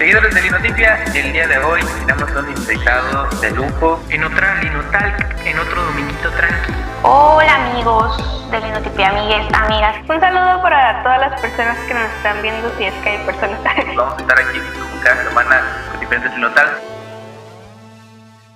Seguidores 0.00 0.34
de 0.34 0.40
Linotipia, 0.40 1.04
el 1.14 1.30
día 1.30 1.46
de 1.46 1.58
hoy 1.58 1.82
tenemos 2.06 2.30
un 2.30 2.48
invitado 2.56 3.28
de 3.38 3.50
lujo 3.50 4.00
en 4.08 4.24
otra 4.24 4.58
Linotalk, 4.62 5.46
en 5.46 5.58
otro 5.58 5.84
dominguito 5.84 6.30
tranqui. 6.30 6.72
Hola 7.02 7.66
amigos 7.66 8.50
de 8.50 8.60
Linotipia, 8.60 9.10
amigues, 9.10 9.52
amigas. 9.52 9.96
Un 10.08 10.18
saludo 10.18 10.62
para 10.62 11.02
todas 11.02 11.20
las 11.20 11.38
personas 11.42 11.76
que 11.80 11.92
nos 11.92 12.10
están 12.14 12.40
viendo, 12.40 12.74
si 12.78 12.84
es 12.84 12.94
que 13.02 13.10
hay 13.10 13.26
personas. 13.26 13.60
Vamos 13.94 14.14
a 14.16 14.20
estar 14.22 14.38
aquí 14.40 14.58
como 14.58 15.02
cada 15.02 15.22
semana 15.22 15.86
con 15.90 16.00
diferentes 16.00 16.32
Linotalks. 16.32 16.80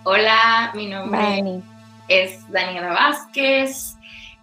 Hola, 0.05 0.73
mi 0.75 0.87
nombre 0.87 1.61
es 2.09 2.51
Daniela 2.51 2.95
Vázquez. 2.95 3.97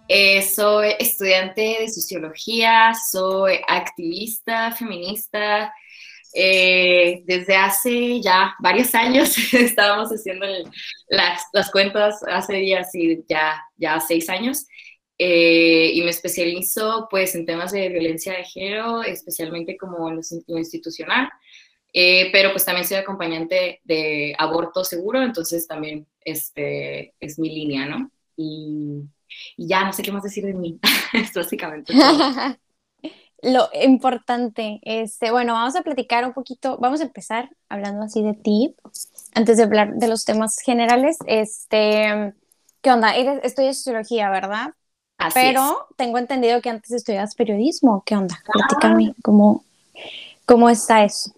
Eh, 0.06 0.40
soy 0.42 0.94
estudiante 1.00 1.78
de 1.80 1.88
sociología, 1.88 2.92
soy 2.94 3.60
activista 3.66 4.70
feminista. 4.70 5.72
Eh, 6.34 7.22
desde 7.26 7.56
hace 7.56 8.20
ya 8.20 8.54
varios 8.58 8.94
años 8.94 9.36
estábamos 9.52 10.10
haciendo 10.10 10.46
las, 11.08 11.42
las, 11.52 11.70
cuentas, 11.70 12.22
hace 12.26 12.54
días 12.54 12.94
y 12.94 13.22
ya, 13.28 13.62
ya 13.76 14.00
seis 14.00 14.28
años. 14.28 14.66
Eh, 15.18 15.92
y 15.94 16.02
me 16.02 16.10
especializo 16.10 17.06
pues 17.10 17.34
en 17.34 17.46
temas 17.46 17.72
de 17.72 17.88
violencia 17.88 18.32
de 18.32 18.44
género, 18.44 19.02
especialmente 19.02 19.76
como 19.76 20.10
lo 20.10 20.58
institucional. 20.58 21.28
pero 21.92 22.50
pues 22.52 22.64
también 22.64 22.86
soy 22.86 22.96
acompañante 22.96 23.80
de 23.84 24.34
aborto 24.38 24.84
seguro, 24.84 25.22
entonces 25.22 25.66
también 25.66 26.06
este, 26.24 27.14
es 27.20 27.38
mi 27.38 27.50
línea, 27.50 27.86
¿no? 27.86 28.10
Y 28.36 29.02
y 29.56 29.68
ya 29.68 29.84
no 29.84 29.92
sé 29.92 30.02
qué 30.02 30.12
más 30.12 30.22
decir 30.22 30.44
de 30.44 30.54
mí. 30.54 30.78
es 31.12 31.32
básicamente 31.34 31.92
Lo 33.42 33.68
importante, 33.72 34.78
este, 34.82 35.32
bueno, 35.32 35.54
vamos 35.54 35.74
a 35.74 35.82
platicar 35.82 36.24
un 36.24 36.32
poquito, 36.32 36.78
vamos 36.78 37.00
a 37.00 37.04
empezar 37.04 37.50
hablando 37.68 38.04
así 38.04 38.22
de 38.22 38.34
ti, 38.34 38.76
antes 39.34 39.56
de 39.56 39.64
hablar 39.64 39.94
de 39.94 40.06
los 40.06 40.24
temas 40.24 40.58
generales. 40.64 41.18
Este, 41.26 42.34
¿qué 42.80 42.90
onda? 42.92 43.16
Estudias 43.16 43.78
sociología, 43.78 44.30
¿verdad? 44.30 44.74
Así 45.18 45.34
Pero 45.34 45.88
tengo 45.96 46.18
entendido 46.18 46.62
que 46.62 46.70
antes 46.70 46.92
estudias 46.92 47.34
periodismo. 47.34 48.04
¿Qué 48.06 48.14
onda? 48.14 48.38
Platícame, 48.44 49.14
¿cómo, 49.22 49.64
¿cómo 50.46 50.70
está 50.70 51.04
eso? 51.04 51.34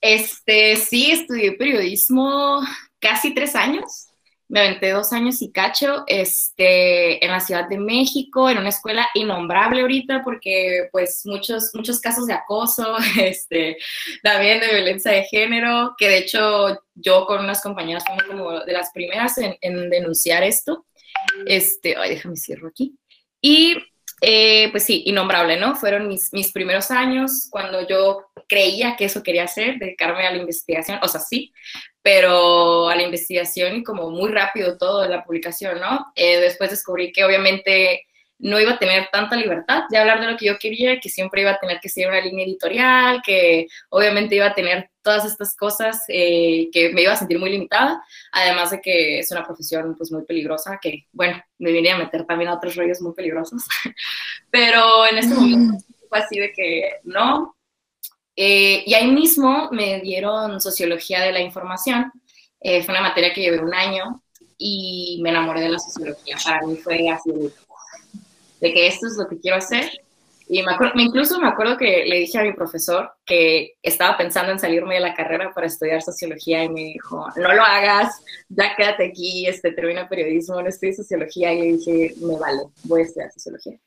Este, 0.00 0.76
sí, 0.76 1.12
estudié 1.12 1.52
periodismo 1.52 2.60
casi 2.98 3.32
tres 3.32 3.54
años 3.54 4.03
me 4.54 4.60
aventé 4.60 4.92
dos 4.92 5.12
años 5.12 5.42
y 5.42 5.50
cacho 5.50 6.04
este, 6.06 7.24
en 7.24 7.32
la 7.32 7.40
Ciudad 7.40 7.68
de 7.68 7.76
México, 7.76 8.48
en 8.48 8.58
una 8.58 8.68
escuela 8.68 9.08
innombrable 9.14 9.80
ahorita, 9.80 10.22
porque 10.22 10.88
pues 10.92 11.22
muchos, 11.24 11.72
muchos 11.74 12.00
casos 12.00 12.28
de 12.28 12.34
acoso, 12.34 12.96
este, 13.20 13.78
también 14.22 14.60
de 14.60 14.68
violencia 14.68 15.10
de 15.10 15.24
género, 15.24 15.96
que 15.98 16.08
de 16.08 16.18
hecho 16.18 16.84
yo 16.94 17.26
con 17.26 17.42
unas 17.42 17.62
compañeras 17.62 18.04
fuimos 18.06 18.22
como 18.22 18.60
de 18.60 18.72
las 18.72 18.92
primeras 18.92 19.36
en, 19.38 19.56
en 19.60 19.90
denunciar 19.90 20.44
esto. 20.44 20.86
Este, 21.46 21.96
ay, 21.96 22.10
déjame 22.10 22.36
cierro 22.36 22.68
aquí. 22.68 22.96
Y 23.40 23.76
eh, 24.20 24.68
pues 24.70 24.84
sí, 24.84 25.02
innombrable, 25.06 25.58
¿no? 25.58 25.74
Fueron 25.74 26.06
mis, 26.06 26.32
mis 26.32 26.52
primeros 26.52 26.92
años 26.92 27.48
cuando 27.50 27.88
yo 27.88 28.30
creía 28.48 28.94
que 28.94 29.06
eso 29.06 29.24
quería 29.24 29.44
hacer, 29.44 29.80
dedicarme 29.80 30.28
a 30.28 30.30
la 30.30 30.38
investigación, 30.38 31.00
o 31.02 31.08
sea, 31.08 31.20
sí, 31.20 31.52
pero 32.04 32.90
a 32.90 32.96
la 32.96 33.02
investigación 33.02 33.76
y 33.76 33.82
como 33.82 34.10
muy 34.10 34.30
rápido 34.30 34.76
todo 34.76 35.08
la 35.08 35.24
publicación, 35.24 35.80
¿no? 35.80 36.12
Eh, 36.14 36.38
después 36.38 36.68
descubrí 36.68 37.10
que 37.10 37.24
obviamente 37.24 38.04
no 38.38 38.60
iba 38.60 38.72
a 38.72 38.78
tener 38.78 39.08
tanta 39.10 39.36
libertad 39.36 39.84
de 39.88 39.96
hablar 39.96 40.20
de 40.20 40.30
lo 40.30 40.36
que 40.36 40.44
yo 40.44 40.58
quería, 40.58 41.00
que 41.00 41.08
siempre 41.08 41.40
iba 41.40 41.52
a 41.52 41.58
tener 41.58 41.80
que 41.80 41.88
seguir 41.88 42.10
una 42.10 42.20
línea 42.20 42.44
editorial, 42.44 43.22
que 43.24 43.68
obviamente 43.88 44.34
iba 44.34 44.48
a 44.48 44.54
tener 44.54 44.90
todas 45.00 45.24
estas 45.24 45.56
cosas, 45.56 46.02
eh, 46.08 46.68
que 46.74 46.90
me 46.90 47.00
iba 47.00 47.12
a 47.12 47.16
sentir 47.16 47.38
muy 47.38 47.48
limitada, 47.48 48.04
además 48.32 48.72
de 48.72 48.82
que 48.82 49.20
es 49.20 49.32
una 49.32 49.42
profesión 49.42 49.96
pues 49.96 50.12
muy 50.12 50.26
peligrosa, 50.26 50.78
que 50.82 51.06
bueno, 51.10 51.42
me 51.56 51.72
vine 51.72 51.92
a 51.92 51.96
meter 51.96 52.26
también 52.26 52.50
a 52.50 52.54
otros 52.56 52.76
rollos 52.76 53.00
muy 53.00 53.14
peligrosos, 53.14 53.62
pero 54.50 55.06
en 55.06 55.16
este 55.16 55.34
momento 55.34 55.78
fue 56.10 56.18
así 56.18 56.38
de 56.38 56.52
que 56.52 56.96
no, 57.04 57.53
eh, 58.36 58.82
y 58.86 58.94
ahí 58.94 59.10
mismo 59.10 59.68
me 59.70 60.00
dieron 60.00 60.60
sociología 60.60 61.20
de 61.22 61.32
la 61.32 61.40
información. 61.40 62.12
Eh, 62.60 62.82
fue 62.82 62.94
una 62.94 63.02
materia 63.02 63.32
que 63.32 63.42
llevé 63.42 63.60
un 63.60 63.74
año 63.74 64.22
y 64.58 65.20
me 65.22 65.30
enamoré 65.30 65.60
de 65.62 65.68
la 65.68 65.78
sociología. 65.78 66.36
Para 66.44 66.66
mí 66.66 66.76
fue 66.76 67.08
así 67.10 67.30
de, 68.60 68.72
que 68.72 68.86
esto 68.86 69.06
es 69.06 69.16
lo 69.16 69.28
que 69.28 69.38
quiero 69.38 69.58
hacer. 69.58 69.90
Y 70.46 70.62
me 70.62 70.72
acuerdo, 70.72 71.00
incluso 71.00 71.40
me 71.40 71.48
acuerdo 71.48 71.78
que 71.78 72.04
le 72.04 72.18
dije 72.18 72.38
a 72.38 72.42
mi 72.42 72.52
profesor 72.52 73.10
que 73.24 73.76
estaba 73.82 74.16
pensando 74.18 74.52
en 74.52 74.58
salirme 74.58 74.96
de 74.96 75.00
la 75.00 75.14
carrera 75.14 75.52
para 75.54 75.66
estudiar 75.66 76.02
sociología 76.02 76.64
y 76.64 76.68
me 76.68 76.82
dijo, 76.82 77.26
no 77.36 77.54
lo 77.54 77.62
hagas, 77.62 78.22
ya 78.50 78.76
quédate 78.76 79.06
aquí, 79.06 79.46
este, 79.46 79.72
termina 79.72 80.06
periodismo, 80.06 80.60
no 80.60 80.68
estudio 80.68 80.94
sociología. 80.94 81.52
Y 81.52 81.60
le 81.60 81.76
dije, 81.76 82.14
me 82.20 82.38
vale, 82.38 82.62
voy 82.82 83.00
a 83.00 83.04
estudiar 83.04 83.32
sociología. 83.32 83.78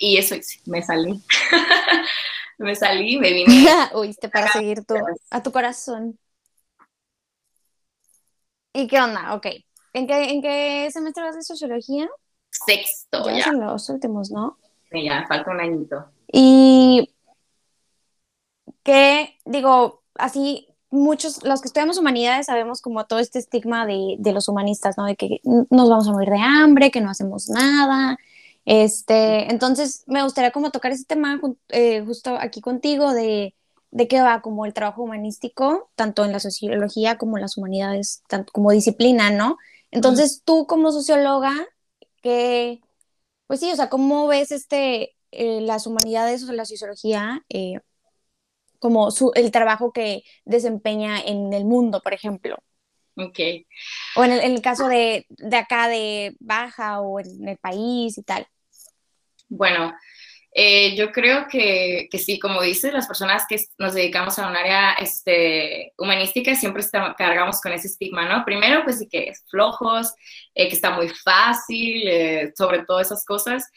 Y 0.00 0.16
eso 0.16 0.34
me 0.66 0.82
salí. 0.82 1.20
me 2.58 2.74
salí, 2.74 3.18
me 3.18 3.32
vine. 3.32 3.66
Oíste 3.94 4.28
para 4.28 4.48
seguir 4.48 4.84
tu, 4.84 4.94
a 5.30 5.42
tu 5.42 5.52
corazón. 5.52 6.18
¿Y 8.72 8.86
qué 8.86 9.00
onda? 9.00 9.34
Ok. 9.34 9.46
¿En 9.92 10.06
qué, 10.06 10.30
en 10.30 10.42
qué 10.42 10.88
semestre 10.90 11.22
vas 11.22 11.36
de 11.36 11.42
sociología? 11.42 12.08
Sexto, 12.50 13.26
ya. 13.26 13.36
ya. 13.38 13.44
Son 13.44 13.60
los 13.60 13.88
últimos, 13.88 14.30
¿no? 14.30 14.58
Sí, 14.90 15.04
ya, 15.04 15.24
falta 15.26 15.50
un 15.50 15.60
añito. 15.60 16.06
Y 16.30 17.14
que, 18.82 19.38
digo, 19.44 20.02
así, 20.16 20.68
muchos, 20.90 21.44
los 21.44 21.60
que 21.60 21.68
estudiamos 21.68 21.98
humanidades 21.98 22.46
sabemos 22.46 22.80
como 22.80 23.04
todo 23.06 23.18
este 23.18 23.38
estigma 23.38 23.86
de, 23.86 24.16
de 24.18 24.32
los 24.32 24.48
humanistas, 24.48 24.96
¿no? 24.96 25.04
De 25.06 25.16
que 25.16 25.40
nos 25.44 25.88
vamos 25.88 26.08
a 26.08 26.12
morir 26.12 26.30
de 26.30 26.40
hambre, 26.40 26.90
que 26.90 27.00
no 27.00 27.10
hacemos 27.10 27.48
nada, 27.48 28.16
este, 28.64 29.50
entonces, 29.50 30.04
me 30.06 30.22
gustaría 30.22 30.50
como 30.50 30.70
tocar 30.70 30.92
ese 30.92 31.04
tema 31.04 31.40
eh, 31.68 32.02
justo 32.04 32.36
aquí 32.40 32.60
contigo 32.60 33.12
de, 33.12 33.54
de 33.90 34.08
qué 34.08 34.20
va 34.20 34.40
como 34.40 34.66
el 34.66 34.74
trabajo 34.74 35.02
humanístico, 35.02 35.90
tanto 35.94 36.24
en 36.24 36.32
la 36.32 36.40
sociología 36.40 37.18
como 37.18 37.36
en 37.36 37.42
las 37.42 37.56
humanidades, 37.56 38.22
tanto 38.28 38.52
como 38.52 38.70
disciplina, 38.70 39.30
¿no? 39.30 39.58
Entonces, 39.90 40.42
tú 40.44 40.66
como 40.66 40.92
socióloga, 40.92 41.52
que, 42.22 42.80
pues 43.46 43.60
sí, 43.60 43.70
o 43.70 43.76
sea, 43.76 43.90
¿cómo 43.90 44.26
ves 44.26 44.50
este, 44.50 45.14
eh, 45.30 45.60
las 45.60 45.86
humanidades 45.86 46.42
o 46.48 46.52
la 46.52 46.64
sociología 46.64 47.44
eh, 47.48 47.80
como 48.78 49.10
su, 49.10 49.30
el 49.34 49.50
trabajo 49.50 49.92
que 49.92 50.24
desempeña 50.44 51.20
en 51.20 51.52
el 51.52 51.64
mundo, 51.64 52.00
por 52.02 52.14
ejemplo? 52.14 52.56
Ok. 53.16 53.38
O 54.16 54.24
en 54.24 54.32
el, 54.32 54.40
en 54.40 54.52
el 54.52 54.62
caso 54.62 54.88
de, 54.88 55.26
de, 55.28 55.56
acá 55.56 55.88
de 55.88 56.36
Baja 56.40 57.00
o 57.00 57.20
en 57.20 57.48
el 57.48 57.58
país 57.58 58.18
y 58.18 58.22
tal. 58.22 58.46
Bueno, 59.48 59.94
eh, 60.56 60.94
yo 60.96 61.10
creo 61.10 61.48
que, 61.48 62.06
que, 62.08 62.18
sí, 62.18 62.38
como 62.38 62.62
dices, 62.62 62.92
las 62.92 63.08
personas 63.08 63.42
que 63.48 63.56
nos 63.76 63.92
dedicamos 63.92 64.38
a 64.38 64.48
un 64.48 64.56
área 64.56 64.92
este, 64.92 65.92
humanística 65.98 66.54
siempre 66.54 66.84
cargamos 67.18 67.60
con 67.60 67.72
ese 67.72 67.88
estigma, 67.88 68.28
¿no? 68.28 68.44
Primero, 68.44 68.84
pues 68.84 69.00
sí 69.00 69.08
que 69.10 69.30
es 69.30 69.44
flojos, 69.50 70.14
eh, 70.54 70.68
que 70.68 70.74
está 70.76 70.90
muy 70.90 71.08
fácil, 71.08 72.06
eh, 72.06 72.52
sobre 72.56 72.84
todo 72.84 73.00
esas 73.00 73.24
cosas. 73.24 73.68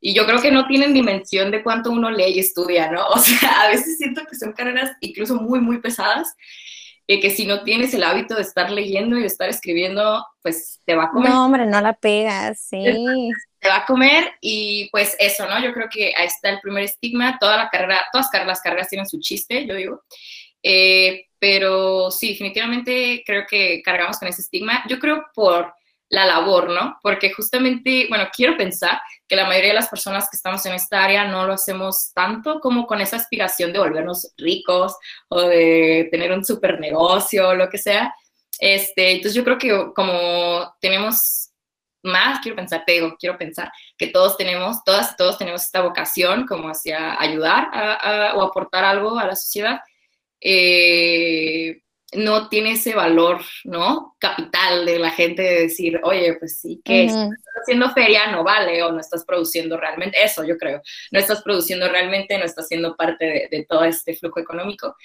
Y 0.00 0.12
yo 0.12 0.26
creo 0.26 0.42
que 0.42 0.50
no 0.50 0.66
tienen 0.66 0.92
dimensión 0.92 1.52
de 1.52 1.62
cuánto 1.62 1.92
uno 1.92 2.10
lee 2.10 2.32
y 2.34 2.40
estudia, 2.40 2.90
¿no? 2.90 3.06
O 3.14 3.18
sea, 3.18 3.62
a 3.62 3.68
veces 3.68 3.96
siento 3.96 4.22
que 4.28 4.36
son 4.36 4.52
carreras 4.54 4.90
incluso 5.00 5.36
muy, 5.36 5.60
muy 5.60 5.80
pesadas 5.80 6.34
y 7.06 7.20
que 7.20 7.30
si 7.30 7.46
no 7.46 7.62
tienes 7.62 7.92
el 7.94 8.04
hábito 8.04 8.34
de 8.34 8.42
estar 8.42 8.70
leyendo 8.70 9.16
y 9.16 9.20
de 9.20 9.26
estar 9.26 9.48
escribiendo, 9.48 10.24
pues 10.42 10.80
te 10.84 10.94
va 10.94 11.04
a 11.04 11.10
comer. 11.10 11.30
No, 11.30 11.44
hombre, 11.44 11.66
no 11.66 11.80
la 11.80 11.92
pegas, 11.92 12.60
sí 12.60 12.82
te 13.64 13.70
va 13.70 13.76
a 13.78 13.86
comer 13.86 14.30
y 14.42 14.90
pues 14.92 15.16
eso, 15.18 15.46
¿no? 15.46 15.58
Yo 15.58 15.72
creo 15.72 15.88
que 15.90 16.12
ahí 16.14 16.26
está 16.26 16.50
el 16.50 16.60
primer 16.60 16.84
estigma. 16.84 17.38
Toda 17.40 17.56
la 17.56 17.70
carrera, 17.70 18.02
todas 18.12 18.28
las 18.46 18.60
carreras 18.60 18.90
tienen 18.90 19.08
su 19.08 19.18
chiste, 19.20 19.66
yo 19.66 19.74
digo. 19.74 20.02
Eh, 20.62 21.28
pero 21.38 22.10
sí, 22.10 22.28
definitivamente 22.28 23.22
creo 23.24 23.46
que 23.48 23.80
cargamos 23.82 24.18
con 24.18 24.28
ese 24.28 24.42
estigma. 24.42 24.84
Yo 24.86 24.98
creo 24.98 25.24
por 25.34 25.72
la 26.08 26.26
labor, 26.26 26.70
¿no? 26.70 26.98
Porque 27.02 27.32
justamente, 27.32 28.06
bueno, 28.08 28.28
quiero 28.34 28.56
pensar 28.56 29.00
que 29.26 29.36
la 29.36 29.46
mayoría 29.46 29.70
de 29.70 29.76
las 29.76 29.88
personas 29.88 30.28
que 30.30 30.36
estamos 30.36 30.64
en 30.66 30.74
esta 30.74 31.02
área 31.02 31.24
no 31.26 31.46
lo 31.46 31.54
hacemos 31.54 32.12
tanto 32.14 32.60
como 32.60 32.86
con 32.86 33.00
esa 33.00 33.16
aspiración 33.16 33.72
de 33.72 33.78
volvernos 33.78 34.32
ricos 34.36 34.96
o 35.28 35.42
de 35.42 36.08
tener 36.10 36.32
un 36.32 36.44
super 36.44 36.78
negocio 36.78 37.48
o 37.48 37.54
lo 37.54 37.68
que 37.68 37.78
sea. 37.78 38.14
Este, 38.58 39.12
entonces 39.12 39.34
yo 39.34 39.44
creo 39.44 39.58
que 39.58 39.92
como 39.94 40.74
tenemos 40.80 41.50
más, 42.04 42.40
quiero 42.40 42.56
pensar, 42.56 42.84
te 42.84 42.92
digo, 42.92 43.16
quiero 43.18 43.38
pensar 43.38 43.72
que 43.96 44.08
todos 44.08 44.36
tenemos, 44.36 44.84
todas 44.84 45.16
todos 45.16 45.38
tenemos 45.38 45.62
esta 45.62 45.80
vocación 45.80 46.46
como 46.46 46.68
hacia 46.68 47.20
ayudar 47.20 47.70
o 48.36 48.42
aportar 48.42 48.84
algo 48.84 49.18
a 49.18 49.26
la 49.26 49.34
sociedad, 49.34 49.80
eh, 50.40 51.80
no 52.14 52.48
tiene 52.48 52.72
ese 52.72 52.94
valor, 52.94 53.40
¿no? 53.64 54.16
Capital 54.18 54.86
de 54.86 54.98
la 54.98 55.10
gente 55.10 55.42
de 55.42 55.60
decir, 55.62 56.00
oye, 56.02 56.34
pues 56.38 56.60
sí, 56.60 56.80
que 56.84 57.06
estás 57.06 57.30
haciendo 57.62 57.90
feria, 57.92 58.30
no 58.30 58.44
vale, 58.44 58.82
o 58.82 58.92
no 58.92 59.00
estás 59.00 59.24
produciendo 59.24 59.76
realmente, 59.76 60.22
eso 60.22 60.44
yo 60.44 60.56
creo, 60.56 60.82
no 61.10 61.18
estás 61.18 61.42
produciendo 61.42 61.88
realmente, 61.88 62.38
no 62.38 62.44
estás 62.44 62.68
siendo 62.68 62.96
parte 62.96 63.24
de, 63.24 63.48
de 63.50 63.66
todo 63.68 63.84
este 63.84 64.14
flujo 64.14 64.40
económico. 64.40 64.96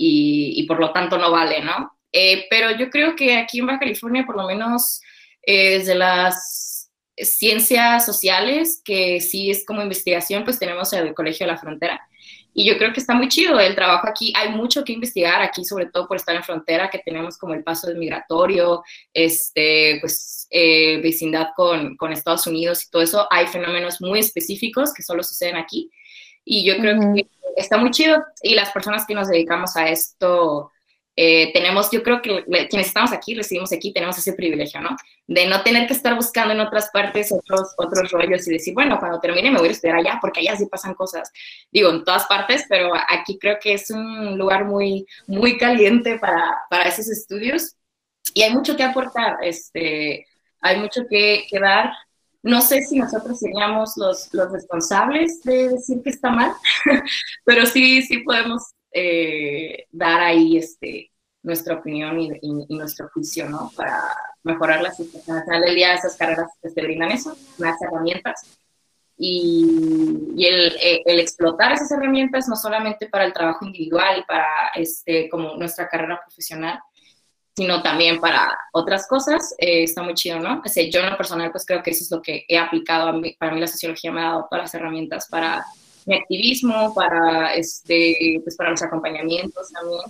y, 0.00 0.64
por 0.68 0.78
lo 0.78 0.92
tanto 0.92 1.18
no 1.18 1.32
vale, 1.32 1.60
¿no? 1.60 1.98
Eh, 2.12 2.46
pero 2.48 2.70
yo 2.72 2.90
creo 2.90 3.14
que 3.14 3.36
aquí 3.36 3.58
en 3.58 3.66
Baja 3.66 3.80
California, 3.80 4.24
por 4.24 4.36
lo 4.36 4.46
menos 4.46 5.00
eh, 5.42 5.78
desde 5.78 5.94
las 5.94 6.90
ciencias 7.16 8.06
sociales, 8.06 8.80
que 8.84 9.20
sí 9.20 9.50
es 9.50 9.64
como 9.66 9.82
investigación, 9.82 10.44
pues 10.44 10.58
tenemos 10.58 10.92
el 10.92 11.14
Colegio 11.14 11.46
de 11.46 11.52
la 11.52 11.58
Frontera. 11.58 12.00
Y 12.54 12.66
yo 12.66 12.76
creo 12.76 12.92
que 12.92 13.00
está 13.00 13.14
muy 13.14 13.28
chido 13.28 13.60
el 13.60 13.74
trabajo 13.74 14.08
aquí. 14.08 14.32
Hay 14.36 14.50
mucho 14.50 14.82
que 14.84 14.92
investigar 14.92 15.40
aquí, 15.42 15.64
sobre 15.64 15.86
todo 15.86 16.08
por 16.08 16.16
estar 16.16 16.34
en 16.34 16.42
frontera, 16.42 16.90
que 16.90 16.98
tenemos 16.98 17.38
como 17.38 17.54
el 17.54 17.62
paso 17.62 17.88
migratorio, 17.94 18.82
este, 19.12 19.98
pues 20.00 20.48
eh, 20.50 21.00
vecindad 21.00 21.48
con, 21.54 21.96
con, 21.96 22.12
Estados 22.12 22.46
Unidos 22.46 22.84
y 22.84 22.90
todo 22.90 23.02
eso. 23.02 23.28
Hay 23.30 23.46
fenómenos 23.46 24.00
muy 24.00 24.18
específicos 24.18 24.92
que 24.92 25.02
solo 25.02 25.22
suceden 25.22 25.56
aquí. 25.56 25.90
Y 26.44 26.64
yo 26.64 26.78
creo 26.78 26.98
que 27.14 27.28
está 27.56 27.76
muy 27.76 27.90
chido. 27.90 28.24
Y 28.42 28.54
las 28.54 28.70
personas 28.72 29.06
que 29.06 29.14
nos 29.14 29.28
dedicamos 29.28 29.76
a 29.76 29.88
esto, 29.88 30.72
eh, 31.20 31.50
tenemos, 31.52 31.90
yo 31.90 32.00
creo 32.04 32.22
que 32.22 32.44
quienes 32.70 32.86
estamos 32.86 33.10
aquí, 33.10 33.34
recibimos 33.34 33.72
aquí, 33.72 33.92
tenemos 33.92 34.16
ese 34.16 34.34
privilegio, 34.34 34.80
¿no? 34.80 34.90
De 35.26 35.46
no 35.46 35.64
tener 35.64 35.88
que 35.88 35.92
estar 35.92 36.14
buscando 36.14 36.54
en 36.54 36.60
otras 36.60 36.90
partes 36.92 37.32
otros, 37.32 37.74
otros 37.76 38.12
rollos 38.12 38.46
y 38.46 38.52
decir, 38.52 38.72
bueno, 38.72 39.00
cuando 39.00 39.18
termine 39.18 39.50
me 39.50 39.58
voy 39.58 39.66
a 39.66 39.72
estudiar 39.72 39.96
allá, 39.96 40.18
porque 40.20 40.38
allá 40.38 40.54
sí 40.54 40.66
pasan 40.66 40.94
cosas. 40.94 41.32
Digo, 41.72 41.90
en 41.90 42.04
todas 42.04 42.26
partes, 42.26 42.66
pero 42.68 42.92
aquí 43.08 43.36
creo 43.36 43.58
que 43.60 43.72
es 43.72 43.90
un 43.90 44.38
lugar 44.38 44.64
muy, 44.64 45.08
muy 45.26 45.58
caliente 45.58 46.20
para, 46.20 46.60
para 46.70 46.84
esos 46.84 47.08
estudios 47.08 47.74
y 48.32 48.42
hay 48.44 48.54
mucho 48.54 48.76
que 48.76 48.84
aportar, 48.84 49.38
este, 49.42 50.24
hay 50.60 50.78
mucho 50.78 51.02
que, 51.10 51.48
que 51.50 51.58
dar. 51.58 51.90
No 52.44 52.60
sé 52.60 52.82
si 52.82 52.96
nosotros 52.96 53.40
seríamos 53.40 53.96
los, 53.96 54.32
los 54.32 54.52
responsables 54.52 55.42
de 55.42 55.70
decir 55.70 56.00
que 56.04 56.10
está 56.10 56.30
mal, 56.30 56.52
pero 57.44 57.66
sí, 57.66 58.02
sí 58.02 58.18
podemos 58.18 58.62
eh, 58.92 59.86
dar 59.90 60.20
ahí 60.20 60.56
este, 60.56 61.12
nuestra 61.42 61.76
opinión 61.76 62.20
y, 62.20 62.76
nuestro 62.76 63.08
juicio, 63.12 63.48
¿no? 63.48 63.70
Para 63.76 64.02
mejorar 64.42 64.82
la 64.82 64.92
situación. 64.92 65.38
Al 65.38 65.44
final 65.44 65.62
del 65.62 65.74
día, 65.74 65.94
esas 65.94 66.16
carreras 66.16 66.50
te 66.62 66.82
brindan 66.82 67.10
eso, 67.10 67.36
unas 67.58 67.80
herramientas. 67.82 68.58
Y, 69.16 70.36
el, 70.38 70.76
el, 71.04 71.20
explotar 71.20 71.72
esas 71.72 71.90
herramientas 71.90 72.48
no 72.48 72.54
solamente 72.54 73.08
para 73.08 73.24
el 73.24 73.32
trabajo 73.32 73.66
individual, 73.66 74.24
para 74.28 74.46
este, 74.74 75.28
como 75.28 75.56
nuestra 75.56 75.88
carrera 75.88 76.20
profesional, 76.24 76.78
sino 77.58 77.82
también 77.82 78.20
para 78.20 78.56
otras 78.72 79.08
cosas, 79.08 79.52
eh, 79.58 79.82
está 79.82 80.02
muy 80.02 80.14
chido, 80.14 80.38
¿no? 80.38 80.62
O 80.64 80.80
yo 80.90 81.00
en 81.00 81.10
lo 81.10 81.16
personal, 81.16 81.50
pues 81.50 81.66
creo 81.66 81.82
que 81.82 81.90
eso 81.90 82.04
es 82.04 82.10
lo 82.12 82.22
que 82.22 82.44
he 82.46 82.56
aplicado, 82.56 83.08
a 83.08 83.12
mí, 83.12 83.34
para 83.36 83.52
mí 83.52 83.60
la 83.60 83.66
sociología 83.66 84.12
me 84.12 84.20
ha 84.20 84.28
dado 84.28 84.46
todas 84.48 84.66
las 84.66 84.74
herramientas 84.74 85.26
para 85.28 85.66
mi 86.08 86.16
activismo, 86.16 86.94
para, 86.94 87.54
este, 87.54 88.40
pues 88.42 88.56
para 88.56 88.70
los 88.70 88.82
acompañamientos 88.82 89.70
también. 89.70 90.00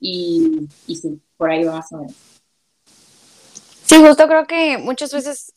Y, 0.00 0.68
y 0.86 0.96
sí, 0.96 1.20
por 1.36 1.50
ahí 1.50 1.64
vamos 1.64 1.92
a 1.92 1.98
ver. 1.98 2.10
Sí, 3.84 3.96
justo 4.04 4.26
creo 4.26 4.46
que 4.46 4.78
muchas 4.78 5.12
veces 5.12 5.52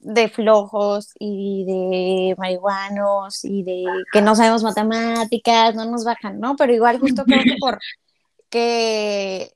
de 0.00 0.28
flojos 0.28 1.10
y 1.18 1.64
de 1.64 2.34
marihuanos 2.38 3.44
y 3.44 3.62
de 3.64 3.84
que 4.12 4.22
no 4.22 4.36
sabemos 4.36 4.62
matemáticas, 4.62 5.74
no 5.74 5.84
nos 5.86 6.04
bajan, 6.04 6.38
¿no? 6.38 6.54
Pero 6.56 6.72
igual 6.72 7.00
justo 7.00 7.24
creo 7.24 7.42
que 7.42 7.56
por 7.58 7.78
que 8.50 9.52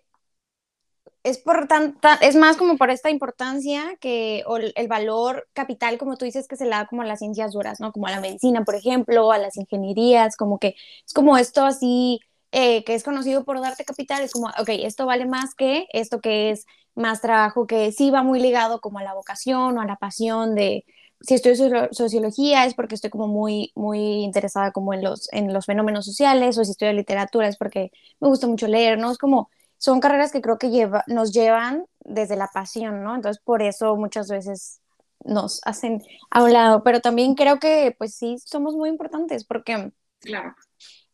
es 1.25 1.39
por 1.39 1.69
tanta, 1.69 2.15
es 2.17 2.37
más 2.37 2.57
como 2.57 2.77
por 2.77 2.91
esta 2.91 3.11
importancia 3.11 3.97
que 4.01 4.43
o 4.47 4.57
el, 4.57 4.89
valor 4.89 5.49
capital, 5.53 5.99
como 5.99 6.17
tú 6.17 6.25
dices, 6.25 6.49
que 6.49 6.57
se 6.57 6.65
le 6.65 6.71
da 6.71 6.87
como 6.87 7.03
a 7.03 7.05
las 7.05 7.21
ciencias 7.21 7.53
duras, 7.53 7.81
¿no? 7.81 7.93
Como 7.93 8.07
a 8.09 8.11
la 8.11 8.21
medicina, 8.21 8.65
por 8.65 8.75
ejemplo, 8.75 9.31
a 9.33 9.39
las 9.39 9.57
ingenierías, 9.57 10.37
como 10.37 10.59
que 10.59 10.75
es 11.07 11.13
como 11.15 11.39
esto 11.39 11.65
así 11.65 12.21
eh, 12.53 12.85
que 12.85 12.95
es 12.95 13.05
conocido 13.05 13.45
por 13.45 13.61
darte 13.61 13.85
capital, 13.85 14.23
es 14.23 14.33
como, 14.33 14.49
ok, 14.49 14.69
esto 14.71 15.07
vale 15.07 15.27
más 15.27 15.55
que 15.55 15.87
esto 15.93 16.21
que 16.21 16.51
es 16.51 16.67
más 16.95 17.21
trabajo, 17.21 17.67
que 17.67 17.93
sí 17.93 18.11
va 18.11 18.23
muy 18.23 18.41
ligado 18.41 18.81
como 18.81 18.99
a 18.99 19.05
la 19.05 19.15
vocación 19.15 19.79
o 19.79 19.81
a 19.81 19.87
la 19.87 19.97
pasión 19.97 20.55
de, 20.55 20.85
si 21.23 21.35
estudio 21.35 21.89
sociología 21.93 22.67
es 22.67 22.75
porque 22.75 22.95
estoy 22.95 23.11
como 23.11 23.29
muy, 23.29 23.73
muy 23.75 23.99
interesada 24.25 24.73
como 24.73 24.93
en 24.95 25.03
los, 25.03 25.33
en 25.33 25.53
los 25.53 25.67
fenómenos 25.67 26.05
sociales, 26.05 26.59
o 26.59 26.65
si 26.65 26.73
estudio 26.73 26.93
literatura 26.93 27.49
es 27.49 27.57
porque 27.57 27.91
me 28.21 28.29
gusta 28.29 28.47
mucho 28.47 28.67
leer, 28.67 28.99
¿no? 28.99 29.11
Es 29.11 29.19
como 29.19 29.51
son 29.83 29.99
carreras 29.99 30.31
que 30.31 30.41
creo 30.41 30.59
que 30.59 30.71
lleva, 30.71 31.03
nos 31.09 31.33
llevan 31.33 31.87
desde 32.05 32.37
la 32.37 32.47
pasión, 32.47 33.03
¿no? 33.03 33.17
Entonces, 33.17 33.43
por 33.43 33.63
eso 33.63 33.97
muchas 33.97 34.29
veces 34.29 34.81
nos 35.25 35.61
hacen 35.65 36.01
a 36.31 36.45
un 36.45 36.53
lado, 36.53 36.85
pero 36.85 37.01
también 37.01 37.35
creo 37.35 37.59
que, 37.59 37.93
pues 37.99 38.15
sí, 38.15 38.37
somos 38.39 38.77
muy 38.77 38.89
importantes 38.89 39.45
porque, 39.45 39.91
claro. 40.21 40.55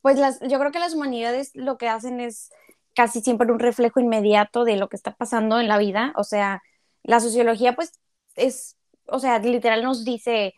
pues 0.03 0.19
las, 0.19 0.39
yo 0.41 0.59
creo 0.59 0.71
que 0.71 0.81
las 0.81 0.95
humanidades 0.95 1.51
lo 1.55 1.79
que 1.79 1.89
hacen 1.89 2.21
es 2.21 2.51
casi 2.95 3.23
siempre 3.23 3.51
un 3.51 3.59
reflejo 3.59 4.01
inmediato 4.01 4.65
de 4.65 4.77
lo 4.77 4.91
que 4.91 4.97
está 4.97 5.17
pasando 5.17 5.59
en 5.61 5.69
la 5.69 5.79
vida, 5.79 6.13
o 6.17 6.25
sea, 6.25 6.63
la 7.05 7.21
sociología, 7.21 7.75
pues, 7.75 7.93
es, 8.35 8.77
o 9.07 9.19
sea, 9.19 9.39
literal 9.39 9.83
nos 9.83 10.05
dice, 10.05 10.55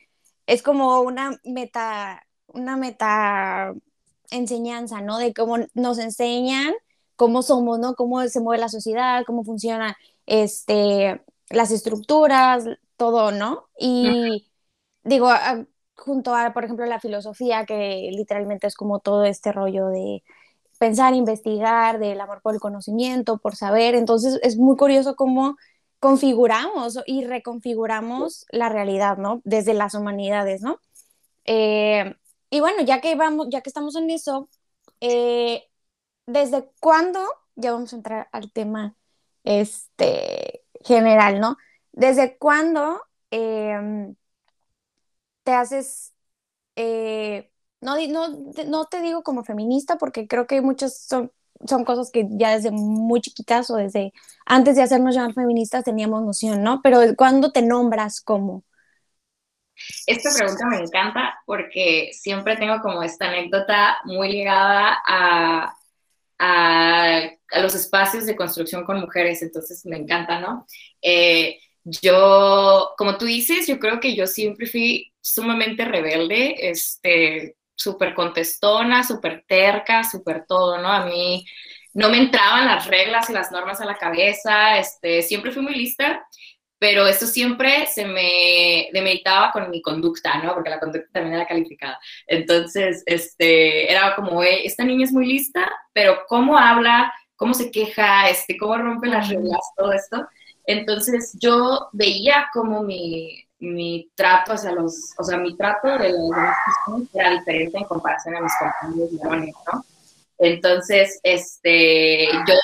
es 0.47 0.65
como 0.65 1.01
una 1.03 1.39
meta, 1.45 2.27
una 2.49 2.77
meta 2.77 3.73
enseñanza, 4.33 5.01
¿no? 5.01 5.19
De 5.19 5.33
cómo 5.33 5.59
nos 5.75 6.01
enseñan 6.01 6.75
cómo 7.21 7.43
somos, 7.43 7.79
¿no? 7.79 7.95
Cómo 7.97 8.27
se 8.29 8.41
mueve 8.41 8.63
la 8.63 8.71
sociedad, 8.71 9.25
cómo 9.27 9.45
funcionan 9.45 9.95
este, 10.25 11.21
las 11.51 11.71
estructuras, 11.71 12.65
todo, 12.97 13.31
¿no? 13.31 13.67
Y 13.79 14.49
digo, 15.05 15.29
junto 15.97 16.35
a, 16.35 16.55
por 16.55 16.65
ejemplo, 16.65 16.87
la 16.87 16.99
filosofía, 16.99 17.67
que 17.67 18.09
literalmente 18.11 18.67
es 18.69 18.75
como 18.75 19.01
todo 19.01 19.25
este 19.25 19.53
rollo 19.53 19.89
de 19.89 20.23
pensar, 20.79 21.13
investigar, 21.15 21.99
del 21.99 22.23
amor 22.23 22.41
por 22.41 22.55
el 22.55 22.61
conocimiento, 22.61 23.37
por 23.37 23.55
saber. 23.55 23.95
Entonces 23.95 24.41
es 24.43 24.57
muy 24.57 24.79
curioso 24.79 25.15
cómo 25.15 25.59
configuramos 25.99 27.01
y 27.05 27.25
reconfiguramos 27.27 28.47
la 28.51 28.71
realidad, 28.71 29.19
¿no? 29.19 29.43
Desde 29.45 29.75
las 29.75 29.93
humanidades, 29.95 30.63
¿no? 30.63 30.81
Eh, 31.45 32.15
y 32.49 32.61
bueno, 32.61 32.83
ya 32.83 33.03
que 33.03 33.15
vamos, 33.15 33.49
ya 33.51 33.61
que 33.61 33.69
estamos 33.69 33.95
en 33.97 34.09
eso, 34.09 34.49
eh, 35.01 35.70
¿desde 36.33 36.71
cuándo? 36.81 37.21
Ya 37.57 37.73
vamos 37.73 37.93
a 37.93 37.97
entrar 37.97 38.29
al 38.33 38.53
tema 38.53 38.95
este, 39.45 40.65
general, 40.83 41.41
¿no? 41.41 41.57
¿Desde 41.93 42.39
cuándo 42.39 43.03
em, 43.31 44.15
te 45.43 45.53
haces, 45.53 46.15
eh, 46.77 47.51
no, 47.81 47.97
no, 48.09 48.29
no, 48.67 48.85
te 48.87 49.01
digo 49.01 49.23
como 49.23 49.45
feminista, 49.45 49.97
porque 49.99 50.27
creo 50.27 50.47
que 50.47 50.61
muchas 50.61 51.03
son, 51.03 51.33
son 51.67 51.85
cosas 51.85 52.11
que 52.11 52.27
ya 52.31 52.55
desde 52.55 52.71
muy 52.71 53.21
chiquitas 53.21 53.71
o 53.71 53.77
desde 53.77 54.13
antes 54.47 54.77
de 54.77 54.83
hacernos 54.83 55.15
llamar 55.15 55.35
feministas 55.35 55.85
teníamos 55.85 56.23
noción, 56.23 56.63
¿no? 56.63 56.81
Pero 56.83 57.01
¿cuándo 57.17 57.53
te 57.53 57.63
nombras 57.63 58.21
como? 58.21 58.65
Esta 60.07 60.31
pregunta 60.37 60.67
me 60.67 60.77
encanta 60.77 61.39
porque 61.47 62.11
siempre 62.13 62.57
tengo 62.57 62.81
como 62.83 63.03
esta 63.03 63.29
anécdota 63.29 63.99
muy 64.05 64.31
ligada 64.31 64.99
a 65.07 65.75
a, 66.41 67.31
los 67.61 67.75
espacios 67.75 68.27
de 68.27 68.35
construcción 68.35 68.85
con 68.85 69.01
mujeres, 69.01 69.43
entonces 69.43 69.85
me 69.85 69.99
encanta, 69.99 70.41
¿no? 70.41 70.67
Eh, 71.03 71.59
yo, 71.85 72.93
como 72.97 73.19
tú 73.19 73.27
dices, 73.27 73.67
yo 73.67 73.79
creo 73.79 74.01
que 74.01 74.15
yo 74.17 74.27
siempre 74.27 74.67
fui 74.67 75.13
sumamente 75.21 75.85
rebelde, 75.85 76.71
este, 76.71 77.57
súper 77.75 78.15
contestona, 78.15 79.05
súper 79.05 79.45
terca, 79.47 80.03
súper 80.05 80.47
todo, 80.47 80.79
¿no? 80.79 80.89
A 80.89 81.05
mí 81.05 81.45
no 81.93 82.09
me 82.09 82.19
entraban 82.19 82.67
las 82.67 82.87
reglas 82.87 83.29
y 83.29 83.33
las 83.35 83.53
normas 83.53 83.81
a 83.81 83.87
la 83.87 83.99
cabeza, 83.99 84.79
este, 84.79 85.23
siempre 85.23 85.53
fui 85.53 85.63
muy 85.63 85.75
lista 85.75 86.25
pero 86.81 87.07
eso 87.07 87.27
siempre 87.27 87.87
se 87.89 88.07
me 88.07 88.89
demeritaba 88.95 89.53
con 89.53 89.69
mi 89.69 89.83
conducta, 89.83 90.43
¿no? 90.43 90.55
Porque 90.55 90.71
la 90.71 90.81
conducta 90.81 91.11
también 91.13 91.35
era 91.35 91.47
calificada. 91.47 91.99
Entonces, 92.27 93.03
este, 93.05 93.93
era 93.93 94.17
como, 94.17 94.43
esta 94.43 94.83
niña 94.83 95.05
es 95.05 95.13
muy 95.13 95.27
lista, 95.27 95.71
pero 95.93 96.21
cómo 96.27 96.57
habla, 96.57 97.13
cómo 97.37 97.53
se 97.53 97.71
queja, 97.71 98.31
este, 98.31 98.57
cómo 98.57 98.79
rompe 98.79 99.09
las 99.09 99.29
reglas, 99.29 99.61
todo 99.77 99.93
esto. 99.93 100.27
Entonces, 100.65 101.37
yo 101.39 101.91
veía 101.93 102.49
como 102.51 102.83
mi, 102.83 103.45
mi 103.59 104.11
trato 104.15 104.55
hacia 104.55 104.73
los, 104.73 105.13
o 105.19 105.23
sea, 105.23 105.37
mi 105.37 105.55
trato 105.59 105.87
de 105.99 106.13
los 106.13 106.31
demás 106.31 106.57
era 107.13 107.31
diferente 107.33 107.77
en 107.77 107.85
comparación 107.85 108.37
a 108.37 108.41
mis 108.41 108.53
compañeros 108.59 109.19
varones, 109.19 109.55
¿no? 109.71 109.85
Entonces, 110.41 111.21
este, 111.23 112.27
yo, 112.27 112.55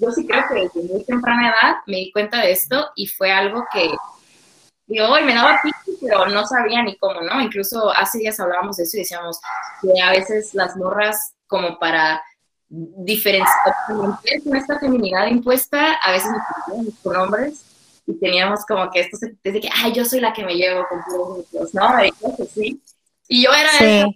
yo 0.00 0.10
sí 0.10 0.26
creo 0.26 0.42
que 0.48 0.54
desde 0.54 0.92
muy 0.92 1.04
temprana 1.04 1.48
edad 1.50 1.76
me 1.86 1.98
di 1.98 2.10
cuenta 2.10 2.40
de 2.40 2.52
esto 2.52 2.88
y 2.96 3.06
fue 3.08 3.30
algo 3.30 3.62
que, 3.70 3.90
digo, 4.86 5.06
hoy 5.08 5.22
me 5.22 5.34
daba 5.34 5.60
pico, 5.62 5.98
pero 6.00 6.26
no 6.26 6.46
sabía 6.46 6.82
ni 6.82 6.96
cómo, 6.96 7.20
¿no? 7.20 7.42
Incluso 7.42 7.90
hace 7.90 8.18
días 8.18 8.40
hablábamos 8.40 8.78
de 8.78 8.84
eso 8.84 8.96
y 8.96 9.00
decíamos 9.00 9.38
que 9.82 10.00
a 10.00 10.12
veces 10.12 10.54
las 10.54 10.76
morras, 10.76 11.34
como 11.46 11.78
para 11.78 12.22
diferenciar 12.68 13.74
con 13.86 14.56
esta 14.56 14.78
feminidad 14.80 15.26
impuesta, 15.26 15.92
a 16.02 16.12
veces 16.12 16.30
nos 16.30 16.94
con 17.02 17.16
hombres 17.16 17.64
y 18.06 18.18
teníamos 18.18 18.64
como 18.64 18.90
que 18.90 19.00
esto 19.00 19.18
se 19.18 19.36
de 19.42 19.60
que, 19.60 19.68
ay, 19.74 19.92
yo 19.92 20.06
soy 20.06 20.20
la 20.20 20.32
que 20.32 20.44
me 20.44 20.54
llevo 20.54 20.86
con 20.88 21.00
todos 21.04 21.74
¿no? 21.74 22.04
Y, 22.04 22.12
sí. 22.54 22.82
y 23.28 23.44
yo 23.44 23.50
era 23.52 24.08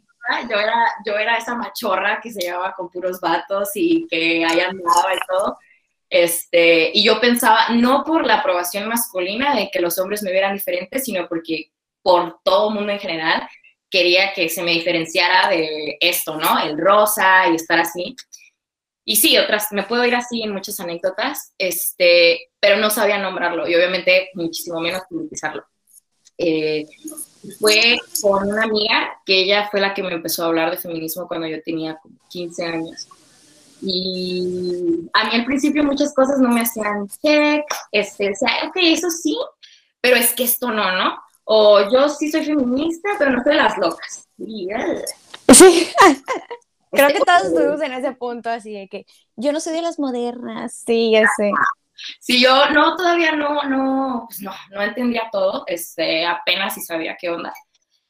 yo 0.48 0.56
era, 0.56 0.92
yo 1.04 1.16
era 1.16 1.36
esa 1.36 1.54
machorra 1.54 2.20
que 2.22 2.30
se 2.30 2.40
llevaba 2.40 2.74
con 2.74 2.90
puros 2.90 3.20
vatos 3.20 3.70
y 3.74 4.06
que 4.08 4.44
ahí 4.44 4.60
andaba 4.60 5.14
y 5.14 5.18
todo. 5.26 5.58
Este, 6.08 6.90
y 6.92 7.04
yo 7.04 7.20
pensaba, 7.20 7.68
no 7.70 8.02
por 8.04 8.26
la 8.26 8.36
aprobación 8.38 8.88
masculina 8.88 9.54
de 9.54 9.70
que 9.70 9.80
los 9.80 9.98
hombres 9.98 10.22
me 10.22 10.32
vieran 10.32 10.54
diferente, 10.54 10.98
sino 10.98 11.28
porque 11.28 11.70
por 12.02 12.40
todo 12.42 12.68
el 12.68 12.74
mundo 12.74 12.92
en 12.92 12.98
general 12.98 13.48
quería 13.88 14.32
que 14.32 14.48
se 14.48 14.62
me 14.62 14.72
diferenciara 14.72 15.48
de 15.48 15.96
esto, 16.00 16.36
¿no? 16.36 16.58
El 16.60 16.78
rosa 16.78 17.48
y 17.48 17.56
estar 17.56 17.78
así. 17.78 18.16
Y 19.04 19.16
sí, 19.16 19.36
otras, 19.38 19.72
me 19.72 19.84
puedo 19.84 20.04
ir 20.04 20.14
así 20.14 20.42
en 20.42 20.52
muchas 20.52 20.78
anécdotas, 20.78 21.52
este, 21.58 22.50
pero 22.60 22.76
no 22.76 22.90
sabía 22.90 23.18
nombrarlo 23.18 23.68
y 23.68 23.74
obviamente 23.74 24.30
muchísimo 24.34 24.80
menos 24.80 25.02
publicizarlo. 25.08 25.64
Eh, 26.38 26.86
fue 27.58 27.98
con 28.20 28.48
una 28.48 28.64
amiga 28.64 29.20
que 29.24 29.42
ella 29.42 29.68
fue 29.70 29.80
la 29.80 29.94
que 29.94 30.02
me 30.02 30.12
empezó 30.12 30.44
a 30.44 30.46
hablar 30.48 30.70
de 30.70 30.76
feminismo 30.76 31.26
cuando 31.26 31.46
yo 31.46 31.62
tenía 31.62 31.96
como 31.96 32.16
15 32.28 32.64
años. 32.64 33.08
Y 33.82 35.08
a 35.14 35.24
mí 35.24 35.30
al 35.34 35.44
principio 35.46 35.82
muchas 35.84 36.14
cosas 36.14 36.38
no 36.38 36.50
me 36.50 36.60
hacían 36.60 37.08
check, 37.08 37.64
este, 37.92 38.28
decía, 38.28 38.48
ok, 38.68 38.76
eso 38.82 39.08
sí, 39.10 39.38
pero 40.00 40.16
es 40.16 40.34
que 40.34 40.44
esto 40.44 40.70
no, 40.70 40.92
¿no? 40.92 41.16
O 41.44 41.90
yo 41.90 42.08
sí 42.08 42.30
soy 42.30 42.44
feminista, 42.44 43.10
pero 43.18 43.32
no 43.32 43.42
soy 43.42 43.52
de 43.52 43.58
las 43.58 43.78
locas. 43.78 44.28
Sí. 44.38 44.68
Creo 46.92 47.08
que 47.08 47.20
todos 47.20 47.44
estuvimos 47.44 47.80
en 47.82 47.92
ese 47.92 48.12
punto 48.12 48.50
así 48.50 48.72
de 48.72 48.88
que 48.88 49.06
yo 49.36 49.52
no 49.52 49.60
soy 49.60 49.74
de 49.74 49.82
las 49.82 49.98
modernas, 49.98 50.82
sí, 50.86 51.12
ya 51.12 51.26
Sí, 52.20 52.40
yo 52.40 52.70
no, 52.70 52.96
todavía 52.96 53.32
no, 53.32 53.62
no, 53.64 54.24
pues 54.28 54.40
no, 54.40 54.52
no 54.70 54.82
entendía 54.82 55.28
todo, 55.30 55.64
este, 55.66 56.24
apenas 56.26 56.74
si 56.74 56.80
sabía 56.82 57.16
qué 57.20 57.30
onda. 57.30 57.52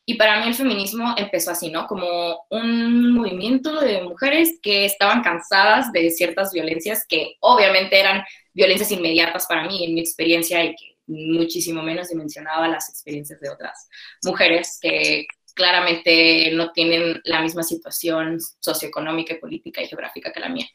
Y 0.07 0.15
para 0.15 0.41
mí 0.41 0.49
el 0.49 0.55
feminismo 0.55 1.15
empezó 1.17 1.53
así, 1.53 1.71
¿no? 1.71 1.87
Como 1.87 2.47
un 2.51 3.13
movimiento 3.13 3.81
de 3.81 4.03
mujeres 4.03 4.59
que 4.61 4.85
estaban 4.85 5.23
cansadas 5.23 5.93
de 5.93 6.11
ciertas 6.11 6.53
violencias 6.53 7.07
que 7.09 7.37
obviamente 7.41 8.01
eran 8.01 8.25
violencias 8.53 8.91
inmediatas 8.91 9.47
para 9.47 9.69
mí, 9.69 9.85
en 9.85 9.95
mi 9.95 10.01
experiencia, 10.01 10.65
y 10.65 10.75
que 10.75 10.97
muchísimo 11.07 11.83
menos 11.83 12.09
dimensionaba 12.09 12.67
las 12.69 12.89
experiencias 12.89 13.41
de 13.41 13.51
otras 13.51 13.89
mujeres 14.25 14.79
que 14.81 15.27
claramente 15.55 16.51
no 16.53 16.73
tienen 16.73 17.21
la 17.25 17.43
misma 17.43 17.63
situación 17.63 18.39
socioeconómica, 18.61 19.37
política 19.41 19.83
y 19.83 19.87
geográfica 19.87 20.33
que 20.33 20.41
la 20.41 20.49
mía. 20.49 20.67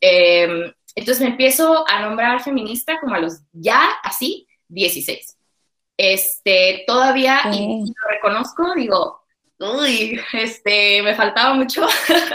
Em, 0.00 0.72
entonces 0.94 1.22
me 1.22 1.30
empiezo 1.30 1.84
a 1.88 2.00
nombrar 2.02 2.42
feminista 2.42 3.00
como 3.00 3.14
a 3.14 3.20
los 3.20 3.40
ya 3.52 3.90
así 4.02 4.46
16. 4.68 5.36
Este, 5.96 6.84
todavía, 6.86 7.40
y 7.52 7.80
lo 7.86 8.10
reconozco, 8.10 8.74
digo, 8.74 9.22
uy, 9.58 10.20
este, 10.32 11.02
me 11.02 11.14
faltaba 11.14 11.54
mucho, 11.54 11.86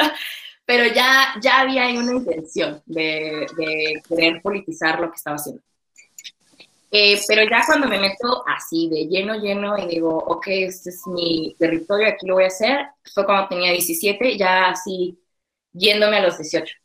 pero 0.65 0.85
ya, 0.93 1.35
ya 1.41 1.61
había 1.61 1.87
una 1.89 2.13
intención 2.13 2.81
de, 2.85 3.47
de 3.57 4.01
querer 4.07 4.41
politizar 4.41 4.99
lo 4.99 5.09
que 5.09 5.15
estaba 5.15 5.35
haciendo. 5.35 5.61
Eh, 6.91 7.19
pero 7.27 7.43
ya 7.43 7.61
cuando 7.67 7.87
me 7.87 7.99
meto 7.99 8.43
así 8.47 8.89
de 8.89 9.05
lleno, 9.05 9.35
lleno 9.35 9.77
y 9.77 9.87
digo, 9.87 10.17
ok, 10.17 10.47
este 10.47 10.89
es 10.89 11.05
mi 11.05 11.55
territorio, 11.59 12.07
aquí 12.07 12.25
lo 12.25 12.35
voy 12.35 12.45
a 12.45 12.47
hacer, 12.47 12.87
fue 13.13 13.25
cuando 13.25 13.47
tenía 13.47 13.71
17, 13.71 14.37
ya 14.37 14.69
así 14.69 15.19
yéndome 15.71 16.17
a 16.17 16.23
los 16.23 16.37
18. 16.37 16.75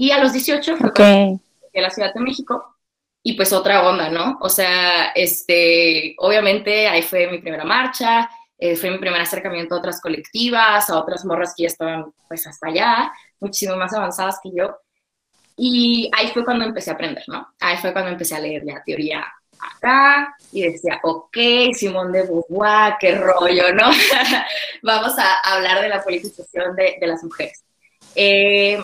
Y 0.00 0.12
a 0.12 0.18
los 0.18 0.32
18 0.32 0.78
fue 0.78 0.88
okay. 0.88 1.38
a 1.74 1.80
la 1.82 1.90
Ciudad 1.90 2.14
de 2.14 2.20
México 2.20 2.74
y 3.22 3.34
pues 3.34 3.52
otra 3.52 3.86
onda, 3.86 4.08
¿no? 4.08 4.38
O 4.40 4.48
sea, 4.48 5.10
este, 5.14 6.14
obviamente 6.16 6.88
ahí 6.88 7.02
fue 7.02 7.30
mi 7.30 7.36
primera 7.36 7.66
marcha, 7.66 8.30
eh, 8.56 8.76
fue 8.76 8.90
mi 8.90 8.96
primer 8.96 9.20
acercamiento 9.20 9.74
a 9.74 9.78
otras 9.78 10.00
colectivas, 10.00 10.88
a 10.88 10.98
otras 10.98 11.26
morras 11.26 11.52
que 11.54 11.64
ya 11.64 11.66
estaban 11.66 12.14
pues 12.26 12.46
hasta 12.46 12.68
allá, 12.68 13.12
muchísimo 13.40 13.76
más 13.76 13.92
avanzadas 13.92 14.40
que 14.42 14.50
yo. 14.56 14.74
Y 15.54 16.10
ahí 16.16 16.28
fue 16.28 16.46
cuando 16.46 16.64
empecé 16.64 16.88
a 16.88 16.94
aprender, 16.94 17.24
¿no? 17.26 17.48
Ahí 17.60 17.76
fue 17.76 17.92
cuando 17.92 18.10
empecé 18.10 18.34
a 18.34 18.40
leer 18.40 18.64
ya 18.64 18.82
teoría 18.82 19.22
acá 19.60 20.34
y 20.50 20.62
decía, 20.62 20.98
ok, 21.02 21.36
Simón 21.74 22.10
de 22.10 22.22
Beauvoir, 22.22 22.94
qué 22.98 23.16
rollo, 23.16 23.74
¿no? 23.74 23.90
Vamos 24.82 25.12
a 25.18 25.40
hablar 25.40 25.82
de 25.82 25.90
la 25.90 26.02
politización 26.02 26.74
de, 26.74 26.96
de 26.98 27.06
las 27.06 27.22
mujeres. 27.22 27.62
Eh, 28.14 28.82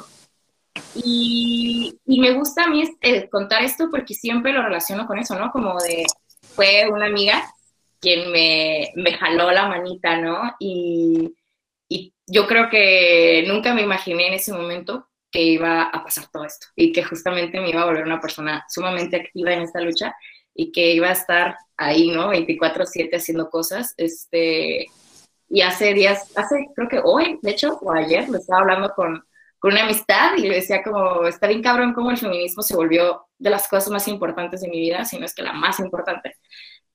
y, 0.94 1.98
me 2.06 2.32
gusta 2.32 2.64
a 2.64 2.68
mí 2.68 2.82
eh, 3.02 3.28
contar 3.28 3.62
esto 3.62 3.88
porque 3.90 4.14
siempre 4.14 4.52
lo 4.52 4.62
relaciono 4.62 5.06
con 5.06 5.18
eso, 5.18 5.38
¿no? 5.38 5.50
Como 5.50 5.78
de, 5.80 6.04
fue 6.54 6.88
una 6.90 7.06
amiga 7.06 7.42
quien 8.00 8.30
me, 8.30 8.90
me 8.94 9.12
jaló 9.12 9.50
la 9.50 9.68
manita, 9.68 10.16
¿no? 10.18 10.54
Y, 10.58 11.34
y 11.88 12.12
yo 12.26 12.46
creo 12.46 12.68
que 12.68 13.44
nunca 13.46 13.74
me 13.74 13.82
imaginé 13.82 14.28
en 14.28 14.34
ese 14.34 14.52
momento 14.52 15.08
que 15.30 15.42
iba 15.42 15.82
a 15.82 16.02
pasar 16.02 16.28
todo 16.30 16.44
esto 16.44 16.68
y 16.76 16.92
que 16.92 17.04
justamente 17.04 17.60
me 17.60 17.70
iba 17.70 17.82
a 17.82 17.86
volver 17.86 18.04
una 18.04 18.20
persona 18.20 18.64
sumamente 18.68 19.16
activa 19.16 19.52
en 19.52 19.62
esta 19.62 19.80
lucha 19.80 20.14
y 20.54 20.72
que 20.72 20.92
iba 20.92 21.08
a 21.08 21.12
estar 21.12 21.56
ahí, 21.76 22.10
¿no? 22.10 22.30
24/7 22.30 23.16
haciendo 23.16 23.50
cosas. 23.50 23.94
Este, 23.96 24.86
y 25.48 25.60
hace 25.60 25.94
días, 25.94 26.32
hace 26.36 26.66
creo 26.74 26.88
que 26.88 27.00
hoy, 27.04 27.38
de 27.42 27.50
hecho, 27.50 27.78
o 27.82 27.92
ayer, 27.92 28.28
lo 28.28 28.38
estaba 28.38 28.62
hablando 28.62 28.92
con, 28.94 29.24
con 29.66 29.72
una 29.72 29.82
amistad 29.82 30.36
y 30.36 30.42
le 30.42 30.54
decía 30.54 30.80
como, 30.80 31.26
está 31.26 31.48
bien 31.48 31.60
cabrón 31.60 31.92
cómo 31.92 32.12
el 32.12 32.16
feminismo 32.16 32.62
se 32.62 32.76
volvió 32.76 33.26
de 33.36 33.50
las 33.50 33.66
cosas 33.66 33.90
más 33.90 34.06
importantes 34.06 34.60
de 34.60 34.68
mi 34.68 34.78
vida, 34.78 35.04
si 35.04 35.18
no 35.18 35.26
es 35.26 35.34
que 35.34 35.42
la 35.42 35.52
más 35.52 35.80
importante. 35.80 36.36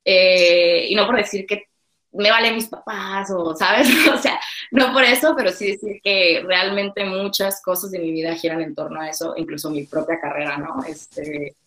Eh, 0.06 0.86
y 0.88 0.96
no 0.96 1.06
por 1.06 1.18
decir 1.18 1.46
que 1.46 1.66
me 2.14 2.32
valen 2.32 2.56
mis 2.56 2.70
papás 2.70 3.30
o, 3.30 3.58
¿sabes? 3.58 3.90
o 4.16 4.18
sea, 4.18 4.40
no 4.72 4.94
por 4.94 5.04
eso, 5.04 5.34
pero 5.36 5.52
sí 5.52 5.72
decir 5.72 6.00
que 6.02 6.44
realmente 6.46 7.04
muchas 7.04 7.62
cosas 7.62 7.92
de 7.92 8.00
mi 8.00 8.10
vida 8.10 8.36
giran 8.36 8.62
en 8.62 8.74
torno 8.74 9.02
a 9.02 9.10
eso, 9.10 9.34
incluso 9.36 9.70
mi 9.70 9.84
propia 9.84 10.22
carrera, 10.22 10.56
¿no? 10.56 10.82
Este, 10.86 11.58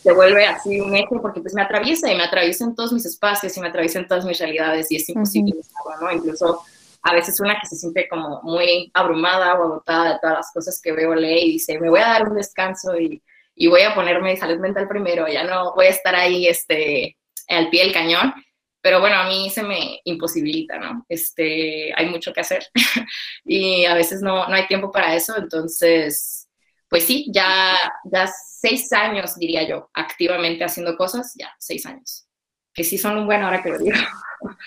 se 0.00 0.12
vuelve 0.12 0.46
así 0.46 0.80
un 0.80 0.94
eje 0.94 1.18
porque 1.20 1.40
pues 1.40 1.52
me 1.52 1.62
atraviesa 1.62 2.12
y 2.12 2.16
me 2.16 2.22
atraviesa 2.22 2.62
en 2.62 2.76
todos 2.76 2.92
mis 2.92 3.06
espacios 3.06 3.56
y 3.56 3.60
me 3.60 3.70
atraviesa 3.70 3.98
en 3.98 4.06
todas 4.06 4.24
mis 4.24 4.38
realidades 4.38 4.88
y 4.92 4.96
es 4.98 5.08
imposible, 5.08 5.56
¿no? 6.00 6.12
Incluso 6.12 6.62
a 7.02 7.14
veces 7.14 7.40
una 7.40 7.58
que 7.60 7.66
se 7.66 7.76
siente 7.76 8.08
como 8.08 8.42
muy 8.42 8.90
abrumada 8.94 9.54
o 9.54 9.64
agotada 9.64 10.14
de 10.14 10.18
todas 10.20 10.36
las 10.36 10.52
cosas 10.52 10.80
que 10.82 10.92
veo, 10.92 11.14
lee 11.14 11.44
y 11.44 11.52
dice, 11.52 11.78
me 11.78 11.90
voy 11.90 12.00
a 12.00 12.08
dar 12.08 12.28
un 12.28 12.36
descanso 12.36 12.98
y, 12.98 13.22
y 13.54 13.66
voy 13.68 13.82
a 13.82 13.94
ponerme 13.94 14.36
salud 14.36 14.58
mental 14.58 14.88
primero, 14.88 15.28
ya 15.28 15.44
no 15.44 15.74
voy 15.74 15.86
a 15.86 15.90
estar 15.90 16.14
ahí 16.14 16.46
este, 16.46 17.16
al 17.48 17.70
pie 17.70 17.84
del 17.84 17.92
cañón 17.92 18.34
pero 18.80 19.00
bueno, 19.00 19.16
a 19.16 19.28
mí 19.28 19.50
se 19.50 19.62
me 19.62 20.00
imposibilita, 20.04 20.78
¿no? 20.78 21.04
Este, 21.08 21.92
hay 21.94 22.06
mucho 22.08 22.32
que 22.32 22.40
hacer 22.40 22.66
y 23.44 23.84
a 23.84 23.94
veces 23.94 24.22
no, 24.22 24.48
no 24.48 24.54
hay 24.54 24.66
tiempo 24.66 24.90
para 24.92 25.14
eso, 25.14 25.36
entonces, 25.36 26.48
pues 26.88 27.04
sí, 27.04 27.26
ya, 27.32 27.76
ya 28.04 28.26
seis 28.26 28.92
años, 28.92 29.36
diría 29.36 29.68
yo, 29.68 29.90
activamente 29.94 30.64
haciendo 30.64 30.96
cosas, 30.96 31.34
ya 31.36 31.54
seis 31.58 31.84
años, 31.86 32.26
que 32.72 32.84
sí 32.84 32.98
son 32.98 33.18
un 33.18 33.26
buen 33.26 33.42
hora 33.42 33.62
que 33.62 33.70
lo 33.70 33.78
digo. 33.78 33.96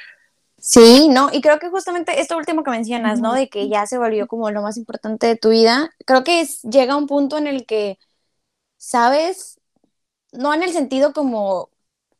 Sí, 0.63 1.07
no, 1.09 1.29
y 1.33 1.41
creo 1.41 1.57
que 1.57 1.69
justamente 1.69 2.21
esto 2.21 2.37
último 2.37 2.63
que 2.63 2.69
mencionas, 2.69 3.19
¿no? 3.19 3.33
De 3.33 3.49
que 3.49 3.67
ya 3.67 3.87
se 3.87 3.97
volvió 3.97 4.27
como 4.27 4.51
lo 4.51 4.61
más 4.61 4.77
importante 4.77 5.25
de 5.25 5.35
tu 5.35 5.49
vida, 5.49 5.89
creo 6.05 6.23
que 6.23 6.41
es, 6.41 6.61
llega 6.61 6.95
un 6.95 7.07
punto 7.07 7.39
en 7.39 7.47
el 7.47 7.65
que, 7.65 7.97
¿sabes? 8.77 9.59
No 10.33 10.53
en 10.53 10.63
el 10.63 10.73
sentido 10.73 11.13
como 11.13 11.69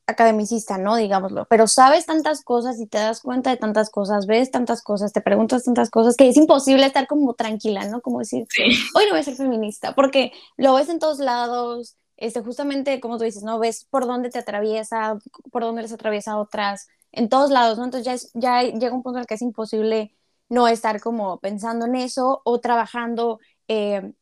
academicista, 0.07 0.77
¿no? 0.79 0.95
Digámoslo, 0.97 1.45
pero 1.49 1.67
sabes 1.67 2.05
tantas 2.07 2.43
cosas 2.43 2.79
y 2.79 2.87
te 2.87 2.99
das 2.99 3.21
cuenta 3.21 3.51
de 3.51 3.57
tantas 3.57 3.89
cosas, 3.91 4.27
ves 4.27 4.51
tantas 4.51 4.83
cosas, 4.83 5.13
te 5.13 5.21
preguntas 5.21 5.63
tantas 5.63 5.89
cosas 5.91 6.15
que 6.17 6.29
es 6.29 6.37
imposible 6.37 6.85
estar 6.85 7.07
como 7.07 7.35
tranquila, 7.35 7.85
¿no? 7.87 8.01
Como 8.01 8.19
decir, 8.19 8.47
hoy 8.95 9.05
no 9.05 9.11
voy 9.11 9.19
a 9.21 9.23
ser 9.23 9.35
feminista, 9.35 9.95
porque 9.95 10.31
lo 10.57 10.75
ves 10.75 10.89
en 10.89 10.99
todos 10.99 11.19
lados, 11.19 11.97
este, 12.17 12.41
justamente 12.41 12.99
como 13.01 13.17
tú 13.17 13.25
dices, 13.25 13.43
¿no? 13.43 13.59
Ves 13.59 13.85
por 13.89 14.07
dónde 14.07 14.29
te 14.31 14.39
atraviesa, 14.39 15.19
por 15.51 15.63
dónde 15.63 15.83
les 15.83 15.93
atraviesa 15.93 16.33
a 16.33 16.39
otras, 16.39 16.87
en 17.11 17.29
todos 17.29 17.51
lados, 17.51 17.77
¿no? 17.77 17.85
Entonces 17.85 18.31
ya, 18.33 18.61
ya 18.61 18.63
llega 18.63 18.95
un 18.95 19.03
punto 19.03 19.17
en 19.17 19.21
el 19.21 19.27
que 19.27 19.35
es 19.35 19.41
imposible 19.41 20.15
no 20.49 20.67
estar 20.67 21.01
como 21.01 21.39
pensando 21.39 21.85
en 21.85 21.95
eso 21.95 22.41
o 22.45 22.59
trabajando 22.59 23.39
eh, 23.67 24.13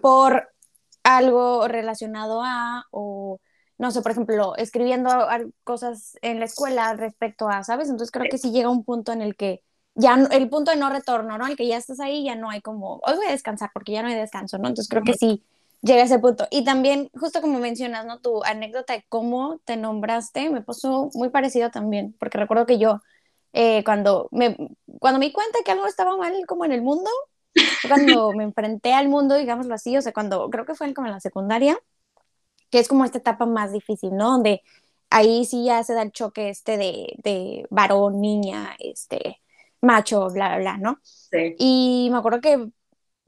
por 0.00 0.50
algo 1.02 1.68
relacionado 1.68 2.42
a 2.44 2.86
o 2.90 3.40
no 3.78 3.90
sé, 3.90 4.02
por 4.02 4.12
ejemplo, 4.12 4.54
escribiendo 4.56 5.10
cosas 5.64 6.18
en 6.20 6.38
la 6.38 6.44
escuela 6.44 6.92
respecto 6.92 7.48
a, 7.48 7.64
¿sabes? 7.64 7.88
Entonces 7.88 8.10
creo 8.10 8.26
que 8.30 8.36
sí 8.36 8.52
llega 8.52 8.68
un 8.68 8.84
punto 8.84 9.10
en 9.12 9.22
el 9.22 9.36
que 9.36 9.62
ya 9.94 10.16
el 10.30 10.50
punto 10.50 10.70
de 10.70 10.76
no 10.76 10.90
retorno, 10.90 11.38
¿no? 11.38 11.46
El 11.46 11.56
que 11.56 11.66
ya 11.66 11.78
estás 11.78 11.98
ahí, 11.98 12.24
ya 12.24 12.34
no 12.34 12.50
hay 12.50 12.60
como, 12.60 13.00
hoy 13.06 13.16
voy 13.16 13.26
a 13.26 13.30
descansar 13.30 13.70
porque 13.72 13.92
ya 13.92 14.02
no 14.02 14.08
hay 14.08 14.16
descanso, 14.16 14.58
¿no? 14.58 14.68
Entonces 14.68 14.88
creo 14.90 15.02
que 15.02 15.14
sí 15.14 15.42
llega 15.82 16.02
a 16.02 16.04
ese 16.04 16.18
punto. 16.18 16.46
Y 16.50 16.64
también, 16.64 17.10
justo 17.14 17.40
como 17.40 17.58
mencionas, 17.58 18.06
¿no? 18.06 18.20
Tu 18.20 18.42
anécdota 18.44 18.94
de 18.94 19.04
cómo 19.08 19.60
te 19.64 19.76
nombraste 19.76 20.50
me 20.50 20.62
puso 20.62 21.10
muy 21.14 21.30
parecido 21.30 21.70
también, 21.70 22.14
porque 22.18 22.38
recuerdo 22.38 22.66
que 22.66 22.78
yo, 22.78 23.00
eh, 23.52 23.84
cuando, 23.84 24.28
me, 24.32 24.56
cuando 25.00 25.18
me 25.18 25.26
di 25.26 25.32
cuenta 25.32 25.60
que 25.64 25.72
algo 25.72 25.86
estaba 25.86 26.16
mal 26.16 26.32
como 26.46 26.64
en 26.64 26.72
el 26.72 26.82
mundo, 26.82 27.10
cuando 27.88 28.32
me 28.34 28.44
enfrenté 28.44 28.92
al 28.92 29.08
mundo, 29.08 29.36
digámoslo 29.36 29.74
así, 29.74 29.96
o 29.96 30.02
sea, 30.02 30.12
cuando 30.12 30.48
creo 30.50 30.66
que 30.66 30.74
fue 30.74 30.92
como 30.94 31.08
en 31.08 31.14
la 31.14 31.20
secundaria, 31.20 31.78
que 32.70 32.78
es 32.78 32.88
como 32.88 33.04
esta 33.04 33.18
etapa 33.18 33.46
más 33.46 33.72
difícil, 33.72 34.16
¿no? 34.16 34.32
Donde 34.32 34.62
ahí 35.10 35.44
sí 35.44 35.64
ya 35.64 35.82
se 35.82 35.94
da 35.94 36.02
el 36.02 36.12
choque 36.12 36.50
este 36.50 36.76
de, 36.76 37.14
de 37.24 37.66
varón, 37.70 38.20
niña, 38.20 38.76
este, 38.78 39.40
macho, 39.80 40.28
bla, 40.30 40.48
bla, 40.50 40.58
bla, 40.58 40.76
¿no? 40.78 41.00
Sí. 41.02 41.56
Y 41.58 42.08
me 42.12 42.18
acuerdo 42.18 42.40
que 42.40 42.70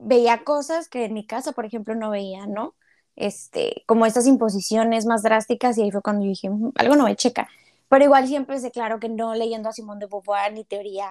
veía 0.03 0.45
cosas 0.45 0.89
que 0.89 1.05
en 1.05 1.15
mi 1.15 1.27
casa, 1.27 1.53
por 1.53 1.65
ejemplo, 1.67 1.95
no 1.95 2.11
veía, 2.11 2.47
¿no? 2.47 2.75
Este, 3.17 3.85
como 3.87 4.07
estas 4.07 4.27
imposiciones 4.27 5.07
más 5.07 5.23
drásticas 5.23 5.77
y 5.79 5.83
ahí 5.83 5.91
fue 5.91 6.03
cuando 6.03 6.25
yo 6.25 6.31
dije, 6.31 6.51
"Mm, 6.51 6.73
algo 6.77 6.97
no 6.97 7.05
me 7.05 7.17
checa. 7.17 7.49
Pero 7.89 8.05
igual 8.05 8.27
siempre 8.27 8.59
sé 8.59 8.71
claro 8.71 8.99
que 9.01 9.09
no 9.09 9.35
leyendo 9.35 9.69
a 9.69 9.73
Simón 9.73 9.99
de 9.99 10.07
Beauvoir 10.07 10.53
ni 10.53 10.65
teoría 10.65 11.07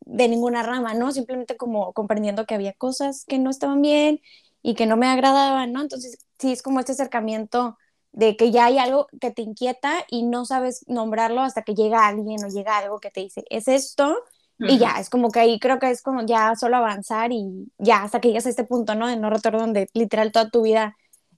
de 0.00 0.28
ninguna 0.28 0.62
rama, 0.62 0.94
¿no? 0.94 1.12
Simplemente 1.12 1.56
como 1.56 1.92
comprendiendo 1.92 2.46
que 2.46 2.54
había 2.54 2.72
cosas 2.74 3.24
que 3.26 3.38
no 3.38 3.50
estaban 3.50 3.82
bien 3.82 4.20
y 4.62 4.74
que 4.74 4.86
no 4.86 4.96
me 4.96 5.06
agradaban, 5.08 5.72
¿no? 5.72 5.80
Entonces, 5.82 6.18
sí 6.38 6.52
es 6.52 6.62
como 6.62 6.80
este 6.80 6.92
acercamiento 6.92 7.78
de 8.12 8.36
que 8.36 8.50
ya 8.50 8.66
hay 8.66 8.78
algo 8.78 9.06
que 9.20 9.30
te 9.30 9.42
inquieta 9.42 10.04
y 10.10 10.22
no 10.24 10.44
sabes 10.44 10.84
nombrarlo 10.88 11.40
hasta 11.42 11.62
que 11.62 11.74
llega 11.74 12.06
alguien 12.06 12.44
o 12.44 12.48
llega 12.48 12.78
algo 12.78 13.00
que 13.00 13.10
te 13.10 13.20
dice, 13.20 13.44
es 13.50 13.68
esto, 13.68 14.16
y 14.60 14.78
ya, 14.78 14.98
es 15.00 15.10
como 15.10 15.30
que 15.30 15.40
ahí 15.40 15.60
creo 15.60 15.78
que 15.78 15.90
es 15.90 16.02
como 16.02 16.24
ya 16.26 16.54
solo 16.56 16.76
avanzar 16.78 17.32
y 17.32 17.70
ya 17.78 18.02
hasta 18.02 18.20
que 18.20 18.28
llegas 18.28 18.46
a 18.46 18.50
este 18.50 18.64
punto, 18.64 18.94
¿no? 18.94 19.06
De 19.08 19.16
no 19.16 19.30
retorno 19.30 19.60
donde 19.60 19.88
literal 19.94 20.32
toda 20.32 20.50
tu 20.50 20.62
vida 20.62 20.96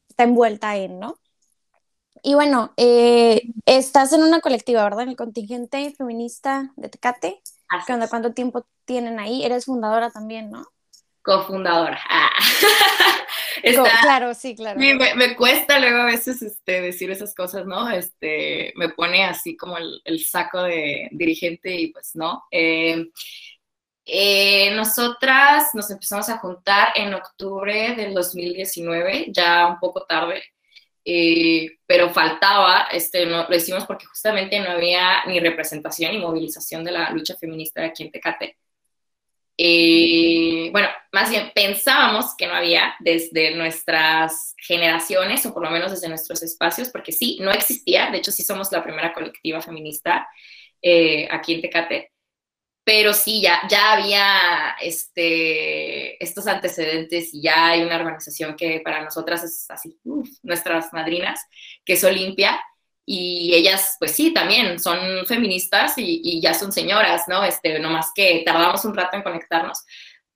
está 0.09 0.25
envuelta 0.25 0.77
en, 0.77 0.99
¿no? 1.01 1.17
Y 2.23 2.35
bueno, 2.35 2.73
eh, 2.77 3.43
estás 3.67 4.13
en 4.13 4.23
una 4.23 4.41
colectiva, 4.41 4.85
¿verdad? 4.85 5.03
En 5.03 5.11
el 5.11 5.17
contingente 5.17 5.95
feminista 5.97 6.73
de 6.77 6.89
Tecate. 6.89 7.41
¿Qué 7.87 7.93
onda? 7.93 8.09
¿Cuánto 8.09 8.35
tiempo 8.35 8.67
tienen 8.85 9.19
ahí? 9.19 9.45
Eres 9.45 9.67
fundadora 9.67 10.11
también, 10.11 10.51
¿no? 10.51 10.67
Cofundadora. 11.23 12.01
Ah. 12.09 12.31
Está, 13.63 13.91
Claro, 14.03 14.33
sí, 14.33 14.55
claro. 14.55 14.79
Me, 14.79 14.95
me 14.95 15.37
cuesta 15.37 15.79
luego 15.79 15.99
a 15.99 16.07
veces 16.07 16.41
este, 16.41 16.81
decir 16.81 17.11
esas 17.11 17.35
cosas, 17.35 17.67
¿no? 17.67 17.91
Este, 17.91 18.73
me 18.77 18.89
pone 18.89 19.25
así 19.25 19.57
como 19.57 19.77
el, 19.77 20.01
el 20.05 20.25
saco 20.25 20.63
de 20.63 21.09
dirigente 21.13 21.75
y 21.75 21.89
pues 21.89 22.13
no. 22.15 22.45
Eh, 22.51 23.07
eh, 24.07 24.75
nosotras 24.75 25.75
nos 25.75 25.91
empezamos 25.91 26.29
a 26.29 26.39
juntar 26.39 26.89
en 26.97 27.15
octubre 27.15 27.95
del 27.95 28.15
2019, 28.15 29.27
ya 29.29 29.69
un 29.69 29.79
poco 29.79 30.05
tarde, 30.05 30.43
eh, 31.05 31.79
pero 31.87 32.11
faltaba, 32.11 32.89
este, 32.91 33.27
no, 33.27 33.47
lo 33.49 33.57
hicimos 33.57 33.87
porque 33.87 34.07
justamente 34.07 34.59
no 34.61 34.71
había 34.71 35.25
ni 35.27 35.39
representación 35.41 36.13
ni 36.13 36.19
movilización 36.19 36.85
de 36.85 36.93
la 36.93 37.11
lucha 37.11 37.37
feminista 37.37 37.85
aquí 37.85 38.03
en 38.05 38.11
Tecate. 38.11 38.57
Eh, 39.63 40.71
bueno, 40.73 40.89
más 41.13 41.29
bien 41.29 41.53
pensábamos 41.55 42.35
que 42.35 42.47
no 42.47 42.55
había 42.55 42.95
desde 42.99 43.55
nuestras 43.55 44.55
generaciones, 44.57 45.45
o 45.45 45.53
por 45.53 45.63
lo 45.63 45.71
menos 45.71 45.91
desde 45.91 46.09
nuestros 46.09 46.43
espacios, 46.43 46.89
porque 46.89 47.13
sí, 47.13 47.37
no 47.43 47.51
existía, 47.51 48.11
de 48.11 48.19
hecho 48.19 48.33
sí 48.33 48.43
somos 48.43 48.73
la 48.73 48.83
primera 48.83 49.13
colectiva 49.13 49.61
feminista 49.61 50.27
eh, 50.81 51.29
aquí 51.31 51.53
en 51.53 51.61
Tecate, 51.61 52.11
pero 52.85 53.13
sí, 53.13 53.43
ya, 53.43 53.61
ya 53.69 53.93
había 53.93 54.77
este, 54.81 56.23
estos 56.25 56.47
antecedentes 56.47 57.35
y 57.35 57.43
ya 57.43 57.67
hay 57.69 57.83
una 57.83 57.97
organización 57.97 58.57
que 58.57 58.81
para 58.81 59.05
nosotras 59.05 59.45
es 59.45 59.71
así, 59.71 60.01
nuestras 60.43 60.91
madrinas, 60.95 61.39
que 61.85 61.93
es 61.95 62.05
Olimpia, 62.05 62.59
y 63.07 63.55
ellas, 63.55 63.97
pues 63.99 64.13
sí, 64.13 64.33
también 64.33 64.79
son 64.79 65.27
feministas 65.27 65.99
y, 65.99 66.21
y, 66.23 66.41
ya 66.41 66.55
son 66.55 66.73
señoras, 66.73 67.25
¿no? 67.29 67.43
Este, 67.45 67.79
no 67.79 67.91
más 67.91 68.13
que 68.15 68.43
tardamos 68.45 68.85
un 68.85 68.95
rato 68.95 69.17
en 69.17 69.23
conectarnos, 69.23 69.85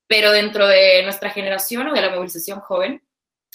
pero 0.06 0.32
dentro 0.32 0.66
de 0.66 1.02
nuestra 1.02 1.30
generación 1.30 1.88
o 1.88 1.94
de 1.94 2.00
la 2.00 2.10
movilización 2.10 2.60
joven 2.60 3.02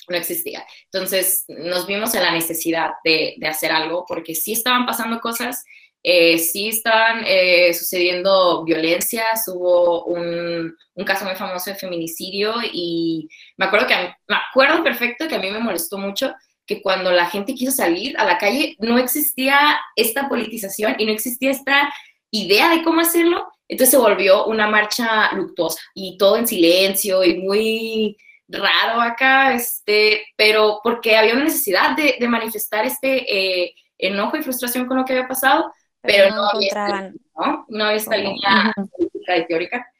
no 0.07 0.17
existía. 0.17 0.65
Entonces 0.85 1.45
nos 1.47 1.85
vimos 1.87 2.15
en 2.15 2.23
la 2.23 2.31
necesidad 2.31 2.91
de, 3.03 3.35
de 3.37 3.47
hacer 3.47 3.71
algo 3.71 4.05
porque 4.07 4.35
sí 4.35 4.53
estaban 4.53 4.85
pasando 4.85 5.19
cosas, 5.19 5.63
eh, 6.01 6.37
sí 6.37 6.69
estaban 6.69 7.23
eh, 7.27 7.73
sucediendo 7.73 8.63
violencias, 8.63 9.45
hubo 9.49 10.05
un, 10.05 10.75
un, 10.93 11.05
caso 11.05 11.25
muy 11.25 11.35
famoso 11.35 11.71
de 11.71 11.75
feminicidio 11.75 12.53
y 12.71 13.27
me 13.57 13.65
acuerdo 13.65 13.87
que, 13.87 13.95
me 14.27 14.35
acuerdo 14.49 14.81
perfecto 14.81 15.27
que 15.27 15.35
a 15.35 15.39
mí 15.39 15.51
me 15.51 15.59
molestó 15.59 15.97
mucho 15.97 16.33
que 16.69 16.83
cuando 16.83 17.11
la 17.11 17.25
gente 17.25 17.55
quiso 17.55 17.71
salir 17.71 18.15
a 18.19 18.25
la 18.25 18.37
calle 18.37 18.75
no 18.77 18.99
existía 18.99 19.79
esta 19.95 20.29
politización 20.29 20.95
y 20.99 21.05
no 21.07 21.11
existía 21.11 21.49
esta 21.49 21.91
idea 22.29 22.69
de 22.69 22.83
cómo 22.83 23.01
hacerlo, 23.01 23.47
entonces 23.67 23.89
se 23.89 23.97
volvió 23.97 24.45
una 24.45 24.67
marcha 24.67 25.33
luctuosa 25.33 25.81
y 25.95 26.15
todo 26.19 26.37
en 26.37 26.45
silencio 26.45 27.23
y 27.23 27.39
muy 27.39 28.17
raro 28.47 29.01
acá, 29.01 29.55
este, 29.55 30.27
pero 30.35 30.79
porque 30.83 31.17
había 31.17 31.33
una 31.33 31.45
necesidad 31.45 31.97
de, 31.97 32.17
de 32.19 32.27
manifestar 32.27 32.85
este 32.85 33.63
eh, 33.65 33.73
enojo 33.97 34.37
y 34.37 34.43
frustración 34.43 34.85
con 34.85 34.97
lo 34.97 35.05
que 35.05 35.13
había 35.13 35.27
pasado, 35.27 35.73
pero, 36.03 36.25
pero 36.25 36.35
no, 36.35 36.41
no, 36.43 36.49
había 36.49 36.67
esta, 36.67 37.01
¿no? 37.35 37.65
no, 37.67 37.85
había 37.85 37.97
esta 37.97 38.15
línea 38.15 38.73
política 38.95 39.37
y 39.37 39.47
teórica. 39.47 39.91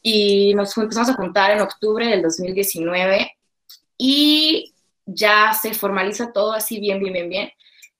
Y 0.00 0.54
nos 0.54 0.74
empezamos 0.78 1.10
a 1.10 1.14
juntar 1.14 1.50
en 1.50 1.60
octubre 1.60 2.06
del 2.06 2.22
2019 2.22 3.36
y 3.98 4.73
ya 5.06 5.52
se 5.52 5.74
formaliza 5.74 6.32
todo 6.32 6.52
así 6.52 6.80
bien, 6.80 7.00
bien, 7.00 7.12
bien, 7.12 7.28
bien, 7.28 7.52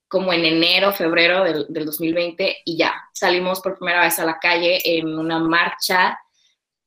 como 0.09 0.33
en 0.33 0.45
enero, 0.45 0.93
febrero 0.93 1.45
del, 1.45 1.67
del, 1.69 1.87
2020 1.87 2.59
y 2.65 2.77
ya 2.77 2.95
salimos 3.13 3.61
por 3.61 3.77
primera 3.77 4.03
vez 4.03 4.19
a 4.19 4.25
la 4.25 4.39
calle 4.39 4.81
en 4.85 5.19
una 5.19 5.39
marcha 5.39 6.19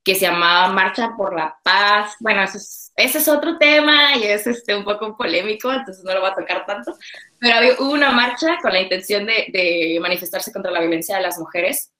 que 0.08 0.14
se 0.14 0.22
llamaba 0.22 0.72
Marcha 0.72 1.12
por 1.16 1.36
la 1.36 1.58
Paz. 1.62 2.14
Bueno, 2.20 2.42
ese 2.42 2.56
es, 2.56 2.92
ese 2.96 3.18
es 3.18 3.28
otro 3.28 3.58
tema 3.58 4.16
y 4.16 4.22
es 4.22 4.46
este, 4.46 4.74
un 4.74 4.82
poco 4.82 5.14
polémico, 5.16 5.70
entonces 5.70 6.02
no 6.02 6.14
lo 6.14 6.20
voy 6.20 6.30
a 6.30 6.34
tocar 6.34 6.64
tanto, 6.64 6.96
pero 7.38 7.56
había, 7.56 7.74
hubo 7.78 7.92
una 7.92 8.10
marcha 8.10 8.56
con 8.62 8.72
la 8.72 8.80
intención 8.80 9.26
de, 9.26 9.48
de 9.52 9.98
manifestarse 10.00 10.50
contra 10.50 10.72
la 10.72 10.80
violencia 10.80 11.16
de 11.16 11.22
las 11.22 11.38
mujeres 11.38 11.92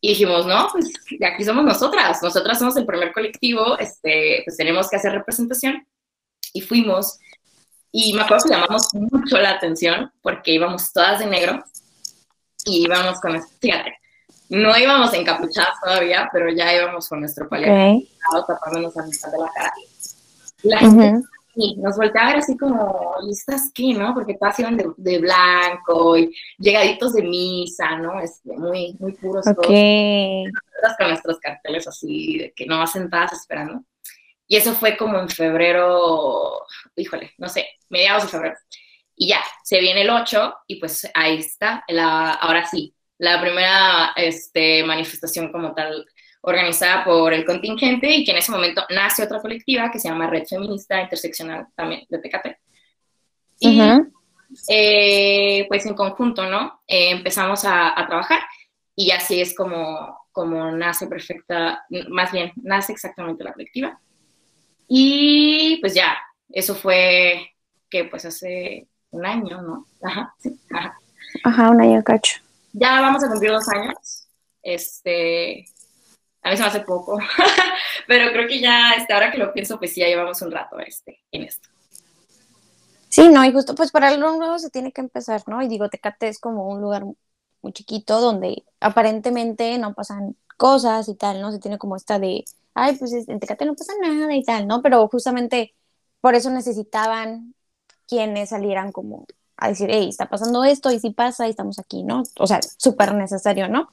y 0.00 0.10
dijimos, 0.10 0.46
no, 0.46 0.68
pues 0.70 0.88
aquí 1.26 1.42
somos 1.42 1.64
nosotras, 1.64 2.22
nosotras 2.22 2.60
somos 2.60 2.76
el 2.76 2.86
primer 2.86 3.12
colectivo, 3.12 3.76
este, 3.78 4.42
pues 4.44 4.56
tenemos 4.56 4.88
que 4.88 4.96
hacer 4.96 5.10
representación 5.10 5.84
y 6.52 6.60
fuimos 6.60 7.18
y 7.92 8.12
me 8.12 8.22
acuerdo 8.22 8.44
que 8.44 8.54
llamamos 8.54 8.94
mucho 8.94 9.38
la 9.38 9.50
atención 9.50 10.12
porque 10.22 10.52
íbamos 10.52 10.92
todas 10.92 11.20
de 11.20 11.26
negro 11.26 11.64
y 12.64 12.84
íbamos 12.84 13.20
con, 13.20 13.40
fíjate, 13.60 13.98
no 14.50 14.76
íbamos 14.76 15.12
encapuchadas 15.14 15.80
todavía, 15.82 16.28
pero 16.32 16.50
ya 16.50 16.74
íbamos 16.74 17.08
con 17.08 17.20
nuestro 17.20 17.48
paliado 17.48 17.96
okay. 17.96 18.08
tapándonos 18.46 18.96
a 18.96 19.02
mitad 19.04 19.30
de 19.30 19.38
la 19.38 19.50
cara. 19.54 19.72
La 20.62 20.78
gente 20.78 20.96
uh 20.96 21.18
-huh. 21.18 21.28
y 21.54 21.76
nos 21.76 21.96
volteaba 21.96 22.28
a 22.28 22.32
ver 22.32 22.38
así 22.40 22.56
como, 22.56 23.14
¿y 23.26 23.32
estas 23.32 23.70
qué, 23.72 23.94
no? 23.94 24.14
Porque 24.14 24.34
todas 24.34 24.58
iban 24.58 24.76
de, 24.76 24.90
de, 24.96 25.18
blanco 25.18 26.16
y 26.16 26.34
llegaditos 26.58 27.12
de 27.12 27.22
misa, 27.22 27.96
¿no? 27.98 28.20
Este, 28.20 28.56
muy, 28.56 28.96
muy 28.98 29.12
puros 29.12 29.46
okay. 29.46 30.44
todos. 30.44 30.96
Con 30.96 31.08
nuestros 31.08 31.38
carteles 31.40 31.86
así, 31.86 32.38
de 32.38 32.52
que 32.52 32.66
no 32.66 32.78
vas 32.78 32.92
sentadas 32.92 33.32
esperando. 33.32 33.82
Y 34.48 34.56
eso 34.56 34.72
fue 34.72 34.96
como 34.96 35.18
en 35.18 35.28
febrero, 35.28 36.62
híjole, 36.96 37.34
no 37.36 37.48
sé, 37.50 37.68
mediados 37.90 38.24
de 38.24 38.28
febrero. 38.30 38.56
Y 39.14 39.28
ya, 39.28 39.40
se 39.62 39.78
viene 39.78 40.02
el 40.02 40.10
8 40.10 40.54
y 40.66 40.80
pues 40.80 41.06
ahí 41.12 41.38
está, 41.38 41.84
la, 41.88 42.32
ahora 42.32 42.64
sí, 42.64 42.94
la 43.18 43.40
primera 43.40 44.12
este, 44.16 44.82
manifestación 44.84 45.52
como 45.52 45.74
tal 45.74 46.06
organizada 46.40 47.04
por 47.04 47.34
el 47.34 47.44
contingente 47.44 48.10
y 48.10 48.24
que 48.24 48.30
en 48.30 48.38
ese 48.38 48.50
momento 48.50 48.84
nace 48.88 49.24
otra 49.24 49.40
colectiva 49.40 49.90
que 49.90 49.98
se 49.98 50.08
llama 50.08 50.30
Red 50.30 50.46
Feminista 50.46 51.02
Interseccional 51.02 51.66
también 51.74 52.06
de 52.08 52.18
Tecate. 52.18 52.58
Y 53.60 53.80
uh 53.80 53.82
-huh. 53.82 54.12
eh, 54.68 55.66
pues 55.68 55.84
en 55.84 55.94
conjunto, 55.94 56.48
¿no? 56.48 56.80
Eh, 56.86 57.10
empezamos 57.10 57.66
a, 57.66 58.00
a, 58.00 58.06
trabajar 58.06 58.40
y 58.94 59.10
así 59.10 59.40
es 59.42 59.54
como, 59.54 60.26
como 60.32 60.70
nace 60.70 61.06
perfecta, 61.06 61.84
más 62.08 62.32
bien, 62.32 62.52
nace 62.62 62.92
exactamente 62.92 63.44
la 63.44 63.52
colectiva. 63.52 64.00
Y 64.88 65.78
pues 65.80 65.94
ya, 65.94 66.16
eso 66.48 66.74
fue 66.74 67.52
que 67.90 68.04
pues 68.04 68.24
hace 68.24 68.88
un 69.10 69.26
año, 69.26 69.62
¿no? 69.62 69.86
Ajá, 70.02 70.34
sí, 70.38 70.58
ajá. 70.70 70.98
Ajá, 71.44 71.70
un 71.70 71.80
año 71.80 72.02
cacho. 72.02 72.40
Ya 72.72 73.00
vamos 73.00 73.22
a 73.22 73.28
cumplir 73.28 73.52
dos 73.52 73.68
años. 73.68 74.28
Este, 74.62 75.66
a 76.42 76.50
mí 76.50 76.56
se 76.56 76.62
me 76.62 76.68
hace 76.68 76.80
poco, 76.80 77.18
pero 78.06 78.32
creo 78.32 78.48
que 78.48 78.60
ya, 78.60 78.92
este, 78.92 79.12
ahora 79.12 79.30
que 79.30 79.38
lo 79.38 79.52
pienso, 79.52 79.78
pues 79.78 79.92
sí, 79.92 80.00
ya 80.00 80.06
llevamos 80.06 80.40
un 80.42 80.50
rato 80.50 80.78
este, 80.80 81.20
en 81.32 81.42
esto. 81.42 81.68
Sí, 83.08 83.28
no, 83.28 83.44
y 83.44 83.52
justo 83.52 83.74
pues 83.74 83.90
para 83.90 84.08
algo 84.08 84.36
nuevo 84.36 84.58
se 84.58 84.70
tiene 84.70 84.92
que 84.92 85.00
empezar, 85.00 85.42
¿no? 85.46 85.62
Y 85.62 85.68
digo, 85.68 85.88
Tecate 85.88 86.28
es 86.28 86.38
como 86.38 86.68
un 86.68 86.80
lugar 86.80 87.04
muy 87.62 87.72
chiquito 87.72 88.20
donde 88.20 88.64
aparentemente 88.80 89.78
no 89.78 89.94
pasan 89.94 90.36
cosas 90.56 91.08
y 91.08 91.14
tal, 91.14 91.40
¿no? 91.40 91.50
Se 91.50 91.58
tiene 91.58 91.78
como 91.78 91.96
esta 91.96 92.18
de, 92.18 92.44
ay, 92.82 92.96
pues 92.96 93.12
en 93.12 93.40
Tecate 93.40 93.64
no 93.64 93.74
pasa 93.74 93.92
nada 94.00 94.34
y 94.34 94.42
tal, 94.42 94.66
¿no? 94.66 94.82
Pero 94.82 95.08
justamente 95.08 95.74
por 96.20 96.34
eso 96.34 96.50
necesitaban 96.50 97.54
quienes 98.06 98.50
salieran 98.50 98.92
como 98.92 99.26
a 99.56 99.68
decir, 99.68 99.88
hey, 99.90 100.08
está 100.08 100.28
pasando 100.28 100.64
esto 100.64 100.90
y 100.90 101.00
si 101.00 101.10
pasa 101.10 101.46
y 101.46 101.50
estamos 101.50 101.78
aquí, 101.78 102.02
¿no? 102.04 102.22
O 102.38 102.46
sea, 102.46 102.60
súper 102.62 103.14
necesario, 103.14 103.68
¿no? 103.68 103.88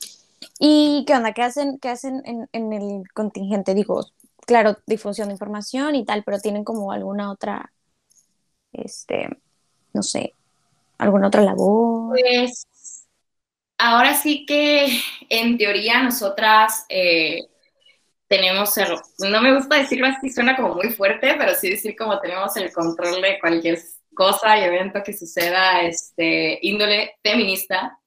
¿Y 0.59 1.03
qué 1.07 1.15
onda? 1.15 1.33
¿Qué 1.33 1.41
hacen, 1.41 1.79
qué 1.79 1.89
hacen 1.89 2.21
en, 2.25 2.47
en, 2.51 2.73
el 2.73 3.03
contingente? 3.13 3.73
Digo, 3.73 4.05
claro, 4.45 4.77
difusión 4.85 5.29
de 5.29 5.33
información 5.33 5.95
y 5.95 6.05
tal, 6.05 6.23
pero 6.23 6.39
tienen 6.39 6.63
como 6.63 6.91
alguna 6.91 7.31
otra, 7.31 7.73
este, 8.71 9.27
no 9.93 10.03
sé, 10.03 10.33
alguna 10.97 11.27
otra 11.27 11.41
labor. 11.41 12.17
Pues 12.19 12.67
ahora 13.77 14.15
sí 14.15 14.45
que 14.45 14.87
en 15.29 15.57
teoría 15.57 16.03
nosotras 16.03 16.85
eh, 16.89 17.47
tenemos, 18.27 18.77
el, 18.77 18.87
no 19.29 19.41
me 19.41 19.53
gusta 19.53 19.77
decirlo 19.77 20.07
así, 20.07 20.29
suena 20.29 20.55
como 20.55 20.75
muy 20.75 20.89
fuerte, 20.89 21.35
pero 21.37 21.53
sí 21.53 21.69
decir 21.69 21.95
como 21.95 22.19
tenemos 22.19 22.55
el 22.57 22.71
control 22.71 23.21
de 23.21 23.39
cualquier 23.39 23.79
cosa 24.13 24.57
y 24.57 24.63
evento 24.63 25.03
que 25.03 25.13
suceda 25.13 25.81
este, 25.83 26.59
índole 26.61 27.15
feminista 27.21 27.97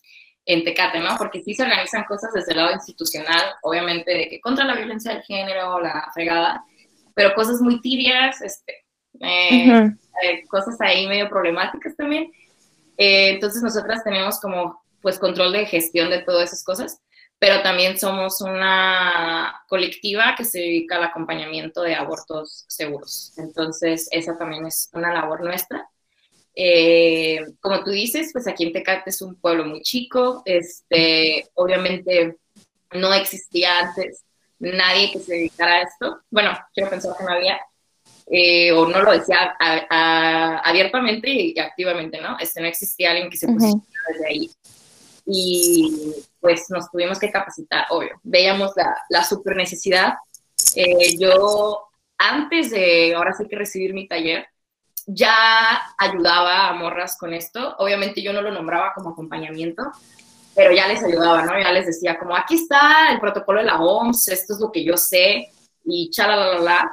en 0.45 0.65
Tecate, 0.65 0.99
¿no? 0.99 1.17
Porque 1.19 1.43
sí 1.43 1.55
se 1.55 1.63
organizan 1.63 2.05
cosas 2.05 2.33
desde 2.33 2.53
el 2.53 2.57
lado 2.57 2.73
institucional, 2.73 3.43
obviamente 3.63 4.13
de 4.13 4.29
que 4.29 4.41
contra 4.41 4.65
la 4.65 4.75
violencia 4.75 5.13
del 5.13 5.23
género, 5.23 5.79
la 5.79 6.11
fregada, 6.15 6.65
pero 7.15 7.35
cosas 7.35 7.61
muy 7.61 7.81
tibias, 7.81 8.41
este, 8.41 8.87
eh, 9.21 9.91
eh, 10.23 10.47
cosas 10.49 10.81
ahí 10.81 11.07
medio 11.07 11.29
problemáticas 11.29 11.95
también. 11.97 12.33
Eh, 12.97 13.31
entonces 13.31 13.63
nosotras 13.63 14.03
tenemos 14.03 14.41
como 14.41 14.83
pues 15.01 15.19
control 15.19 15.53
de 15.53 15.67
gestión 15.67 16.11
de 16.11 16.23
todas 16.23 16.49
esas 16.49 16.65
cosas, 16.65 17.01
pero 17.39 17.63
también 17.63 17.99
somos 17.99 18.41
una 18.41 19.63
colectiva 19.69 20.35
que 20.37 20.45
se 20.45 20.59
dedica 20.59 20.97
al 20.97 21.05
acompañamiento 21.05 21.83
de 21.83 21.95
abortos 21.95 22.65
seguros. 22.69 23.33
Entonces 23.37 24.09
esa 24.11 24.37
también 24.37 24.67
es 24.67 24.91
una 24.93 25.13
labor 25.13 25.45
nuestra. 25.45 25.89
Eh, 26.55 27.39
como 27.61 27.85
tú 27.85 27.91
dices, 27.91 28.31
pues 28.33 28.49
aquí 28.49 28.65
en 28.65 28.73
Tecate 28.73 29.11
es 29.11 29.23
un 29.23 29.37
pueblo 29.37 29.65
muy 29.65 29.81
chico, 29.83 30.43
este, 30.45 31.49
obviamente 31.55 32.37
no 32.93 33.15
existía 33.15 33.79
antes 33.79 34.25
nadie 34.59 35.13
que 35.13 35.21
se 35.21 35.35
dedicara 35.35 35.75
a 35.75 35.83
esto. 35.83 36.21
Bueno, 36.31 36.59
quiero 36.75 36.91
pensar 36.91 37.17
que 37.17 37.23
no 37.23 37.31
había, 37.31 37.61
eh, 38.27 38.73
o 38.73 38.89
no 38.89 39.03
lo 39.03 39.13
decía 39.13 39.57
abiertamente 39.59 41.31
y, 41.31 41.59
activamente, 41.61 42.21
¿no? 42.21 42.37
Este, 42.41 42.61
no 42.61 42.67
existía 42.67 43.13
alguien 43.13 43.31
que 43.31 43.37
se 43.37 43.47
pusiera 43.47 43.79
desde 44.13 44.27
ahí. 44.27 44.51
Y 45.27 46.13
pues 46.49 46.71
nos 46.71 46.91
tuvimos 46.91 47.19
que 47.19 47.31
capacitar, 47.31 47.85
obvio. 47.91 48.19
Veíamos 48.23 48.73
la, 48.75 48.97
la 49.11 49.23
super 49.23 49.55
necesidad. 49.55 50.15
Eh, 50.75 51.19
yo, 51.19 51.91
antes 52.17 52.71
de 52.71 53.15
ahora 53.15 53.35
sí 53.35 53.47
que 53.47 53.57
recibir 53.57 53.93
mi 53.93 54.09
taller, 54.09 54.47
ya 55.07 55.79
ayudaba 55.99 56.69
a 56.69 56.73
morras 56.73 57.19
con 57.19 57.35
esto. 57.35 57.77
Obviamente 57.79 58.23
yo 58.23 58.33
no 58.33 58.41
lo 58.41 58.51
nombraba 58.51 58.95
como 58.95 59.11
acompañamiento, 59.11 59.93
pero 60.55 60.73
ya 60.73 60.89
les 60.89 61.05
ayudaba, 61.05 61.43
¿no? 61.43 61.61
Ya 61.61 61.71
les 61.71 61.85
decía 61.85 62.19
como, 62.19 62.35
aquí 62.35 62.55
está 62.55 63.13
el 63.13 63.21
protocolo 63.21 63.61
de 63.61 63.67
la 63.67 63.79
OMS, 63.79 64.29
esto 64.29 64.55
es 64.55 64.61
lo 64.61 64.73
que 64.73 64.83
yo 64.83 64.97
sé, 64.97 65.51
y 65.85 66.09
chalalala. 66.09 66.91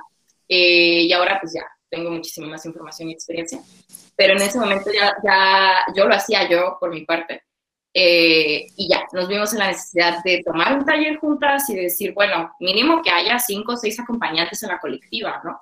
Eh, 0.50 1.04
y 1.04 1.14
ahora 1.14 1.38
pues 1.40 1.54
ya 1.54 1.64
tengo 1.90 2.12
muchísima 2.12 2.48
más 2.48 2.66
información 2.66 3.08
y 3.08 3.14
experiencia. 3.14 3.62
Pero 4.18 4.34
en 4.34 4.42
ese 4.42 4.60
momento 4.60 4.92
ya, 4.92 5.16
ya 5.24 5.86
yo 5.96 6.08
lo 6.08 6.14
hacía 6.14 6.50
yo 6.50 6.76
por 6.78 6.90
mi 6.90 7.06
parte. 7.06 7.44
Eh, 7.98 8.68
y 8.76 8.90
ya, 8.90 9.06
nos 9.14 9.30
vimos 9.30 9.54
en 9.54 9.60
la 9.60 9.68
necesidad 9.68 10.22
de 10.24 10.44
tomar 10.44 10.78
un 10.78 10.86
taller 10.86 11.16
juntas 11.18 11.70
y 11.70 11.76
decir, 11.76 12.14
bueno, 12.14 12.54
mínimo 12.60 13.02
que 13.02 13.10
haya 13.10 13.40
cinco 13.40 13.72
o 13.72 13.78
seis 13.78 13.98
acompañantes 14.00 14.62
en 14.64 14.70
la 14.70 14.80
colectiva, 14.80 15.42
¿no? 15.46 15.62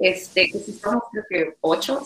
este, 0.00 0.50
que 0.50 0.58
si 0.58 0.72
estamos 0.72 1.04
creo 1.12 1.24
que 1.28 1.56
ocho, 1.60 2.02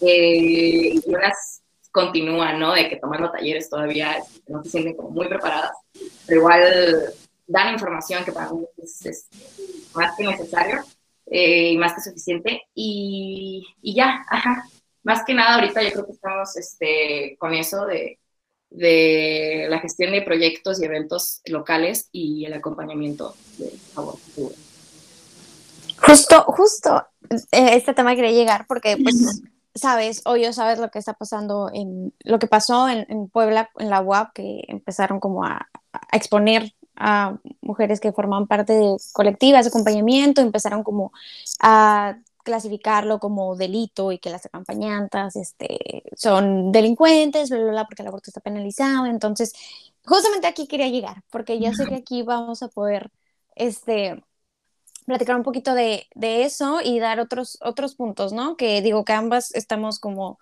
eh, 0.00 0.94
y 0.94 1.02
unas 1.06 1.62
continúan, 1.90 2.60
¿no? 2.60 2.74
De 2.74 2.88
que 2.88 2.96
tomando 2.96 3.30
talleres 3.30 3.70
todavía 3.70 4.18
no 4.48 4.62
se 4.62 4.70
sienten 4.70 4.96
como 4.96 5.10
muy 5.10 5.26
preparadas, 5.28 5.76
pero 6.26 6.40
igual 6.40 7.14
dan 7.46 7.72
información 7.72 8.24
que 8.24 8.32
para 8.32 8.52
mí 8.52 8.64
es, 8.78 9.28
más 9.94 10.16
que 10.16 10.24
necesario 10.24 10.82
eh, 11.26 11.70
y 11.70 11.78
más 11.78 11.94
que 11.94 12.02
suficiente. 12.02 12.62
Y, 12.74 13.66
y, 13.80 13.94
ya, 13.94 14.24
ajá. 14.28 14.64
Más 15.04 15.22
que 15.24 15.34
nada 15.34 15.56
ahorita 15.56 15.82
yo 15.82 15.92
creo 15.92 16.06
que 16.06 16.12
estamos 16.12 16.56
este, 16.56 17.36
con 17.38 17.52
eso 17.52 17.84
de, 17.86 18.18
de 18.74 19.66
la 19.68 19.78
gestión 19.78 20.12
de 20.12 20.22
proyectos 20.22 20.80
y 20.80 20.84
eventos 20.84 21.40
locales 21.46 22.08
y 22.12 22.44
el 22.44 22.54
acompañamiento 22.54 23.34
de 23.58 23.70
favor 23.94 24.18
futuro. 24.18 24.54
Justo, 25.96 26.42
justo 26.48 27.06
eh, 27.30 27.76
este 27.76 27.94
tema 27.94 28.16
quería 28.16 28.32
llegar 28.32 28.66
porque, 28.66 28.96
pues, 29.02 29.42
sabes, 29.74 30.22
o 30.24 30.36
yo 30.36 30.52
sabes 30.52 30.78
lo 30.78 30.90
que 30.90 30.98
está 30.98 31.14
pasando 31.14 31.70
en 31.72 32.12
lo 32.24 32.38
que 32.38 32.48
pasó 32.48 32.88
en, 32.88 33.28
Puebla, 33.28 33.70
en 33.78 33.90
la 33.90 34.00
UAP, 34.00 34.32
que 34.34 34.64
empezaron 34.66 35.20
como 35.20 35.44
a, 35.44 35.68
exponer 36.12 36.74
a 36.96 37.38
mujeres 37.60 38.00
que 38.00 38.12
forman 38.12 38.48
parte 38.48 38.72
de 38.72 38.96
colectivas 39.12 39.64
de 39.64 39.68
acompañamiento, 39.68 40.40
empezaron 40.40 40.82
como 40.82 41.12
a 41.60 42.18
clasificarlo 42.44 43.18
como 43.18 43.56
delito 43.56 44.12
y 44.12 44.18
que 44.18 44.30
las 44.30 44.46
acompañantes 44.46 45.34
este, 45.36 46.04
son 46.16 46.70
delincuentes, 46.72 47.50
bla, 47.50 47.58
bla, 47.58 47.70
bla, 47.72 47.84
porque 47.86 48.02
el 48.02 48.08
aborto 48.08 48.30
está 48.30 48.40
penalizado. 48.40 49.06
Entonces, 49.06 49.52
justamente 50.04 50.46
aquí 50.46 50.68
quería 50.68 50.88
llegar, 50.88 51.24
porque 51.30 51.58
ya 51.58 51.74
sé 51.74 51.86
que 51.86 51.96
aquí 51.96 52.22
vamos 52.22 52.62
a 52.62 52.68
poder 52.68 53.10
este, 53.56 54.22
platicar 55.06 55.36
un 55.36 55.42
poquito 55.42 55.74
de, 55.74 56.06
de, 56.14 56.44
eso 56.44 56.80
y 56.82 57.00
dar 57.00 57.20
otros, 57.20 57.58
otros 57.62 57.96
puntos, 57.96 58.32
¿no? 58.32 58.56
Que 58.56 58.82
digo 58.82 59.04
que 59.04 59.12
ambas 59.14 59.54
estamos 59.54 59.98
como 59.98 60.38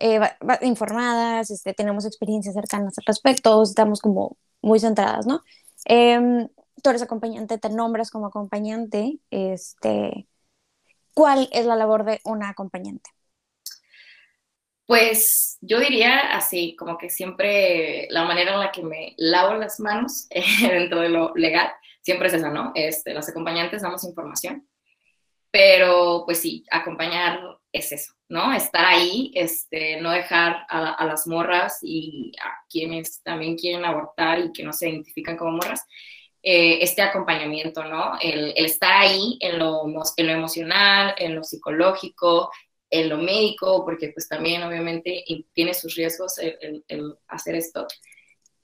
eh, 0.00 0.20
informadas, 0.62 1.50
este, 1.50 1.74
tenemos 1.74 2.04
experiencias 2.06 2.54
cercanas 2.54 2.98
al 2.98 3.04
respecto, 3.06 3.62
estamos 3.62 4.00
como 4.00 4.36
muy 4.62 4.80
centradas, 4.80 5.26
¿no? 5.26 5.42
Eh, 5.86 6.48
tú 6.82 6.90
eres 6.90 7.02
acompañante, 7.02 7.58
te 7.58 7.68
nombras 7.70 8.10
como 8.10 8.26
acompañante, 8.26 9.18
este, 9.30 10.26
¿cuál 11.14 11.48
es 11.52 11.66
la 11.66 11.76
labor 11.76 12.04
de 12.04 12.20
una 12.24 12.48
acompañante? 12.48 13.10
Pues 14.86 15.58
yo 15.60 15.80
diría 15.80 16.36
así, 16.36 16.76
como 16.76 16.98
que 16.98 17.08
siempre 17.08 18.08
la 18.10 18.24
manera 18.24 18.52
en 18.54 18.60
la 18.60 18.72
que 18.72 18.82
me 18.82 19.14
lavo 19.16 19.54
las 19.54 19.80
manos 19.80 20.28
dentro 20.60 21.00
de 21.00 21.08
lo 21.08 21.32
legal 21.34 21.72
siempre 22.02 22.28
es 22.28 22.34
esa, 22.34 22.50
¿no? 22.50 22.72
Este, 22.74 23.14
las 23.14 23.28
acompañantes 23.28 23.82
damos 23.82 24.04
información, 24.04 24.68
pero 25.50 26.24
pues 26.26 26.40
sí, 26.40 26.64
acompañar 26.70 27.40
es 27.72 27.92
eso, 27.92 28.12
¿no? 28.28 28.52
Estar 28.52 28.84
ahí, 28.84 29.32
este, 29.34 30.00
no 30.00 30.10
dejar 30.10 30.66
a, 30.68 31.04
las 31.06 31.26
morras 31.26 31.78
y 31.82 32.32
a 32.42 32.66
quienes 32.68 33.22
también 33.22 33.56
quieren 33.56 33.84
abortar 33.84 34.40
y 34.40 34.52
que 34.52 34.62
no 34.62 34.72
se 34.72 34.90
identifican 34.90 35.36
como 35.36 35.52
morras, 35.52 35.86
eh, 36.42 36.78
este 36.82 37.02
acompañamiento, 37.02 37.84
¿no? 37.84 38.18
El, 38.20 38.52
estar 38.56 38.92
ahí 38.92 39.38
en 39.40 39.58
lo, 39.58 39.84
en 39.86 40.26
lo 40.26 40.32
emocional, 40.32 41.14
en 41.18 41.34
lo 41.36 41.44
psicológico, 41.44 42.50
en 42.90 43.08
lo 43.08 43.18
médico, 43.18 43.84
porque 43.84 44.10
pues 44.10 44.28
también 44.28 44.62
obviamente 44.62 45.24
tiene 45.52 45.72
sus 45.72 45.94
riesgos 45.94 46.38
el 46.38 47.14
hacer 47.28 47.54
esto. 47.54 47.86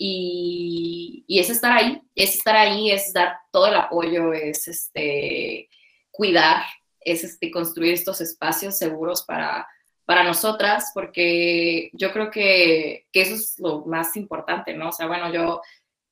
Y, 0.01 1.25
es 1.29 1.51
estar 1.51 1.77
ahí, 1.77 2.01
es 2.15 2.37
estar 2.37 2.55
ahí, 2.55 2.93
es 2.93 3.13
dar 3.13 3.37
todo 3.51 3.67
el 3.67 3.75
apoyo, 3.75 4.33
es 4.33 4.69
este, 4.69 5.69
cuidar, 6.13 6.63
es 7.01 7.25
este, 7.25 7.51
construir 7.51 7.95
estos 7.95 8.21
espacios 8.21 8.79
seguros 8.79 9.25
para, 9.25 9.67
para 10.05 10.23
nosotras, 10.23 10.93
porque 10.95 11.91
yo 11.95 12.13
creo 12.13 12.31
que, 12.31 13.07
que, 13.13 13.23
eso 13.23 13.35
es 13.35 13.59
lo 13.59 13.85
más 13.87 14.17
importante, 14.17 14.73
¿no? 14.73 14.91
O 14.91 14.93
sea, 14.93 15.09
bueno, 15.09 15.33
yo 15.33 15.63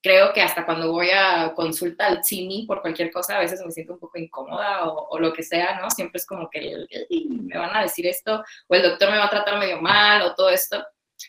creo 0.03 0.33
que 0.33 0.43
hasta 0.43 0.65
cuando 0.65 0.93
voy 0.93 1.11
a 1.11 1.53
consulta 1.55 2.07
al 2.07 2.25
CINI 2.25 2.67
por 2.67 2.81
cualquier 2.81 3.11
cosa, 3.11 3.37
a 3.37 3.41
veces 3.41 3.61
me 3.65 3.73
siento 3.73 3.95
un 3.95 3.99
poco 3.99 4.19
incómoda 4.19 4.85
o, 4.89 5.19
lo 5.19 5.33
que 5.33 5.43
sea, 5.43 5.81
¿no? 5.81 5.91
Siempre 5.91 6.19
es 6.19 6.27
como 6.27 6.49
que 6.49 6.87
me 7.29 7.59
van 7.59 7.75
a 7.75 7.83
decir 7.83 8.07
esto, 8.07 8.45
o 8.69 8.75
el 8.75 8.83
doctor 8.83 9.11
me 9.11 9.19
va 9.19 9.27
a 9.27 9.31
tratar 9.31 9.59
medio 9.59 9.81
mal, 9.81 10.23
o 10.23 10.35
todo 10.35 10.51
esto. 10.51 10.85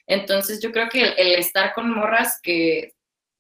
Entonces 0.06 0.62
yo 0.62 0.72
creo 0.72 0.90
que 0.90 1.04
el, 1.04 1.36
estar 1.40 1.74
con 1.74 1.90
morras 1.90 2.40
que 2.42 2.94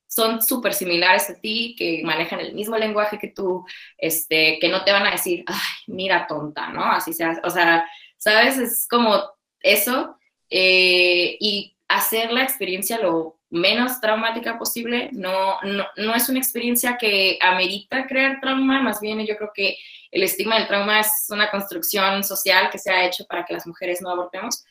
son 0.08 0.42
súper 0.42 0.74
similares 0.74 1.30
a 1.30 1.36
ti, 1.40 1.76
que 1.78 2.02
manejan 2.04 2.40
el 2.40 2.54
mismo 2.54 2.78
lenguaje 2.78 3.20
que 3.20 3.28
tú, 3.28 3.66
este, 3.98 4.58
que 4.60 4.70
no 4.70 4.84
te 4.84 4.92
van 4.92 5.06
a 5.06 5.12
decir, 5.12 5.44
ay, 5.48 5.56
mira 5.88 6.26
tonta, 6.28 6.70
¿no? 6.70 6.84
Así 6.84 7.14
sea, 7.14 7.40
o 7.44 7.50
sea, 7.50 7.86
¿sabes? 8.18 8.58
Es 8.58 8.88
como 8.90 9.22
eso, 9.60 10.18
eh, 10.50 11.38
y 11.40 11.78
hacer 11.88 12.32
la 12.32 12.44
experiencia 12.44 13.00
lo 13.00 13.37
menos 13.50 14.02
traumática 14.02 14.58
posible, 14.58 15.10
no, 15.14 15.62
no, 15.62 15.86
no 15.96 16.16
es 16.16 16.28
una 16.30 16.40
experiencia 16.40 16.98
que 16.98 17.40
amerita 17.42 18.06
crear 18.06 18.40
trauma, 18.42 18.82
más 18.82 19.00
bien 19.00 19.26
yo 19.26 19.38
creo 19.38 19.52
que 19.54 19.78
el 20.12 20.24
estigma 20.24 20.58
del 20.58 20.68
trauma 20.68 21.00
es 21.00 21.28
una 21.30 21.50
construcción 21.50 22.24
social 22.24 22.70
que 22.70 22.78
se 22.78 22.92
ha 22.92 23.06
hecho 23.06 23.26
para 23.26 23.46
que 23.46 23.54
las 23.54 23.66
mujeres 23.66 24.02
no 24.02 24.10
abortemos, 24.10 24.66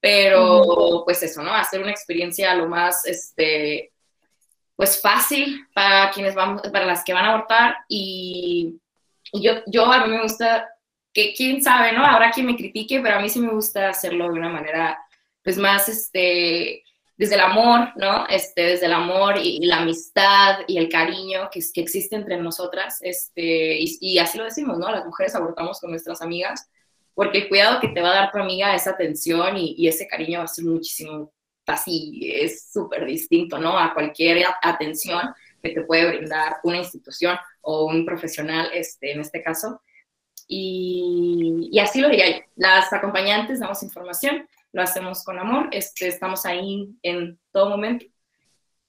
pero 0.00 1.02
pues 1.04 1.22
eso, 1.22 1.42
¿no? 1.42 1.54
Hacer 1.54 1.80
una 1.80 1.90
experiencia 1.90 2.54
lo 2.54 2.68
más, 2.68 3.04
este, 3.06 3.92
pues 4.76 5.00
fácil 5.00 5.66
para 5.74 6.10
quienes 6.10 6.34
vamos, 6.34 6.62
para 6.70 6.86
las 6.86 7.02
que 7.04 7.12
van 7.12 7.24
a 7.24 7.32
abortar 7.32 7.78
y, 7.88 8.78
yo, 9.32 9.62
yo 9.66 9.90
a 9.90 10.06
mí 10.06 10.14
me 10.14 10.22
gusta, 10.22 10.68
que 11.12 11.34
quién 11.34 11.62
sabe, 11.62 11.92
¿no? 11.92 12.04
Habrá 12.04 12.30
quien 12.30 12.46
me 12.46 12.56
critique, 12.56 13.00
pero 13.00 13.16
a 13.16 13.20
mí 13.20 13.28
sí 13.28 13.40
me 13.40 13.52
gusta 13.52 13.88
hacerlo 13.88 14.26
de 14.26 14.38
una 14.38 14.48
manera, 14.48 14.98
pues 15.42 15.58
más, 15.58 15.88
este, 15.88 16.84
desde 17.18 17.34
el 17.34 17.40
amor, 17.40 17.90
¿no? 17.96 18.26
Este, 18.28 18.62
desde 18.62 18.86
el 18.86 18.92
amor 18.92 19.36
y, 19.42 19.58
la 19.66 19.78
amistad 19.78 20.60
y 20.68 20.78
el 20.78 20.88
cariño 20.88 21.50
que, 21.50 21.60
que 21.74 21.80
existe 21.80 22.14
entre 22.14 22.36
nosotras, 22.38 22.98
este, 23.02 23.76
y, 23.80 24.18
así 24.18 24.38
lo 24.38 24.44
decimos, 24.44 24.78
¿no? 24.78 24.90
Las 24.90 25.04
mujeres 25.04 25.34
abortamos 25.34 25.80
con 25.80 25.90
nuestras 25.90 26.22
amigas, 26.22 26.70
porque 27.14 27.38
el 27.38 27.48
cuidado 27.48 27.80
que 27.80 27.88
te 27.88 28.00
va 28.00 28.10
a 28.12 28.14
dar 28.14 28.32
tu 28.32 28.38
amiga, 28.38 28.74
esa 28.74 28.90
atención 28.90 29.56
y, 29.56 29.88
ese 29.88 30.06
cariño 30.06 30.38
va 30.38 30.44
a 30.44 30.48
ser 30.48 30.64
muchísimo 30.64 31.32
así 31.66 32.20
es 32.22 32.70
súper 32.72 33.04
distinto, 33.04 33.58
¿no? 33.58 33.78
A 33.78 33.92
cualquier 33.92 34.42
atención 34.62 35.34
que 35.62 35.70
te 35.70 35.82
puede 35.82 36.08
brindar 36.08 36.58
una 36.62 36.78
institución 36.78 37.36
o 37.60 37.84
un 37.84 38.06
profesional, 38.06 38.70
este, 38.72 39.12
en 39.12 39.20
este 39.20 39.42
caso. 39.42 39.82
Y, 40.46 41.68
y 41.70 41.78
así 41.78 42.00
lo 42.00 42.08
diría 42.08 42.30
yo. 42.30 42.44
Las 42.56 42.90
acompañantes 42.90 43.60
damos 43.60 43.82
información, 43.82 44.48
lo 44.72 44.82
hacemos 44.82 45.24
con 45.24 45.38
amor, 45.38 45.68
este, 45.72 46.08
estamos 46.08 46.46
ahí 46.46 46.88
en 47.02 47.38
todo 47.52 47.70
momento. 47.70 48.06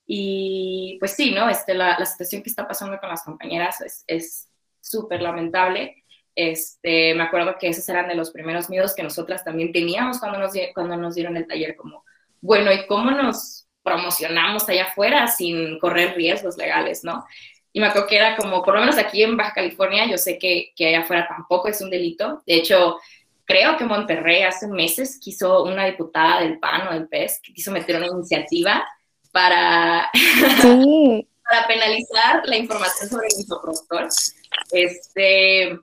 Y 0.05 0.97
pues 0.99 1.13
sí, 1.15 1.31
¿no? 1.31 1.49
Este, 1.49 1.73
la, 1.73 1.97
la 1.99 2.05
situación 2.05 2.41
que 2.41 2.49
está 2.49 2.67
pasando 2.67 2.99
con 2.99 3.09
las 3.09 3.23
compañeras 3.23 4.03
es 4.07 4.49
súper 4.81 5.21
lamentable. 5.21 6.03
Este, 6.35 7.13
me 7.15 7.23
acuerdo 7.23 7.57
que 7.59 7.67
esos 7.67 7.87
eran 7.89 8.07
de 8.07 8.15
los 8.15 8.31
primeros 8.31 8.69
miedos 8.69 8.95
que 8.95 9.03
nosotras 9.03 9.43
también 9.43 9.73
teníamos 9.73 10.19
cuando 10.19 10.39
nos, 10.39 10.53
cuando 10.73 10.95
nos 10.95 11.15
dieron 11.15 11.35
el 11.35 11.47
taller, 11.47 11.75
como, 11.75 12.05
bueno, 12.39 12.71
¿y 12.71 12.85
cómo 12.87 13.11
nos 13.11 13.67
promocionamos 13.83 14.67
allá 14.69 14.85
afuera 14.85 15.27
sin 15.27 15.79
correr 15.79 16.15
riesgos 16.15 16.57
legales, 16.57 17.03
no? 17.03 17.25
Y 17.71 17.79
me 17.79 17.87
acuerdo 17.87 18.07
que 18.07 18.15
era 18.15 18.35
como, 18.35 18.63
por 18.63 18.73
lo 18.73 18.79
menos 18.79 18.97
aquí 18.97 19.21
en 19.21 19.37
Baja 19.37 19.53
California, 19.53 20.05
yo 20.09 20.17
sé 20.17 20.37
que, 20.39 20.71
que 20.75 20.87
allá 20.87 21.01
afuera 21.01 21.27
tampoco 21.27 21.67
es 21.67 21.81
un 21.81 21.89
delito. 21.89 22.41
De 22.47 22.55
hecho, 22.55 22.97
creo 23.49 23.75
que 23.77 23.83
Monterrey 23.83 24.43
hace 24.43 24.67
meses 24.67 25.17
quiso 25.19 25.63
una 25.63 25.85
diputada 25.88 26.41
del 26.41 26.59
PAN 26.59 26.88
o 26.88 26.93
del 26.93 27.07
PES, 27.07 27.39
que 27.41 27.51
quiso 27.51 27.71
meter 27.71 27.97
una 27.97 28.05
iniciativa 28.05 28.88
para, 29.31 30.07
para 31.49 31.67
penalizar 31.67 32.43
la 32.45 32.57
información 32.57 33.09
sobre 33.09 33.27
el 33.27 33.41
infoproductor. 33.41 34.07
Este, 34.71 35.79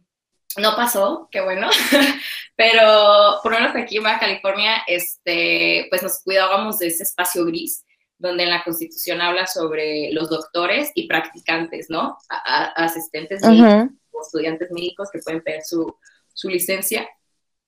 no 0.59 0.77
pasó, 0.77 1.29
qué 1.33 1.41
bueno, 1.41 1.69
pero 2.57 3.41
por 3.43 3.51
lo 3.51 3.59
menos 3.59 3.75
aquí 3.75 3.97
en 3.97 4.05
Baja 4.05 4.21
California, 4.21 4.83
este, 4.87 5.89
pues 5.91 6.05
nos 6.05 6.23
cuidábamos 6.23 6.79
de 6.79 6.87
ese 6.87 7.03
espacio 7.03 7.45
gris, 7.45 7.85
donde 8.17 8.45
en 8.45 8.51
la 8.51 8.63
Constitución 8.63 9.21
habla 9.21 9.49
sobre 9.49 10.13
los 10.13 10.31
doctores 10.31 10.93
y 10.95 11.09
practicantes, 11.09 11.91
¿no? 11.91 12.17
asistentes 12.29 13.43
médicos 13.43 13.91
o 14.13 14.23
estudiantes 14.23 14.71
médicos 14.71 15.11
que 15.11 15.19
pueden 15.19 15.43
pedir 15.43 15.63
su, 15.63 15.95
su, 16.33 16.49
licencia. 16.49 17.07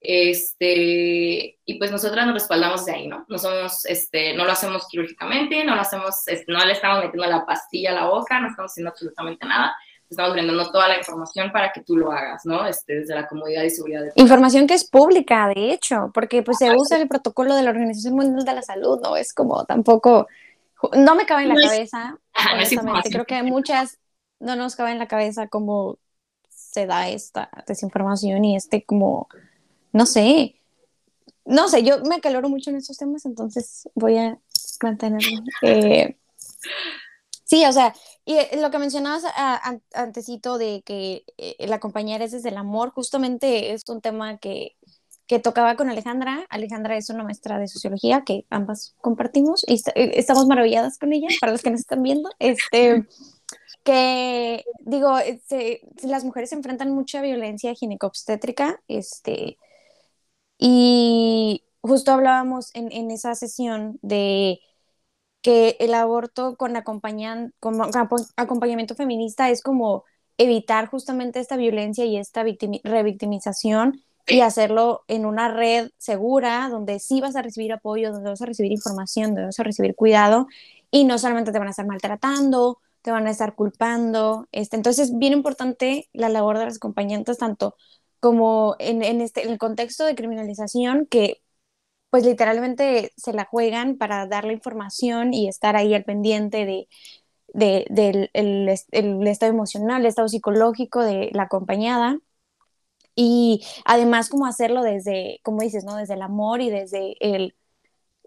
Este, 0.01 1.59
y 1.65 1.79
pues 1.79 1.91
nosotras 1.91 2.25
nos 2.25 2.35
respaldamos 2.35 2.87
de 2.87 2.93
ahí, 2.93 3.09
¿no? 3.09 3.27
No 3.29 3.39
somos, 3.39 3.85
este, 3.87 4.35
no 4.35 4.45
lo 4.45 4.53
hacemos 4.53 4.87
quirúrgicamente, 4.89 5.65
no 5.65 5.75
lo 5.75 5.81
hacemos, 5.81 6.23
no 6.47 6.65
le 6.65 6.73
estamos 6.73 7.05
metiendo 7.05 7.27
la 7.27 7.45
pastilla 7.45 7.91
a 7.91 7.95
la 7.95 8.07
boca, 8.07 8.41
no 8.41 8.49
estamos 8.49 8.73
haciendo 8.73 8.91
absolutamente 8.91 9.47
nada 9.47 9.75
estamos 10.11 10.33
brindando 10.33 10.71
toda 10.71 10.89
la 10.89 10.99
información 10.99 11.53
para 11.53 11.73
que 11.73 11.83
tú 11.83 11.97
lo 11.97 12.11
hagas, 12.11 12.45
¿no? 12.47 12.67
Este, 12.67 13.01
desde 13.01 13.15
la 13.15 13.27
comodidad 13.27 13.63
y 13.63 13.71
seguridad. 13.71 14.03
De 14.03 14.13
información 14.17 14.67
que 14.67 14.75
es 14.75 14.89
pública, 14.89 15.49
de 15.49 15.73
hecho, 15.73 16.11
porque 16.15 16.43
pues 16.43 16.59
se 16.59 16.75
usa 16.75 16.99
el 16.99 17.09
protocolo 17.09 17.55
de 17.55 17.63
la 17.63 17.71
Organización 17.71 18.15
Mundial 18.15 18.45
de 18.45 18.55
la 18.55 18.63
Salud, 18.63 19.01
¿no? 19.03 19.17
Es 19.17 19.35
como 19.35 19.65
tampoco, 19.65 20.27
no 20.95 21.15
me 21.15 21.27
cabe 21.27 21.43
en 21.43 21.51
la 21.51 21.57
cabeza, 21.57 22.19
honestamente, 22.55 23.11
creo 23.11 23.27
que 23.27 23.43
muchas 23.43 23.99
no 24.41 24.57
nos 24.57 24.77
cabe 24.77 24.93
en 24.93 24.99
la 24.99 25.09
cabeza 25.09 25.49
cómo 25.49 25.99
se 26.49 26.87
da 26.87 27.09
esta 27.09 27.51
desinformación 27.67 28.45
y 28.45 28.57
este 28.57 28.85
como, 28.85 29.29
no 29.93 30.07
sé, 30.07 30.57
no 31.45 31.69
sé, 31.69 31.83
yo 31.83 32.03
me 32.03 32.17
acaloro 32.17 32.49
mucho 32.49 32.71
en 32.71 32.77
estos 32.77 32.99
temas, 32.99 33.25
entonces 33.25 33.89
voy 33.95 34.19
a 34.19 34.39
mantenerlo. 34.83 35.41
Eh, 35.63 36.17
sí, 37.45 37.65
o 37.65 37.73
sea, 37.73 37.95
y 38.29 38.35
eh, 38.35 38.51
lo 38.61 38.71
que 38.71 38.79
mencionabas 38.79 39.25
antesito 39.95 40.59
de 40.59 40.83
que 40.85 41.25
eh, 41.39 41.67
la 41.67 41.81
compañera 41.81 42.27
es 42.27 42.33
desde 42.33 42.51
el 42.51 42.59
amor, 42.59 42.91
justamente 42.91 43.73
es 43.73 43.89
un 43.89 44.03
tema 44.03 44.37
que, 44.37 44.77
que, 45.27 45.39
tocaba 45.39 45.75
con 45.75 45.89
Alejandra. 45.89 46.47
Alejandra 46.51 46.99
es 46.99 47.09
una 47.09 47.25
maestra 47.25 47.59
de 47.59 47.69
sociología 47.69 48.25
que 48.27 48.45
ambas 48.51 48.95
compartimos 49.01 49.65
y 49.67 49.77
eh, 49.95 50.13
estamos 50.17 50.47
maravilladas 50.47 50.99
con 50.99 51.15
ella, 51.15 51.29
para 51.41 51.53
los 51.53 51.63
que 51.63 51.71
nos 51.71 51.81
están 51.81 52.03
viendo. 52.03 52.29
Este, 52.39 53.07
que 53.83 54.63
digo, 54.81 55.17
las 56.03 56.25
mujeres 56.25 56.53
enfrentan 56.53 56.91
mucha 56.91 57.23
violencia 57.23 57.75
ginecobstétrica, 57.75 58.83
este, 58.89 59.57
y 60.59 61.65
justo 61.83 62.13
hablábamos 62.13 62.75
en, 62.75 62.93
en 62.93 63.11
esa 63.11 63.35
sesión 63.35 63.99
de 64.03 64.61
que 65.43 65.77
el 65.81 65.95
aborto 65.95 66.57
con, 66.57 66.77
acompañan, 66.77 67.55
con 67.61 67.81
acompañamiento 68.37 68.95
feminista 68.95 69.51
es 69.51 69.63
como 69.63 70.05
evitar 70.37 70.89
justamente 70.89 71.41
esta 71.41 71.57
violencia 71.57 72.05
y 72.05 72.17
esta 72.17 72.45
revictimización 72.85 74.03
y 74.27 74.41
hacerlo 74.41 75.05
en 75.09 75.25
una 75.27 75.49
red 75.49 75.91
segura 75.99 76.69
donde 76.71 76.99
sí 77.01 77.21
vas 77.21 77.37
a 77.37 77.43
recibir 77.43 77.73
apoyo, 77.73 78.13
donde 78.13 78.31
vas 78.31 78.43
a 78.43 78.47
recibir 78.47 78.73
información, 78.73 79.29
donde 79.31 79.47
vas 79.47 79.61
a 79.61 79.63
recibir 79.65 79.95
cuidado 79.95 80.47
y 80.91 81.05
no 81.05 81.19
solamente 81.19 81.53
te 81.53 81.59
van 81.59 81.69
a 81.69 81.71
estar 81.71 81.87
maltratando, 81.87 82.79
te 83.03 83.11
van 83.11 83.27
a 83.27 83.31
estar 83.31 83.55
culpando. 83.55 84.49
Este, 84.53 84.77
entonces 84.77 85.11
es 85.11 85.19
bien 85.19 85.33
importante 85.33 86.09
la 86.13 86.29
labor 86.29 86.59
de 86.59 86.67
las 86.67 86.77
acompañantes, 86.77 87.39
tanto 87.39 87.77
como 88.21 88.77
en, 88.79 89.03
en, 89.03 89.21
este, 89.21 89.45
en 89.45 89.51
el 89.51 89.59
contexto 89.59 90.05
de 90.05 90.15
criminalización, 90.15 91.07
que 91.07 91.43
pues 92.11 92.25
literalmente 92.25 93.13
se 93.17 93.33
la 93.33 93.45
juegan 93.45 93.97
para 93.99 94.27
darle 94.27 94.55
información 94.55 95.35
y 95.35 95.49
estar 95.49 95.77
ahí 95.77 95.95
al 95.95 96.05
pendiente 96.05 96.65
de, 96.67 96.89
del 97.55 98.31
el, 98.33 99.27
estado 99.27 99.53
emocional, 99.53 100.03
el 100.03 100.07
estado 100.07 100.29
psicológico 100.29 101.03
de 101.03 101.31
la 101.33 101.45
acompañada. 101.45 102.19
Y 103.15 103.65
además 103.85 104.29
como 104.29 104.47
hacerlo 104.47 104.83
desde, 104.83 105.41
como 105.43 105.61
dices, 105.63 105.85
¿no? 105.85 105.97
Desde 105.97 106.15
el 106.15 106.23
amor 106.23 106.61
y 106.61 106.71
desde 106.71 107.17
el 107.21 107.57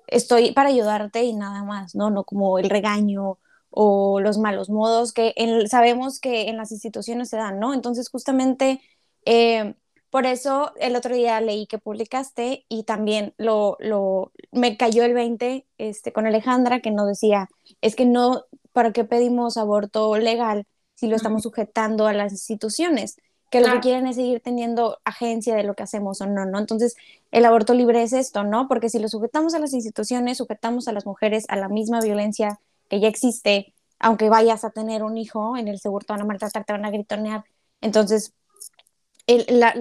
estoy 0.08 0.52
para 0.54 0.70
ayudarte 0.70 1.24
y 1.24 1.34
nada 1.34 1.64
más, 1.64 1.96
¿no? 1.96 2.10
No 2.12 2.26
como 2.26 2.60
el 2.60 2.70
regaño 2.70 3.40
o 3.70 4.20
los 4.20 4.38
malos 4.38 4.70
modos 4.70 5.14
que 5.14 5.34
sabemos 5.70 6.20
que 6.20 6.50
en 6.50 6.58
las 6.58 6.72
instituciones 6.72 7.30
se 7.30 7.38
dan, 7.38 7.60
¿no? 7.60 7.74
Entonces 7.74 8.10
justamente 8.10 8.82
eh, 9.26 9.76
por 10.12 10.26
eso 10.26 10.74
el 10.76 10.98
otro 10.98 11.16
día 11.16 11.40
leí 11.40 11.66
que 11.68 11.80
publicaste 11.80 12.66
y 12.68 12.84
también 12.84 13.34
lo, 13.38 13.78
lo, 13.80 14.34
me 14.52 14.76
cayó 14.76 15.06
el 15.06 15.14
20 15.14 15.66
este, 15.78 16.12
con 16.12 16.28
Alejandra 16.28 16.82
que 16.82 16.92
nos 16.92 17.08
decía, 17.08 17.50
es 17.80 17.96
que 17.96 18.06
no, 18.06 18.44
¿para 18.74 18.92
qué 18.92 19.06
pedimos 19.06 19.56
aborto 19.56 20.16
legal 20.18 20.68
si 20.96 21.08
lo 21.08 21.16
estamos 21.16 21.44
sujetando 21.44 22.08
a 22.08 22.14
las 22.14 22.34
instituciones? 22.34 23.18
Que 23.50 23.62
lo 23.62 23.72
que 23.72 23.80
quieren 23.80 24.06
es 24.06 24.18
seguir 24.18 24.42
teniendo 24.42 25.00
agencia 25.06 25.56
de 25.56 25.64
lo 25.64 25.76
que 25.76 25.84
hacemos 25.84 26.22
o 26.22 26.26
no, 26.26 26.46
¿no? 26.46 26.60
Entonces, 26.60 26.96
el 27.32 27.44
aborto 27.46 27.74
libre 27.74 28.02
es 28.04 28.14
esto, 28.14 28.44
¿no? 28.44 28.68
Porque 28.68 28.90
si 28.90 29.00
lo 29.00 29.10
sujetamos 29.10 29.54
a 29.54 29.60
las 29.60 29.74
instituciones, 29.74 30.38
sujetamos 30.38 30.88
a 30.88 30.94
las 30.94 31.06
mujeres 31.06 31.46
a 31.50 31.56
la 31.56 31.68
misma 31.68 32.02
violencia 32.02 32.60
que 32.90 33.00
ya 33.00 33.08
existe, 33.08 33.74
aunque 34.00 34.30
vayas 34.30 34.64
a 34.64 34.72
tener 34.72 35.04
un 35.04 35.18
hijo, 35.18 35.58
en 35.58 35.68
el 35.68 35.80
seguro 35.80 36.06
te 36.06 36.14
van 36.14 36.22
a 36.22 36.26
maltratar, 36.26 36.66
te 36.66 36.74
van 36.74 36.86
a 36.86 36.92
gritonear. 36.92 37.44
Entonces, 37.82 38.34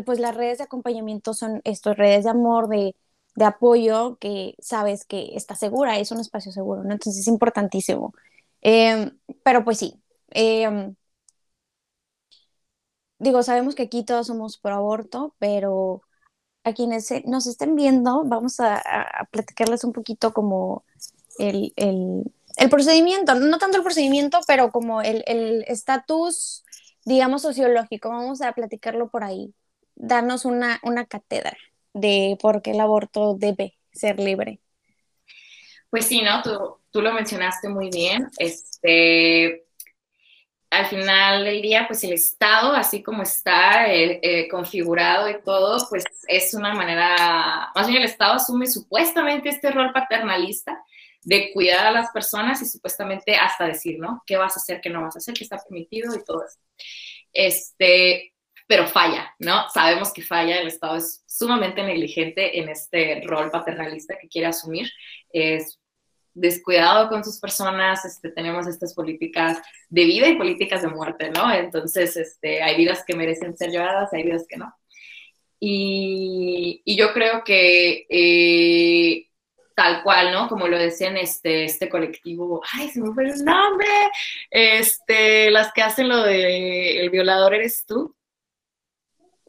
pues 0.05 0.21
las 0.21 0.37
redes 0.37 0.59
de 0.59 0.65
acompañamiento 0.65 1.35
son 1.35 1.61
estas 1.65 1.97
redes 1.97 2.25
de 2.25 2.31
amor, 2.31 2.69
de, 2.69 2.95
apoyo, 3.45 4.19
que 4.19 4.55
sabes 4.61 5.05
que 5.05 5.35
está 5.35 5.55
segura, 5.55 5.99
es 5.99 6.11
un 6.13 6.21
espacio 6.21 6.53
seguro, 6.53 6.85
¿no? 6.85 6.93
Entonces 6.93 7.23
es 7.23 7.29
importantísimo. 7.29 8.13
Em, 8.61 9.19
pero 9.43 9.65
pues 9.65 9.79
sí, 9.79 9.95
em, 10.31 10.95
digo, 13.19 13.43
sabemos 13.43 13.75
que 13.75 13.85
aquí 13.85 14.05
todos 14.05 14.27
somos 14.27 14.59
pro 14.59 14.75
aborto, 14.75 15.35
pero 15.39 16.03
a 16.65 16.75
quienes 16.75 17.11
nos 17.27 17.47
estén 17.47 17.75
viendo, 17.77 18.25
vamos 18.25 18.61
a, 18.61 18.83
platicarles 19.31 19.85
un 19.85 19.93
poquito 19.93 20.33
como 20.33 20.85
el, 21.39 21.73
procedimiento, 22.71 23.35
no 23.35 23.59
tanto 23.59 23.79
el 23.79 23.83
procedimiento, 23.85 24.41
pero 24.47 24.71
como 24.73 25.03
el 25.03 25.65
estatus 25.69 26.65
digamos, 27.05 27.43
sociológico, 27.43 28.11
vamos 28.11 28.43
a 28.43 28.53
platicarlo 28.53 29.09
por 29.09 29.25
ahí, 29.25 29.55
darnos 29.95 30.45
una, 30.45 30.81
una 30.83 31.07
cátedra 31.07 31.57
de 31.93 32.37
por 32.41 32.63
qué 32.63 32.73
el 32.73 32.81
aborto 32.81 33.35
debe 33.35 33.79
ser 33.93 34.19
libre. 34.19 34.61
Pues 35.91 36.07
sí, 36.07 36.23
¿no? 36.23 36.43
Tú, 36.43 36.79
tú 36.91 37.03
lo 37.03 37.13
mencionaste 37.13 37.69
muy 37.69 37.91
bien. 37.91 38.31
Este, 38.39 39.65
al 40.71 40.87
final 40.87 41.45
del 41.45 41.61
día, 41.61 41.85
pues 41.89 42.05
el 42.05 42.13
Estado, 42.13 42.73
así 42.73 43.03
como 43.03 43.25
está 43.25 43.93
eh, 43.93 44.21
eh, 44.23 44.49
configurado 44.49 45.29
y 45.29 45.43
todo, 45.43 45.85
pues 45.89 46.05
es 46.29 46.55
una 46.55 46.75
manera, 46.75 47.73
más 47.75 47.89
bien 47.89 47.99
el 47.99 48.09
Estado 48.09 48.35
asume 48.35 48.69
supuestamente 48.69 49.49
este 49.49 49.73
rol 49.73 49.93
paternalista 49.93 50.81
de 51.23 51.53
cuidar 51.53 51.87
a 51.87 51.93
las 51.93 52.11
personas 52.11 52.63
y 52.63 52.67
supuestamente 52.67 53.35
hasta 53.37 53.67
decir, 53.67 53.99
¿no? 53.99 54.23
¿Qué 54.27 54.37
vas 54.37 54.57
a 54.57 54.61
hacer, 54.61 54.81
qué 54.81 54.91
no 54.91 55.03
vas 55.03 55.17
a 55.17 55.19
hacer, 55.19 55.35
qué 55.35 55.45
está 55.45 55.59
permitido 55.59 56.15
y 56.15 56.25
todo 56.25 56.45
eso. 56.45 56.59
Este, 57.33 58.35
pero 58.67 58.87
falla, 58.87 59.35
¿no? 59.39 59.69
Sabemos 59.69 60.13
que 60.13 60.23
falla, 60.23 60.61
el 60.61 60.69
Estado 60.69 60.97
es 60.97 61.23
sumamente 61.27 61.83
negligente 61.83 62.59
en 62.59 62.69
este 62.69 63.23
rol 63.27 63.51
paternalista 63.51 64.17
que 64.19 64.29
quiere 64.29 64.47
asumir. 64.47 64.91
Es 65.33 65.79
descuidado 66.33 67.09
con 67.09 67.25
sus 67.25 67.39
personas, 67.41 68.05
este, 68.05 68.31
tenemos 68.31 68.67
estas 68.67 68.95
políticas 68.95 69.59
de 69.89 70.05
vida 70.05 70.29
y 70.29 70.37
políticas 70.37 70.83
de 70.83 70.89
muerte, 70.89 71.31
¿no? 71.31 71.53
Entonces, 71.53 72.17
este, 72.17 72.63
hay 72.63 72.77
vidas 72.77 73.05
que 73.05 73.17
merecen 73.17 73.57
ser 73.57 73.73
lloradas, 73.73 74.13
hay 74.13 74.23
vidas 74.23 74.47
que 74.49 74.57
no. 74.57 74.73
Y, 75.59 76.81
y 76.85 76.97
yo 76.97 77.13
creo 77.13 77.45
que 77.45 78.07
eh, 78.09 79.30
tal 79.81 80.03
cual, 80.03 80.31
¿no? 80.31 80.47
Como 80.47 80.69
lo 80.69 80.77
decían 80.77 81.17
este, 81.17 81.65
este 81.65 81.89
colectivo, 81.89 82.61
ay, 82.75 82.91
se 82.91 83.01
me 83.01 83.15
fue 83.15 83.25
el 83.25 83.43
nombre, 83.43 83.89
este, 84.51 85.51
las 85.51 85.73
que 85.73 85.81
hacen 85.81 86.07
lo 86.07 86.23
de 86.23 87.01
el 87.01 87.09
violador 87.09 87.55
eres 87.55 87.87
tú. 87.87 88.15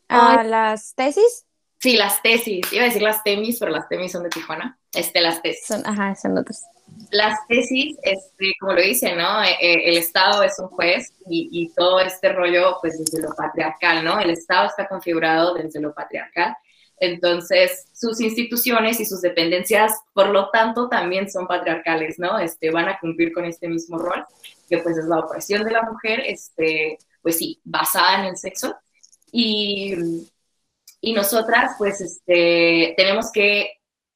¿A 0.07 0.41
las 0.43 0.95
tesis? 0.95 1.45
Sí, 1.79 1.97
las 1.97 2.21
tesis, 2.21 2.71
iba 2.71 2.83
a 2.83 2.85
decir 2.85 3.01
las 3.01 3.23
temis, 3.23 3.59
pero 3.59 3.71
las 3.71 3.89
temis 3.89 4.13
son 4.13 4.23
de 4.23 4.29
Tijuana, 4.29 4.79
este, 4.93 5.19
las 5.19 5.41
tesis. 5.41 5.67
Son, 5.67 5.85
ajá, 5.85 6.15
son 6.15 6.37
otras. 6.37 6.63
Las 7.11 7.45
tesis, 7.47 7.97
este, 8.01 8.53
como 8.61 8.71
lo 8.71 8.81
dicen, 8.81 9.17
¿no? 9.17 9.43
Eh, 9.43 9.57
eh, 9.59 9.81
el 9.89 9.97
Estado 9.97 10.43
es 10.43 10.57
un 10.59 10.69
juez 10.69 11.11
y, 11.27 11.49
y 11.51 11.73
todo 11.73 11.99
este 11.99 12.31
rollo, 12.31 12.77
pues 12.79 12.97
desde 12.99 13.21
lo 13.21 13.35
patriarcal, 13.35 14.05
¿no? 14.05 14.17
El 14.17 14.29
Estado 14.29 14.67
está 14.67 14.87
configurado 14.87 15.55
desde 15.55 15.81
lo 15.81 15.93
patriarcal 15.93 16.55
entonces, 17.01 17.87
sus 17.93 18.21
instituciones 18.21 18.99
y 18.99 19.05
sus 19.05 19.21
dependencias, 19.21 19.91
por 20.13 20.29
lo 20.29 20.51
tanto, 20.51 20.87
también 20.87 21.31
son 21.31 21.47
patriarcales, 21.47 22.19
¿no? 22.19 22.37
Este, 22.37 22.69
van 22.69 22.89
a 22.89 22.99
cumplir 22.99 23.33
con 23.33 23.43
este 23.43 23.67
mismo 23.67 23.97
rol, 23.97 24.23
que 24.69 24.77
pues 24.77 24.99
es 24.99 25.05
la 25.05 25.17
opresión 25.17 25.63
de 25.63 25.71
la 25.71 25.81
mujer, 25.81 26.21
este, 26.27 26.99
pues 27.23 27.39
sí, 27.39 27.59
basada 27.63 28.19
en 28.19 28.25
el 28.25 28.37
sexo. 28.37 28.75
Y, 29.31 29.95
y 31.01 31.13
nosotras, 31.13 31.73
pues, 31.79 32.01
este, 32.01 32.93
tenemos 32.95 33.31
que 33.31 33.71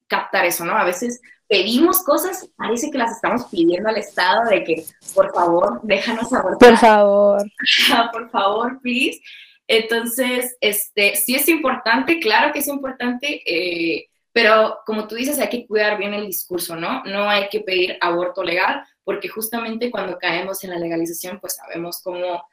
captar 0.06 0.44
eso, 0.44 0.64
¿no? 0.64 0.76
A 0.76 0.84
veces 0.84 1.20
pedimos 1.48 2.04
cosas, 2.04 2.48
parece 2.56 2.92
que 2.92 2.98
las 2.98 3.16
estamos 3.16 3.46
pidiendo 3.46 3.88
al 3.88 3.96
Estado 3.96 4.48
de 4.48 4.62
que, 4.62 4.84
por 5.12 5.34
favor, 5.34 5.80
déjanos 5.82 6.32
abortar. 6.32 6.70
Por 6.70 6.78
favor. 6.78 7.42
por 8.12 8.30
favor, 8.30 8.80
please. 8.80 9.20
Entonces, 9.68 10.56
este, 10.60 11.16
sí 11.16 11.34
es 11.34 11.48
importante, 11.48 12.20
claro 12.20 12.52
que 12.52 12.60
es 12.60 12.68
importante, 12.68 13.42
eh, 13.44 14.08
pero 14.32 14.80
como 14.84 15.08
tú 15.08 15.14
dices, 15.14 15.38
hay 15.38 15.48
que 15.48 15.66
cuidar 15.66 15.98
bien 15.98 16.14
el 16.14 16.26
discurso, 16.26 16.76
¿no? 16.76 17.02
No 17.04 17.28
hay 17.28 17.48
que 17.48 17.60
pedir 17.60 17.96
aborto 18.00 18.44
legal, 18.44 18.84
porque 19.02 19.28
justamente 19.28 19.90
cuando 19.90 20.18
caemos 20.18 20.62
en 20.62 20.70
la 20.70 20.78
legalización, 20.78 21.40
pues 21.40 21.56
sabemos 21.56 22.00
cómo, 22.02 22.44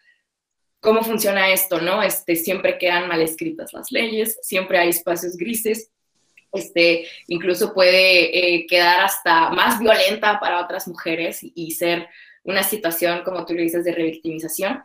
cómo 0.80 1.04
funciona 1.04 1.52
esto, 1.52 1.82
¿no? 1.82 2.02
Este, 2.02 2.36
siempre 2.36 2.78
quedan 2.78 3.08
mal 3.08 3.22
escritas 3.22 3.74
las 3.74 3.92
leyes, 3.92 4.40
siempre 4.42 4.80
hay 4.80 4.90
espacios 4.90 5.36
grises, 5.36 5.92
este, 6.52 7.08
incluso 7.28 7.74
puede 7.74 8.56
eh, 8.56 8.68
quedar 8.68 9.02
hasta 9.02 9.50
más 9.50 9.80
violenta 9.80 10.40
para 10.40 10.62
otras 10.62 10.88
mujeres 10.88 11.44
y, 11.44 11.52
y, 11.56 11.72
ser 11.72 12.08
una 12.44 12.64
situación, 12.64 13.24
como 13.24 13.46
tú 13.46 13.56
lo 13.56 13.62
dices, 13.62 13.84
de 13.84 13.94
revictimización. 13.94 14.84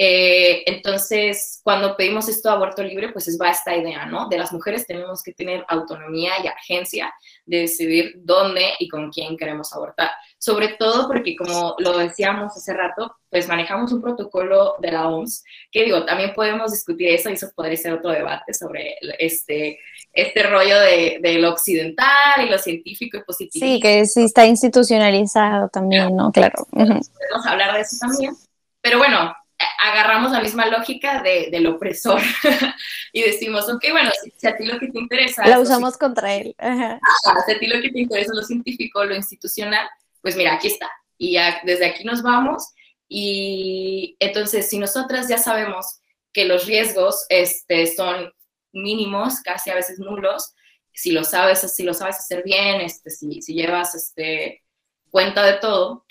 Eh, 0.00 0.62
entonces, 0.66 1.60
cuando 1.64 1.96
pedimos 1.96 2.28
esto 2.28 2.48
de 2.48 2.54
aborto 2.54 2.84
libre, 2.84 3.08
pues 3.08 3.26
es 3.26 3.36
va 3.36 3.50
esta 3.50 3.76
idea, 3.76 4.06
¿no? 4.06 4.28
De 4.28 4.38
las 4.38 4.52
mujeres 4.52 4.86
tenemos 4.86 5.24
que 5.24 5.32
tener 5.32 5.64
autonomía 5.66 6.34
y 6.40 6.46
agencia 6.46 7.12
de 7.44 7.62
decidir 7.62 8.12
dónde 8.18 8.74
y 8.78 8.86
con 8.86 9.10
quién 9.10 9.36
queremos 9.36 9.72
abortar. 9.72 10.12
Sobre 10.38 10.68
todo 10.78 11.08
porque, 11.08 11.34
como 11.34 11.74
lo 11.78 11.98
decíamos 11.98 12.56
hace 12.56 12.72
rato, 12.74 13.16
pues 13.28 13.48
manejamos 13.48 13.90
un 13.90 14.00
protocolo 14.00 14.76
de 14.78 14.92
la 14.92 15.08
OMS, 15.08 15.42
que 15.72 15.82
digo, 15.82 16.04
también 16.04 16.32
podemos 16.32 16.70
discutir 16.70 17.08
eso 17.08 17.28
y 17.28 17.32
eso 17.32 17.50
podría 17.56 17.76
ser 17.76 17.94
otro 17.94 18.10
debate 18.10 18.54
sobre 18.54 18.98
este, 19.18 19.80
este 20.12 20.44
rollo 20.44 20.78
de, 20.78 21.18
de 21.20 21.38
lo 21.40 21.50
occidental 21.50 22.46
y 22.46 22.48
lo 22.48 22.58
científico 22.58 23.16
y 23.16 23.24
positivo. 23.24 23.66
Sí, 23.66 23.80
que 23.80 24.06
sí 24.06 24.22
está 24.22 24.46
institucionalizado 24.46 25.68
también, 25.70 26.14
¿no? 26.14 26.30
Claro. 26.30 26.68
Podemos 26.70 27.10
hablar 27.46 27.74
de 27.74 27.80
eso 27.80 27.96
también. 28.00 28.36
Pero 28.80 28.98
bueno, 28.98 29.34
agarramos 29.80 30.32
la 30.32 30.40
misma 30.40 30.66
lógica 30.66 31.22
de, 31.22 31.48
del 31.50 31.66
opresor 31.66 32.20
y 33.12 33.22
decimos, 33.22 33.68
ok, 33.68 33.84
bueno, 33.90 34.10
si, 34.36 34.46
a 34.46 34.56
ti 34.56 34.64
lo 34.64 34.78
que 34.78 34.88
te 34.88 34.98
interesa... 34.98 35.46
La 35.46 35.60
usamos 35.60 35.96
contra 35.96 36.34
él. 36.34 36.54
si 36.58 37.52
a 37.52 37.58
ti 37.58 37.66
lo 37.66 37.80
que 37.80 37.90
te 37.90 38.00
interesa 38.00 38.32
es 38.32 38.36
lo 38.36 38.42
científico, 38.42 39.04
lo 39.04 39.14
institucional, 39.14 39.88
pues 40.20 40.36
mira, 40.36 40.54
aquí 40.54 40.68
está. 40.68 40.90
Y 41.16 41.32
ya 41.32 41.60
desde 41.64 41.86
aquí 41.86 42.04
nos 42.04 42.22
vamos. 42.22 42.72
Y 43.08 44.16
entonces, 44.20 44.68
si 44.68 44.78
nosotras 44.78 45.28
ya 45.28 45.38
sabemos 45.38 46.00
que 46.32 46.44
los 46.44 46.66
riesgos 46.66 47.24
este, 47.28 47.86
son 47.86 48.32
mínimos, 48.72 49.40
casi 49.40 49.70
a 49.70 49.74
veces 49.74 49.98
nulos, 49.98 50.54
si 50.92 51.12
lo 51.12 51.24
sabes, 51.24 51.60
si 51.74 51.82
lo 51.82 51.94
sabes 51.94 52.16
hacer 52.16 52.42
bien, 52.44 52.80
este, 52.80 53.10
si, 53.10 53.40
si 53.40 53.54
llevas 53.54 53.94
este, 53.94 54.62
cuenta 55.10 55.44
de 55.44 55.54
todo, 55.54 56.04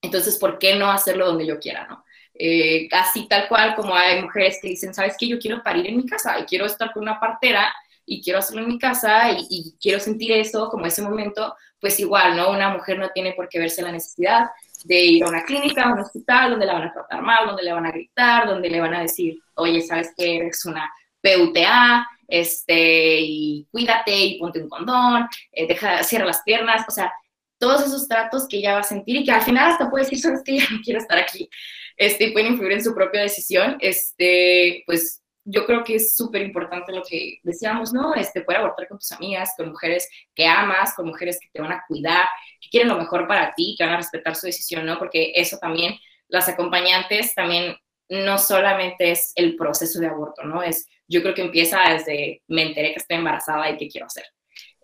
entonces, 0.00 0.38
¿por 0.38 0.58
qué 0.58 0.76
no 0.76 0.90
hacerlo 0.90 1.26
donde 1.26 1.46
yo 1.46 1.58
quiera, 1.58 1.86
no? 1.86 2.04
Eh, 2.40 2.88
así 2.92 3.26
tal 3.26 3.48
cual 3.48 3.74
como 3.74 3.94
hay 3.94 4.22
mujeres 4.22 4.58
que 4.62 4.68
dicen, 4.68 4.94
¿sabes 4.94 5.16
qué? 5.18 5.26
Yo 5.26 5.40
quiero 5.40 5.60
parir 5.60 5.88
en 5.88 5.96
mi 5.96 6.06
casa 6.06 6.38
y 6.38 6.44
quiero 6.44 6.66
estar 6.66 6.92
con 6.92 7.02
una 7.02 7.18
partera 7.18 7.74
y 8.06 8.22
quiero 8.22 8.38
hacerlo 8.38 8.62
en 8.62 8.68
mi 8.68 8.78
casa 8.78 9.32
y, 9.32 9.74
quiero 9.80 9.98
sentir 9.98 10.32
eso 10.32 10.68
como 10.70 10.86
ese 10.86 11.02
momento, 11.02 11.54
pues 11.80 11.98
igual, 11.98 12.36
¿no? 12.36 12.50
Una 12.50 12.70
mujer 12.70 12.98
no 12.98 13.10
tiene 13.10 13.32
por 13.32 13.48
qué 13.48 13.58
verse 13.58 13.82
la 13.82 13.92
necesidad 13.92 14.46
de 14.84 15.00
ir 15.00 15.24
a 15.24 15.28
una 15.28 15.42
clínica, 15.42 15.84
a 15.84 15.92
un 15.92 15.98
hospital, 15.98 16.52
donde 16.52 16.66
la 16.66 16.74
van 16.74 16.84
a 16.84 16.92
tratar 16.92 17.22
mal, 17.22 17.46
donde 17.46 17.64
le 17.64 17.72
van 17.72 17.86
a 17.86 17.90
gritar, 17.90 18.46
donde 18.46 18.70
le 18.70 18.80
van 18.80 18.94
a 18.94 19.02
decir, 19.02 19.38
oye, 19.54 19.82
¿sabes 19.82 20.12
qué? 20.16 20.36
Eres 20.36 20.64
una 20.64 20.88
PUTA, 21.20 22.08
este, 22.28 23.20
y 23.20 23.66
cuídate 23.70 24.14
y 24.14 24.38
ponte 24.38 24.62
un 24.62 24.68
condón, 24.68 25.28
eh, 25.50 25.66
deja, 25.66 26.04
cierra 26.04 26.26
las 26.26 26.42
piernas, 26.42 26.84
o 26.86 26.92
sea, 26.92 27.12
todos 27.58 27.84
esos 27.84 28.06
tratos 28.06 28.46
que 28.48 28.58
ella 28.58 28.74
va 28.74 28.80
a 28.80 28.84
sentir 28.84 29.16
y 29.16 29.24
que 29.24 29.32
al 29.32 29.42
final 29.42 29.72
hasta 29.72 29.90
puede 29.90 30.04
decir, 30.04 30.20
sabes 30.20 30.42
que 30.44 30.58
ya 30.58 30.64
no 30.70 30.78
quiero 30.84 31.00
estar 31.00 31.18
aquí 31.18 31.50
este, 31.98 32.24
y 32.24 32.32
pueden 32.32 32.52
influir 32.52 32.72
en 32.72 32.84
su 32.84 32.94
propia 32.94 33.22
decisión, 33.22 33.76
este, 33.80 34.84
pues 34.86 35.22
yo 35.44 35.66
creo 35.66 35.82
que 35.82 35.96
es 35.96 36.14
súper 36.14 36.42
importante 36.42 36.92
lo 36.92 37.02
que 37.02 37.38
decíamos, 37.42 37.92
¿no? 37.92 38.14
Este, 38.14 38.42
poder 38.42 38.60
abortar 38.60 38.86
con 38.86 38.98
tus 38.98 39.10
amigas, 39.12 39.54
con 39.56 39.70
mujeres 39.70 40.08
que 40.34 40.46
amas, 40.46 40.94
con 40.94 41.06
mujeres 41.06 41.38
que 41.40 41.48
te 41.52 41.60
van 41.60 41.72
a 41.72 41.82
cuidar, 41.88 42.26
que 42.60 42.68
quieren 42.68 42.88
lo 42.88 42.98
mejor 42.98 43.26
para 43.26 43.52
ti, 43.54 43.74
que 43.76 43.84
van 43.84 43.94
a 43.94 43.96
respetar 43.96 44.36
su 44.36 44.46
decisión, 44.46 44.86
¿no? 44.86 44.98
Porque 44.98 45.32
eso 45.34 45.58
también, 45.58 45.94
las 46.28 46.48
acompañantes 46.48 47.34
también 47.34 47.76
no 48.10 48.38
solamente 48.38 49.10
es 49.10 49.32
el 49.34 49.56
proceso 49.56 49.98
de 50.00 50.06
aborto, 50.06 50.44
¿no? 50.44 50.62
Es, 50.62 50.86
yo 51.08 51.22
creo 51.22 51.34
que 51.34 51.42
empieza 51.42 51.80
desde 51.90 52.42
me 52.46 52.62
enteré 52.62 52.92
que 52.92 53.00
estoy 53.00 53.16
embarazada 53.16 53.68
y 53.70 53.76
qué 53.76 53.88
quiero 53.88 54.06
hacer. 54.06 54.24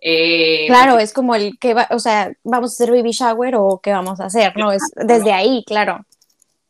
Eh, 0.00 0.66
claro, 0.66 0.98
es 0.98 1.12
como 1.12 1.34
el 1.34 1.58
que 1.58 1.72
va, 1.72 1.88
o 1.90 1.98
sea, 1.98 2.32
vamos 2.42 2.72
a 2.72 2.74
hacer 2.74 2.94
baby 2.94 3.12
shower 3.12 3.54
o 3.56 3.80
qué 3.82 3.92
vamos 3.92 4.20
a 4.20 4.26
hacer, 4.26 4.54
¿no? 4.56 4.72
Es 4.72 4.82
desde 4.96 5.32
ahí, 5.32 5.64
claro. 5.66 6.04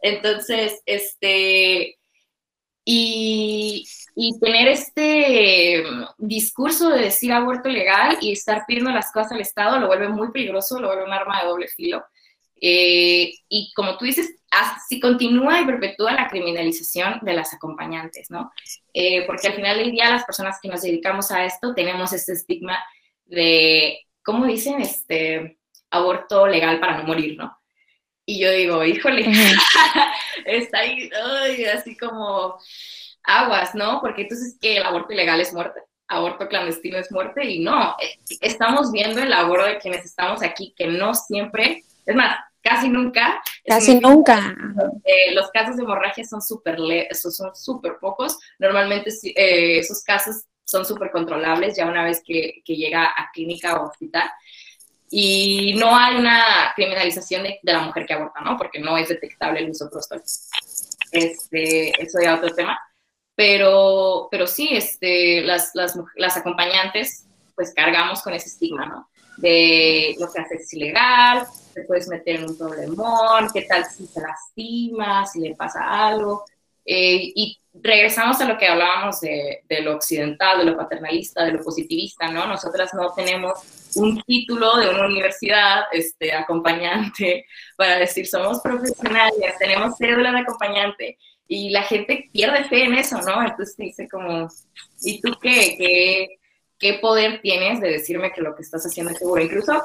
Entonces, 0.04 0.82
este, 0.84 1.96
y, 2.84 3.88
tener 4.38 4.68
este 4.68 5.82
discurso 6.18 6.90
de 6.90 7.04
decir 7.04 7.32
aborto 7.32 7.70
legal 7.70 8.18
y 8.20 8.32
estar 8.32 8.64
pidiendo 8.66 8.90
las 8.90 9.10
cosas 9.12 9.32
al 9.32 9.40
Estado 9.40 9.78
lo 9.78 9.86
vuelve 9.86 10.08
muy 10.10 10.30
peligroso, 10.30 10.78
lo 10.78 10.88
vuelve 10.88 11.04
un 11.04 11.12
arma 11.12 11.40
de 11.40 11.48
doble 11.48 11.68
filo. 11.68 12.04
Eh, 12.60 13.32
y 13.48 13.72
como 13.74 13.96
tú 13.96 14.04
dices, 14.04 14.34
así 14.50 15.00
continúa 15.00 15.62
y 15.62 15.64
perpetúa 15.64 16.12
la 16.12 16.28
criminalización 16.28 17.20
de 17.22 17.32
las 17.32 17.54
acompañantes, 17.54 18.30
¿no? 18.30 18.52
Eh, 18.92 19.24
porque 19.26 19.48
al 19.48 19.54
final 19.54 19.78
del 19.78 19.90
día 19.90 20.10
las 20.10 20.24
personas 20.24 20.58
que 20.60 20.68
nos 20.68 20.82
dedicamos 20.82 21.30
a 21.30 21.46
esto 21.46 21.74
tenemos 21.74 22.12
este 22.12 22.34
estigma 22.34 22.78
de, 23.24 24.00
¿cómo 24.22 24.44
dicen? 24.44 24.82
Este, 24.82 25.58
aborto 25.90 26.46
legal 26.46 26.78
para 26.78 26.98
no 26.98 27.04
morir, 27.04 27.38
¿no? 27.38 27.56
Y 28.26 28.40
yo 28.40 28.50
digo, 28.50 28.84
híjole, 28.84 29.26
está 30.46 30.78
ahí, 30.78 31.10
así 31.66 31.96
como 31.96 32.58
aguas, 33.22 33.74
¿no? 33.74 34.00
Porque 34.00 34.22
entonces 34.22 34.56
que 34.60 34.78
el 34.78 34.82
aborto 34.82 35.12
ilegal 35.12 35.40
es 35.40 35.52
muerte, 35.52 35.80
aborto 36.08 36.48
clandestino 36.48 36.98
es 36.98 37.10
muerte 37.12 37.44
y 37.44 37.60
no, 37.60 37.96
eh, 38.00 38.18
estamos 38.40 38.92
viendo 38.92 39.22
el 39.22 39.32
aborto 39.32 39.66
de 39.66 39.78
quienes 39.78 40.04
estamos 40.04 40.42
aquí, 40.42 40.74
que 40.76 40.86
no 40.86 41.14
siempre, 41.14 41.84
es 42.06 42.16
más, 42.16 42.38
casi 42.62 42.88
nunca. 42.88 43.42
Casi 43.66 44.00
nunca. 44.00 44.56
Eh, 45.04 45.34
los 45.34 45.50
casos 45.50 45.76
de 45.76 45.82
hemorragia 45.82 46.24
son 46.24 46.40
súper 46.40 46.78
son 47.12 47.54
súper 47.54 47.98
pocos. 48.00 48.38
Normalmente 48.58 49.10
eh, 49.36 49.78
esos 49.78 50.02
casos 50.02 50.44
son 50.64 50.86
súper 50.86 51.10
controlables 51.10 51.76
ya 51.76 51.86
una 51.86 52.02
vez 52.02 52.22
que, 52.24 52.62
que, 52.64 52.74
llega 52.74 53.04
a 53.04 53.30
clínica 53.32 53.76
o 53.76 53.88
hospital 53.88 54.30
y 55.16 55.74
no 55.74 55.96
hay 55.96 56.16
una 56.16 56.72
criminalización 56.74 57.44
de, 57.44 57.60
la 57.62 57.82
mujer 57.82 58.04
que 58.04 58.14
aborta, 58.14 58.40
¿no? 58.40 58.56
Porque 58.56 58.80
no 58.80 58.98
es 58.98 59.08
detectable 59.08 59.60
el 59.60 59.70
uso 59.70 59.88
Este, 61.12 62.02
eso 62.02 62.18
ya 62.20 62.34
otro 62.34 62.52
tema. 62.52 62.76
Pero, 63.36 64.26
pero 64.28 64.48
sí, 64.48 64.70
este, 64.72 65.42
las, 65.42 65.70
las, 65.74 65.96
las 66.16 66.36
acompañantes, 66.36 67.28
pues 67.54 67.72
cargamos 67.72 68.22
con 68.22 68.34
ese 68.34 68.48
estigma, 68.48 68.86
¿no? 68.86 69.08
De 69.36 70.16
lo 70.18 70.32
que 70.32 70.40
haces 70.40 70.62
es 70.62 70.74
ilegal, 70.74 71.46
te 71.74 71.82
puedes 71.82 72.08
meter 72.08 72.40
en 72.40 72.50
un 72.50 72.58
problemón, 72.58 73.50
qué 73.54 73.62
tal 73.62 73.84
si 73.84 74.08
se 74.08 74.20
lastima, 74.20 75.26
si 75.26 75.38
le 75.38 75.54
pasa 75.54 76.08
algo. 76.08 76.44
Eh, 76.84 77.32
y 77.34 77.58
regresamos 77.72 78.40
a 78.40 78.48
lo 78.48 78.56
que 78.58 78.68
hablábamos 78.68 79.20
de, 79.20 79.62
de, 79.68 79.80
lo 79.80 79.96
occidental, 79.96 80.58
de 80.58 80.64
lo 80.64 80.76
paternalista, 80.76 81.44
de 81.44 81.52
lo 81.52 81.62
positivista, 81.62 82.28
¿no? 82.28 82.46
Nosotras 82.46 82.92
no 82.94 83.12
tenemos 83.14 83.58
un 83.96 84.22
título 84.22 84.76
de 84.76 84.90
una 84.90 85.06
universidad 85.06 85.84
este, 85.92 86.32
acompañante 86.32 87.46
para 87.76 87.98
decir 87.98 88.26
somos 88.26 88.60
profesionales, 88.60 89.54
tenemos 89.58 89.96
cédula 89.98 90.32
de 90.32 90.40
acompañante 90.40 91.18
y 91.48 91.70
la 91.70 91.82
gente 91.82 92.30
pierde 92.32 92.64
fe 92.64 92.84
en 92.84 92.94
eso, 92.94 93.20
¿no? 93.22 93.42
Entonces 93.42 93.76
dice 93.76 94.08
como, 94.08 94.48
¿y 95.02 95.20
tú 95.20 95.34
qué? 95.40 95.74
¿Qué, 95.76 96.28
qué 96.78 96.94
poder 96.94 97.40
tienes 97.42 97.80
de 97.80 97.90
decirme 97.90 98.32
que 98.32 98.40
lo 98.40 98.54
que 98.54 98.62
estás 98.62 98.84
haciendo 98.84 99.12
es 99.12 99.18
seguro? 99.18 99.42
Incluso 99.42 99.82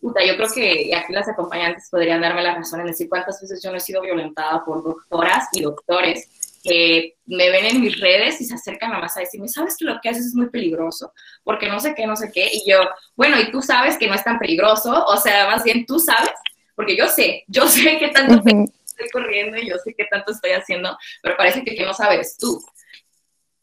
puta, 0.00 0.24
yo 0.24 0.36
creo 0.36 0.48
que 0.52 0.94
aquí 0.96 1.12
las 1.12 1.28
acompañantes 1.28 1.88
podrían 1.88 2.20
darme 2.20 2.42
la 2.42 2.56
razón 2.56 2.80
en 2.80 2.86
decir 2.86 3.08
cuántas 3.08 3.40
veces 3.40 3.62
yo 3.62 3.70
no 3.70 3.76
he 3.76 3.80
sido 3.80 4.02
violentada 4.02 4.64
por 4.64 4.82
doctoras 4.82 5.48
y 5.52 5.62
doctores 5.62 6.28
que 6.62 7.16
me 7.26 7.50
ven 7.50 7.66
en 7.66 7.80
mis 7.80 7.98
redes 7.98 8.40
y 8.40 8.44
se 8.44 8.54
acercan 8.54 8.92
a 8.92 8.98
más 8.98 9.16
a 9.16 9.20
decirme, 9.20 9.48
¿sabes 9.48 9.76
que 9.76 9.84
lo 9.84 9.98
que 10.00 10.08
haces 10.08 10.26
es 10.26 10.34
muy 10.34 10.48
peligroso? 10.48 11.12
Porque 11.42 11.68
no 11.68 11.80
sé 11.80 11.94
qué, 11.94 12.06
no 12.06 12.14
sé 12.14 12.30
qué. 12.32 12.48
Y 12.52 12.70
yo, 12.70 12.78
bueno, 13.16 13.40
y 13.40 13.50
tú 13.50 13.60
sabes 13.60 13.98
que 13.98 14.06
no 14.06 14.14
es 14.14 14.22
tan 14.22 14.38
peligroso, 14.38 15.04
o 15.06 15.16
sea, 15.16 15.48
más 15.48 15.64
bien 15.64 15.84
tú 15.86 15.98
sabes, 15.98 16.32
porque 16.76 16.96
yo 16.96 17.08
sé, 17.08 17.44
yo 17.48 17.66
sé 17.66 17.98
qué 17.98 18.08
tanto 18.08 18.42
estoy 18.84 19.08
corriendo 19.12 19.58
y 19.58 19.68
yo 19.68 19.76
sé 19.78 19.94
qué 19.96 20.04
tanto 20.10 20.32
estoy 20.32 20.52
haciendo, 20.52 20.96
pero 21.22 21.36
parece 21.36 21.64
que, 21.64 21.74
que 21.74 21.84
no 21.84 21.94
sabes 21.94 22.36
tú. 22.38 22.62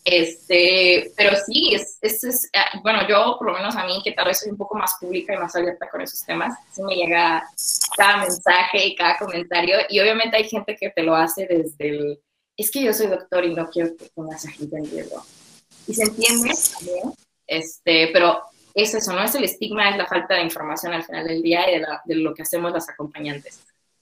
Este, 0.05 1.11
pero 1.15 1.35
sí, 1.45 1.75
es, 1.75 1.99
es, 2.01 2.49
ah, 2.55 2.79
bueno, 2.81 3.07
yo 3.07 3.35
por 3.37 3.47
lo 3.47 3.53
menos 3.53 3.75
a 3.75 3.85
mí, 3.85 4.01
que 4.03 4.13
tal 4.13 4.25
vez 4.25 4.39
soy 4.39 4.49
un 4.49 4.57
poco 4.57 4.77
más 4.77 4.95
pública 4.99 5.33
y 5.33 5.37
más 5.37 5.55
abierta 5.55 5.89
con 5.89 6.01
esos 6.01 6.25
temas, 6.25 6.57
sí 6.71 6.81
me 6.81 6.95
llega 6.95 7.47
cada 7.95 8.17
mensaje 8.17 8.87
y 8.87 8.95
cada 8.95 9.17
comentario, 9.17 9.77
y 9.89 9.99
obviamente 9.99 10.37
hay 10.37 10.49
gente 10.49 10.75
que 10.75 10.89
te 10.89 11.03
lo 11.03 11.15
hace 11.15 11.45
desde 11.45 11.89
el, 11.89 12.19
es 12.61 12.71
que 12.71 12.83
yo 12.83 12.93
soy 12.93 13.07
doctor 13.07 13.45
y 13.45 13.53
no 13.53 13.69
quiero 13.69 13.95
que 13.95 14.05
pongas 14.13 14.45
a 14.45 14.51
gente 14.51 14.77
en 14.77 14.89
riesgo. 14.89 15.23
Y 15.87 15.93
se 15.93 16.03
entiende 16.03 16.51
este, 17.47 18.09
pero 18.13 18.41
es 18.75 18.93
eso, 18.93 19.13
no 19.13 19.23
es 19.23 19.33
el 19.33 19.43
estigma, 19.43 19.89
es 19.89 19.97
la 19.97 20.05
falta 20.05 20.35
de 20.35 20.43
información 20.43 20.93
al 20.93 21.03
final 21.03 21.27
del 21.27 21.41
día 21.41 21.69
y 21.69 21.79
de, 21.79 21.85
de 22.05 22.15
lo 22.15 22.33
que 22.33 22.43
hacemos 22.43 22.71
las 22.71 22.87
acompañantes 22.89 23.59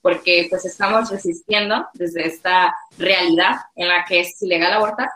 porque 0.08 0.48
pues 0.50 0.64
estamos 0.64 1.10
resistiendo 1.10 1.86
desde 1.94 2.26
esta 2.26 2.74
realidad 2.98 3.58
en 3.76 3.90
la 3.90 4.06
que 4.06 4.22
es 4.22 4.42
ilegal 4.42 4.72
abortar, 4.72 5.10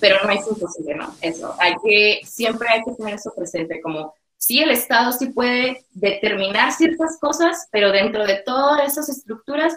pero 0.00 0.16
no 0.24 0.32
es 0.32 0.44
imposible, 0.48 0.96
¿no? 0.96 1.14
Eso, 1.20 1.54
hay 1.60 1.74
que, 1.84 2.20
siempre 2.24 2.68
hay 2.68 2.82
que 2.82 2.90
tener 2.92 3.14
eso 3.14 3.32
presente, 3.36 3.80
como 3.80 4.14
sí 4.36 4.60
el 4.60 4.72
Estado 4.72 5.12
sí 5.12 5.26
puede 5.26 5.84
determinar 5.92 6.72
ciertas 6.72 7.18
cosas, 7.20 7.68
pero 7.70 7.92
dentro 7.92 8.26
de 8.26 8.42
todas 8.44 8.90
esas 8.90 9.08
estructuras, 9.08 9.76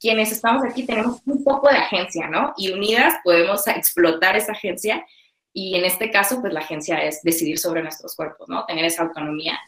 quienes 0.00 0.32
estamos 0.32 0.64
aquí 0.64 0.84
tenemos 0.84 1.20
un 1.26 1.44
poco 1.44 1.68
de 1.68 1.76
agencia, 1.76 2.26
¿no? 2.26 2.54
Y 2.56 2.72
unidas 2.72 3.14
podemos 3.22 3.66
explotar 3.66 4.36
esa 4.36 4.52
agencia 4.52 5.04
y 5.52 5.76
en 5.76 5.84
este 5.84 6.10
caso, 6.10 6.40
pues 6.40 6.52
la 6.52 6.60
agencia 6.60 6.96
es 7.04 7.22
decidir 7.22 7.58
sobre 7.58 7.82
nuestros 7.82 8.16
cuerpos, 8.16 8.48
¿no? 8.48 8.64
Tener 8.66 8.84
esa 8.84 9.02
autonomía. 9.02 9.58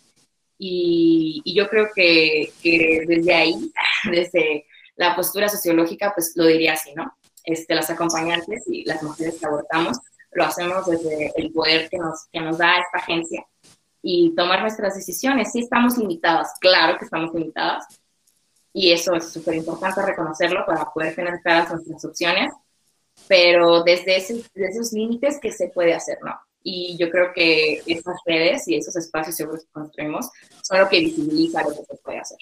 Y, 0.58 1.42
y 1.44 1.54
yo 1.54 1.68
creo 1.68 1.88
que, 1.94 2.52
que 2.62 3.04
desde 3.06 3.34
ahí, 3.34 3.54
desde 4.10 4.66
la 4.96 5.14
postura 5.14 5.48
sociológica, 5.48 6.12
pues 6.14 6.32
lo 6.36 6.46
diría 6.46 6.74
así, 6.74 6.94
¿no? 6.94 7.12
este, 7.44 7.74
las 7.74 7.90
acompañantes 7.90 8.64
y 8.66 8.84
las 8.84 9.02
mujeres 9.02 9.38
que 9.38 9.46
abortamos, 9.46 9.98
lo 10.32 10.44
hacemos 10.44 10.86
desde 10.86 11.32
el 11.36 11.52
poder 11.52 11.88
que 11.90 11.98
nos, 11.98 12.26
que 12.32 12.40
nos 12.40 12.58
da 12.58 12.78
esta 12.78 12.98
agencia 12.98 13.46
y 14.02 14.34
tomar 14.34 14.62
nuestras 14.62 14.94
decisiones. 14.94 15.52
Sí 15.52 15.60
estamos 15.60 15.98
limitadas, 15.98 16.54
claro 16.60 16.98
que 16.98 17.04
estamos 17.04 17.34
limitadas, 17.34 17.84
y 18.72 18.92
eso 18.92 19.14
es 19.14 19.30
súper 19.32 19.54
importante 19.56 20.02
reconocerlo 20.02 20.64
para 20.66 20.90
poder 20.92 21.14
claras 21.42 21.70
nuestras 21.70 22.04
opciones, 22.04 22.52
pero 23.28 23.82
desde, 23.82 24.16
ese, 24.16 24.34
desde 24.54 24.68
esos 24.70 24.92
límites 24.92 25.38
que 25.40 25.52
se 25.52 25.68
puede 25.68 25.94
hacer, 25.94 26.18
¿no? 26.24 26.34
Y 26.64 26.96
yo 26.96 27.10
creo 27.10 27.32
que 27.34 27.82
esas 27.86 28.16
redes 28.24 28.68
y 28.68 28.76
esos 28.76 28.96
espacios 28.96 29.36
seguros 29.36 29.64
que 29.64 29.72
construimos 29.72 30.30
son 30.62 30.78
lo 30.78 30.88
que 30.88 31.00
visibiliza 31.00 31.62
lo 31.62 31.70
que 31.70 31.84
se 31.84 31.96
puede 32.02 32.18
hacer. 32.18 32.38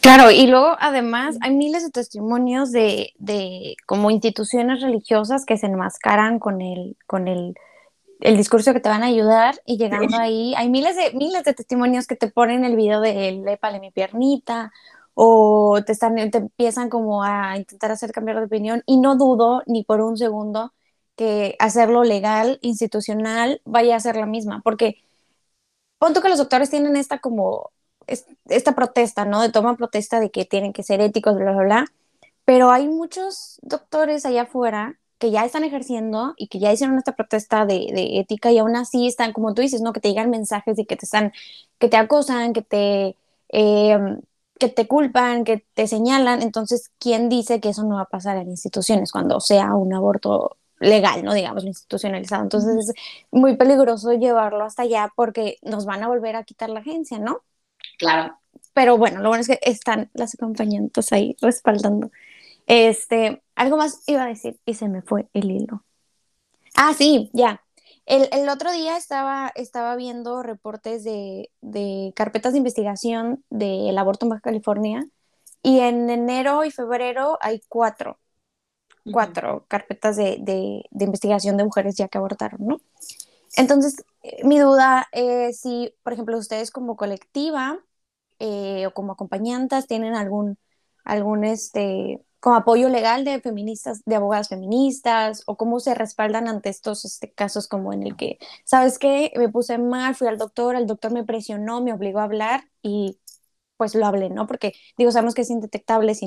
Claro, 0.00 0.30
y 0.30 0.46
luego 0.46 0.76
además 0.78 1.36
hay 1.40 1.54
miles 1.54 1.82
de 1.82 1.90
testimonios 1.90 2.72
de, 2.72 3.14
de 3.18 3.74
como 3.86 4.10
instituciones 4.10 4.82
religiosas 4.82 5.46
que 5.46 5.56
se 5.56 5.66
enmascaran 5.66 6.38
con 6.38 6.60
el, 6.60 6.96
con 7.06 7.26
el, 7.26 7.54
el 8.24 8.38
discurso 8.38 8.72
que 8.72 8.80
te 8.80 8.88
van 8.88 9.02
a 9.02 9.06
ayudar 9.06 9.60
y 9.66 9.76
llegando 9.76 10.16
ahí, 10.18 10.54
hay 10.56 10.70
miles 10.70 10.96
de, 10.96 11.12
miles 11.12 11.44
de 11.44 11.52
testimonios 11.52 12.06
que 12.06 12.16
te 12.16 12.28
ponen 12.28 12.64
el 12.64 12.74
video 12.74 13.00
de 13.02 13.32
lépale 13.32 13.80
mi 13.80 13.90
piernita 13.90 14.72
o 15.12 15.82
te, 15.84 15.92
están, 15.92 16.16
te 16.30 16.38
empiezan 16.38 16.88
como 16.88 17.22
a 17.22 17.58
intentar 17.58 17.92
hacer 17.92 18.12
cambiar 18.12 18.38
de 18.38 18.46
opinión 18.46 18.82
y 18.86 18.96
no 18.96 19.16
dudo 19.16 19.62
ni 19.66 19.84
por 19.84 20.00
un 20.00 20.16
segundo 20.16 20.72
que 21.16 21.54
hacerlo 21.58 22.02
legal, 22.02 22.58
institucional, 22.62 23.60
vaya 23.66 23.94
a 23.94 24.00
ser 24.00 24.16
la 24.16 24.26
misma, 24.26 24.62
porque 24.64 25.04
punto 25.98 26.22
que 26.22 26.30
los 26.30 26.38
doctores 26.38 26.70
tienen 26.70 26.96
esta 26.96 27.18
como 27.18 27.72
esta 28.06 28.74
protesta, 28.74 29.26
¿no? 29.26 29.42
De 29.42 29.50
toma 29.50 29.76
protesta 29.76 30.18
de 30.18 30.30
que 30.30 30.46
tienen 30.46 30.72
que 30.72 30.82
ser 30.82 31.02
éticos, 31.02 31.36
bla, 31.36 31.52
bla, 31.52 31.62
bla. 31.62 31.84
Pero 32.46 32.70
hay 32.70 32.88
muchos 32.88 33.58
doctores 33.62 34.24
allá 34.26 34.42
afuera 34.42 34.98
que 35.18 35.30
ya 35.30 35.44
están 35.44 35.64
ejerciendo 35.64 36.34
y 36.36 36.48
que 36.48 36.58
ya 36.58 36.72
hicieron 36.72 36.98
esta 36.98 37.14
protesta 37.16 37.66
de, 37.66 37.88
de, 37.94 38.18
ética 38.20 38.52
y 38.52 38.58
aún 38.58 38.76
así 38.76 39.06
están, 39.06 39.32
como 39.32 39.54
tú 39.54 39.62
dices, 39.62 39.80
¿no? 39.80 39.92
Que 39.92 40.00
te 40.00 40.08
llegan 40.08 40.30
mensajes 40.30 40.76
de 40.76 40.86
que 40.86 40.96
te 40.96 41.06
están, 41.06 41.32
que 41.78 41.88
te 41.88 41.96
acosan, 41.96 42.52
que 42.52 42.62
te, 42.62 43.16
eh, 43.48 43.98
que 44.58 44.68
te 44.68 44.86
culpan, 44.86 45.44
que 45.44 45.64
te 45.74 45.86
señalan. 45.86 46.42
Entonces, 46.42 46.90
¿quién 46.98 47.28
dice 47.28 47.60
que 47.60 47.70
eso 47.70 47.84
no 47.84 47.96
va 47.96 48.02
a 48.02 48.06
pasar 48.06 48.36
en 48.36 48.50
instituciones 48.50 49.12
cuando 49.12 49.40
sea 49.40 49.74
un 49.74 49.94
aborto 49.94 50.56
legal, 50.78 51.24
no 51.24 51.34
digamos 51.34 51.64
institucionalizado? 51.64 52.42
Entonces, 52.42 52.88
es 52.88 52.94
muy 53.30 53.56
peligroso 53.56 54.12
llevarlo 54.12 54.64
hasta 54.64 54.82
allá 54.82 55.12
porque 55.16 55.58
nos 55.62 55.86
van 55.86 56.02
a 56.02 56.08
volver 56.08 56.36
a 56.36 56.44
quitar 56.44 56.70
la 56.70 56.80
agencia, 56.80 57.18
¿no? 57.18 57.40
Claro. 57.98 58.38
Pero 58.72 58.98
bueno, 58.98 59.20
lo 59.20 59.28
bueno 59.28 59.42
es 59.42 59.48
que 59.48 59.60
están 59.62 60.10
las 60.14 60.34
acompañantes 60.34 61.12
ahí 61.12 61.36
respaldando. 61.40 62.10
Este, 62.66 63.43
algo 63.54 63.76
más 63.76 64.02
iba 64.06 64.24
a 64.24 64.28
decir 64.28 64.58
y 64.64 64.74
se 64.74 64.88
me 64.88 65.02
fue 65.02 65.28
el 65.32 65.50
hilo. 65.50 65.84
Ah, 66.76 66.92
sí, 66.94 67.30
ya. 67.32 67.62
El, 68.06 68.28
el 68.32 68.48
otro 68.48 68.70
día 68.72 68.96
estaba, 68.96 69.50
estaba 69.54 69.96
viendo 69.96 70.42
reportes 70.42 71.04
de, 71.04 71.50
de 71.62 72.12
carpetas 72.14 72.52
de 72.52 72.58
investigación 72.58 73.44
del 73.48 73.96
aborto 73.96 74.26
en 74.26 74.30
Baja 74.30 74.42
California 74.42 75.06
y 75.62 75.80
en 75.80 76.10
enero 76.10 76.64
y 76.64 76.70
febrero 76.70 77.38
hay 77.40 77.62
cuatro, 77.68 78.18
cuatro 79.10 79.64
carpetas 79.68 80.16
de, 80.16 80.36
de, 80.40 80.84
de, 80.90 81.04
investigación 81.04 81.56
de 81.56 81.64
mujeres 81.64 81.96
ya 81.96 82.08
que 82.08 82.18
abortaron, 82.18 82.66
¿no? 82.66 82.80
Entonces, 83.56 84.04
mi 84.42 84.58
duda 84.58 85.06
es 85.12 85.60
si, 85.60 85.94
por 86.02 86.12
ejemplo, 86.12 86.36
ustedes 86.36 86.70
como 86.70 86.96
colectiva 86.96 87.78
eh, 88.38 88.86
o 88.86 88.92
como 88.92 89.12
acompañantes 89.12 89.86
tienen 89.86 90.14
algún, 90.14 90.58
algún 91.04 91.44
este, 91.44 92.20
como 92.44 92.56
apoyo 92.56 92.90
legal 92.90 93.24
de 93.24 93.40
feministas, 93.40 94.02
de 94.04 94.16
abogadas 94.16 94.50
feministas, 94.50 95.44
o 95.46 95.56
cómo 95.56 95.80
se 95.80 95.94
respaldan 95.94 96.46
ante 96.46 96.68
estos 96.68 97.06
este, 97.06 97.32
casos 97.32 97.68
como 97.68 97.94
en 97.94 98.02
el 98.02 98.16
que, 98.16 98.38
¿sabes 98.64 98.98
qué? 98.98 99.32
Me 99.36 99.48
puse 99.48 99.78
mal, 99.78 100.14
fui 100.14 100.28
al 100.28 100.36
doctor, 100.36 100.76
el 100.76 100.86
doctor 100.86 101.10
me 101.10 101.24
presionó, 101.24 101.80
me 101.80 101.94
obligó 101.94 102.18
a 102.18 102.24
hablar 102.24 102.64
y 102.82 103.18
pues 103.78 103.94
lo 103.94 104.04
hablé, 104.04 104.28
¿no? 104.28 104.46
Porque 104.46 104.74
digo, 104.98 105.10
sabemos 105.10 105.32
que 105.34 105.40
es 105.40 105.48
indetectable 105.48 106.14
si 106.14 106.26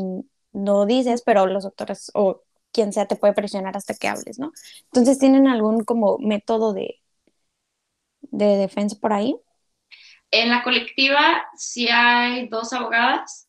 no 0.53 0.87
dices, 0.87 1.21
pero 1.23 1.45
los 1.45 1.65
doctores 1.65 2.09
o 2.15 2.41
quien 2.71 2.93
sea 2.93 3.05
te 3.05 3.15
puede 3.15 3.33
presionar 3.33 3.77
hasta 3.77 3.93
que 3.93 4.07
hables, 4.07 4.39
¿no? 4.39 4.53
Entonces, 4.85 5.19
¿tienen 5.19 5.47
algún 5.47 5.83
como 5.83 6.17
método 6.17 6.73
de, 6.73 6.95
de 8.21 8.57
defensa 8.57 8.97
por 8.99 9.13
ahí? 9.13 9.35
En 10.31 10.49
la 10.49 10.63
colectiva 10.63 11.45
sí 11.55 11.87
hay 11.89 12.47
dos 12.49 12.73
abogadas 12.73 13.46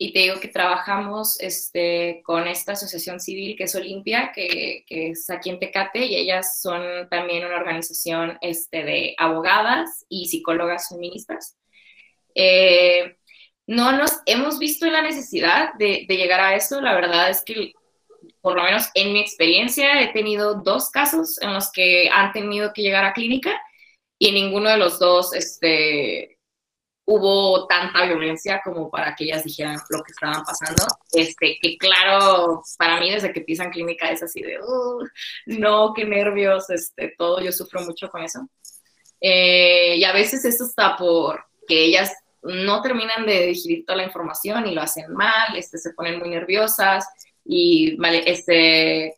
y 0.00 0.12
te 0.12 0.20
digo 0.20 0.38
que 0.38 0.46
trabajamos 0.46 1.40
este, 1.40 2.22
con 2.24 2.46
esta 2.46 2.72
asociación 2.72 3.18
civil 3.18 3.56
que 3.56 3.64
es 3.64 3.74
Olimpia, 3.74 4.30
que, 4.32 4.84
que, 4.86 5.10
es 5.10 5.28
aquí 5.28 5.50
en 5.50 5.58
Tecate, 5.58 6.06
y 6.06 6.14
ellas 6.14 6.60
son 6.62 7.08
también 7.10 7.44
una 7.44 7.56
organización 7.56 8.38
este, 8.40 8.84
de 8.84 9.14
abogadas 9.18 10.06
y 10.08 10.28
psicólogas 10.28 10.88
feministas. 10.88 11.56
Eh, 12.36 13.16
no 13.66 13.90
nos 13.90 14.20
hemos 14.24 14.60
visto 14.60 14.86
la 14.86 15.02
necesidad 15.02 15.74
de, 15.74 16.06
de 16.08 16.16
llegar 16.16 16.40
a 16.40 16.54
eso, 16.54 16.80
la 16.80 16.94
verdad 16.94 17.28
es 17.28 17.42
que 17.42 17.72
por 18.40 18.54
lo 18.54 18.62
menos 18.62 18.90
en 18.94 19.12
mi 19.12 19.20
experiencia 19.20 20.00
he 20.00 20.12
tenido 20.12 20.62
dos 20.62 20.90
casos 20.90 21.42
en 21.42 21.52
los 21.52 21.72
que 21.72 22.08
han 22.08 22.32
tenido 22.32 22.72
que 22.72 22.82
llegar 22.82 23.04
a 23.04 23.12
clínica 23.12 23.60
y 24.16 24.30
ninguno 24.30 24.70
de 24.70 24.78
los 24.78 25.00
dos 25.00 25.34
este, 25.34 26.37
hubo 27.10 27.66
tanta 27.66 28.04
violencia 28.04 28.60
como 28.62 28.90
para 28.90 29.16
que 29.16 29.24
ellas 29.24 29.42
dijeran 29.42 29.78
lo 29.88 30.02
que 30.02 30.12
estaban 30.12 30.44
pasando. 30.44 30.84
Este, 31.10 31.58
que 31.58 31.78
claro, 31.78 32.62
para 32.76 33.00
mí 33.00 33.10
desde 33.10 33.32
que 33.32 33.40
pisan 33.40 33.70
clínica 33.70 34.10
es 34.10 34.22
así 34.22 34.42
de, 34.42 34.58
no, 35.46 35.94
qué 35.94 36.04
nervios, 36.04 36.68
este, 36.68 37.14
todo, 37.16 37.40
yo 37.40 37.50
sufro 37.50 37.80
mucho 37.80 38.10
con 38.10 38.22
eso. 38.22 38.46
Eh, 39.22 39.96
y 39.96 40.04
a 40.04 40.12
veces 40.12 40.44
eso 40.44 40.64
está 40.64 40.96
por 40.96 41.46
que 41.66 41.86
ellas 41.86 42.12
no 42.42 42.82
terminan 42.82 43.24
de 43.24 43.46
digerir 43.46 43.86
toda 43.86 43.96
la 43.96 44.04
información 44.04 44.66
y 44.66 44.74
lo 44.74 44.82
hacen 44.82 45.10
mal, 45.14 45.56
este, 45.56 45.78
se 45.78 45.94
ponen 45.94 46.18
muy 46.18 46.28
nerviosas 46.28 47.08
y 47.42 47.96
vale, 47.96 48.22
este, 48.26 49.16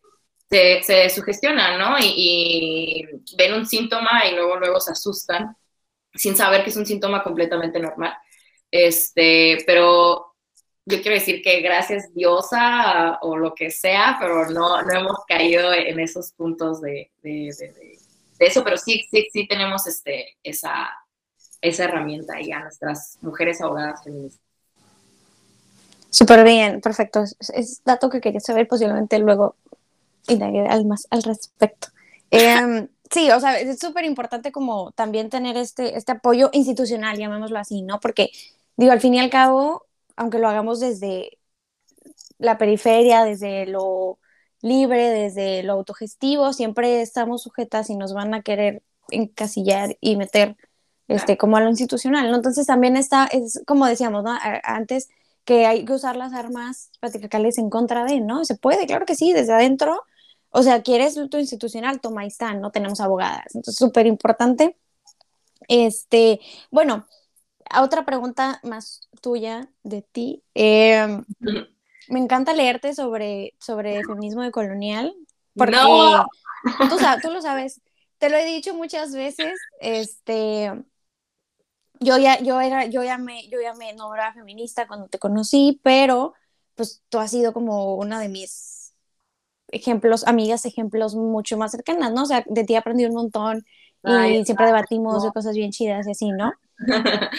se, 0.48 0.80
se 0.84 1.10
sugestionan, 1.10 1.76
¿no? 1.76 1.96
Y, 1.98 3.04
ven 3.36 3.54
un 3.54 3.66
síntoma 3.66 4.26
y 4.30 4.36
luego, 4.36 4.56
luego 4.56 4.80
se 4.80 4.92
asustan 4.92 5.56
sin 6.14 6.36
saber 6.36 6.64
que 6.64 6.70
es 6.70 6.76
un 6.76 6.86
síntoma 6.86 7.22
completamente 7.22 7.78
normal. 7.80 8.14
Este, 8.70 9.58
pero 9.66 10.34
yo 10.84 11.02
quiero 11.02 11.14
decir 11.14 11.42
que 11.42 11.60
gracias 11.60 12.12
diosa 12.14 13.18
o 13.22 13.36
lo 13.36 13.54
que 13.54 13.70
sea, 13.70 14.16
pero 14.20 14.50
no, 14.50 14.82
no 14.82 14.92
hemos 14.92 15.24
caído 15.26 15.72
en 15.72 16.00
esos 16.00 16.32
puntos 16.32 16.80
de, 16.80 17.10
de, 17.22 17.54
de, 17.58 17.98
de 18.38 18.46
eso, 18.46 18.64
pero 18.64 18.76
sí, 18.76 19.06
sí, 19.10 19.28
sí 19.32 19.46
tenemos 19.46 19.86
este, 19.86 20.36
esa, 20.42 20.90
esa 21.60 21.84
herramienta 21.84 22.34
ahí 22.36 22.50
a 22.52 22.60
nuestras 22.60 23.18
mujeres 23.20 23.60
abogadas 23.60 24.02
feministas. 24.02 24.50
Súper 26.10 26.42
bien, 26.42 26.80
perfecto. 26.80 27.22
Es, 27.54 27.82
dato 27.84 28.10
que 28.10 28.20
quería 28.20 28.40
saber, 28.40 28.66
posiblemente 28.66 29.18
luego 29.18 29.54
indagué 30.26 30.66
al 30.66 30.84
más 30.84 31.06
al 31.10 31.22
respecto. 31.22 31.88
Em, 32.32 32.86
sí, 33.10 33.30
o 33.30 33.40
sea, 33.40 33.58
es 33.58 33.78
súper 33.78 34.04
importante 34.04 34.52
como 34.52 34.92
también 34.92 35.30
tener 35.30 35.56
este, 35.56 35.96
este 35.96 36.12
apoyo 36.12 36.50
institucional, 36.52 37.18
llamémoslo 37.18 37.58
así, 37.58 37.82
¿no? 37.82 38.00
Porque, 38.00 38.30
digo, 38.76 38.92
al 38.92 39.00
fin 39.00 39.14
y 39.14 39.20
al 39.20 39.30
cabo, 39.30 39.86
aunque 40.16 40.38
lo 40.38 40.48
hagamos 40.48 40.80
desde 40.80 41.38
la 42.38 42.58
periferia, 42.58 43.24
desde 43.24 43.66
lo 43.66 44.18
libre, 44.62 45.10
desde 45.10 45.62
lo 45.62 45.74
autogestivo, 45.74 46.52
siempre 46.52 47.02
estamos 47.02 47.42
sujetas 47.42 47.90
y 47.90 47.96
nos 47.96 48.14
van 48.14 48.34
a 48.34 48.42
querer 48.42 48.82
encasillar 49.10 49.96
y 50.00 50.16
meter 50.16 50.56
este, 51.08 51.36
como 51.36 51.56
a 51.56 51.60
lo 51.60 51.70
institucional, 51.70 52.30
¿no? 52.30 52.36
Entonces 52.36 52.66
también 52.66 52.96
está, 52.96 53.26
es 53.26 53.62
como 53.66 53.86
decíamos, 53.86 54.22
¿no? 54.24 54.36
Antes 54.62 55.08
que 55.44 55.66
hay 55.66 55.84
que 55.84 55.92
usar 55.92 56.16
las 56.16 56.32
armas 56.32 56.90
patriarcales 57.00 57.58
en 57.58 57.70
contra 57.70 58.04
de, 58.04 58.20
¿no? 58.20 58.44
Se 58.44 58.56
puede, 58.56 58.86
claro 58.86 59.06
que 59.06 59.16
sí, 59.16 59.32
desde 59.32 59.52
adentro. 59.52 60.02
O 60.50 60.62
sea, 60.62 60.82
quieres 60.82 61.16
luto 61.16 61.38
institucional, 61.38 62.00
toma, 62.00 62.22
ahí 62.22 62.28
están, 62.28 62.60
no 62.60 62.70
tenemos 62.70 63.00
abogadas. 63.00 63.54
Entonces, 63.54 63.76
súper 63.76 64.06
importante. 64.06 64.76
Este, 65.68 66.40
bueno, 66.70 67.06
otra 67.80 68.04
pregunta 68.04 68.60
más 68.62 69.08
tuya 69.22 69.70
de 69.82 70.02
ti. 70.02 70.42
Em, 70.54 71.24
me 72.08 72.18
encanta 72.18 72.52
leerte 72.52 72.94
sobre, 72.94 73.54
sobre 73.60 74.02
feminismo 74.04 74.42
decolonial, 74.42 75.14
porque 75.54 75.76
no. 75.76 76.26
tú, 76.88 76.96
tú 77.22 77.30
lo 77.30 77.40
sabes, 77.40 77.80
te 78.18 78.28
lo 78.28 78.36
he 78.36 78.44
dicho 78.44 78.74
muchas 78.74 79.12
veces, 79.12 79.58
este, 79.80 80.72
yo 82.00 82.18
ya, 82.18 82.40
yo 82.40 82.60
era, 82.60 82.86
yo 82.86 83.02
ya 83.04 83.18
me, 83.18 83.48
yo 83.48 83.60
ya 83.60 83.74
me 83.74 83.92
nombraba 83.92 84.32
feminista 84.32 84.88
cuando 84.88 85.08
te 85.08 85.18
conocí, 85.18 85.80
pero 85.82 86.34
pues 86.74 87.02
tú 87.08 87.18
has 87.18 87.30
sido 87.30 87.52
como 87.52 87.94
una 87.96 88.18
de 88.20 88.28
mis 88.28 88.79
ejemplos, 89.72 90.26
amigas, 90.26 90.64
ejemplos 90.64 91.14
mucho 91.14 91.56
más 91.56 91.72
cercanas, 91.72 92.12
¿no? 92.12 92.22
O 92.22 92.26
sea, 92.26 92.44
de 92.46 92.64
ti 92.64 92.74
aprendí 92.74 93.04
un 93.04 93.14
montón 93.14 93.64
y 94.02 94.44
siempre 94.44 94.66
debatimos 94.66 95.22
de 95.22 95.30
cosas 95.30 95.54
bien 95.54 95.70
chidas 95.70 96.06
y 96.06 96.12
así, 96.12 96.30
¿no? 96.30 96.52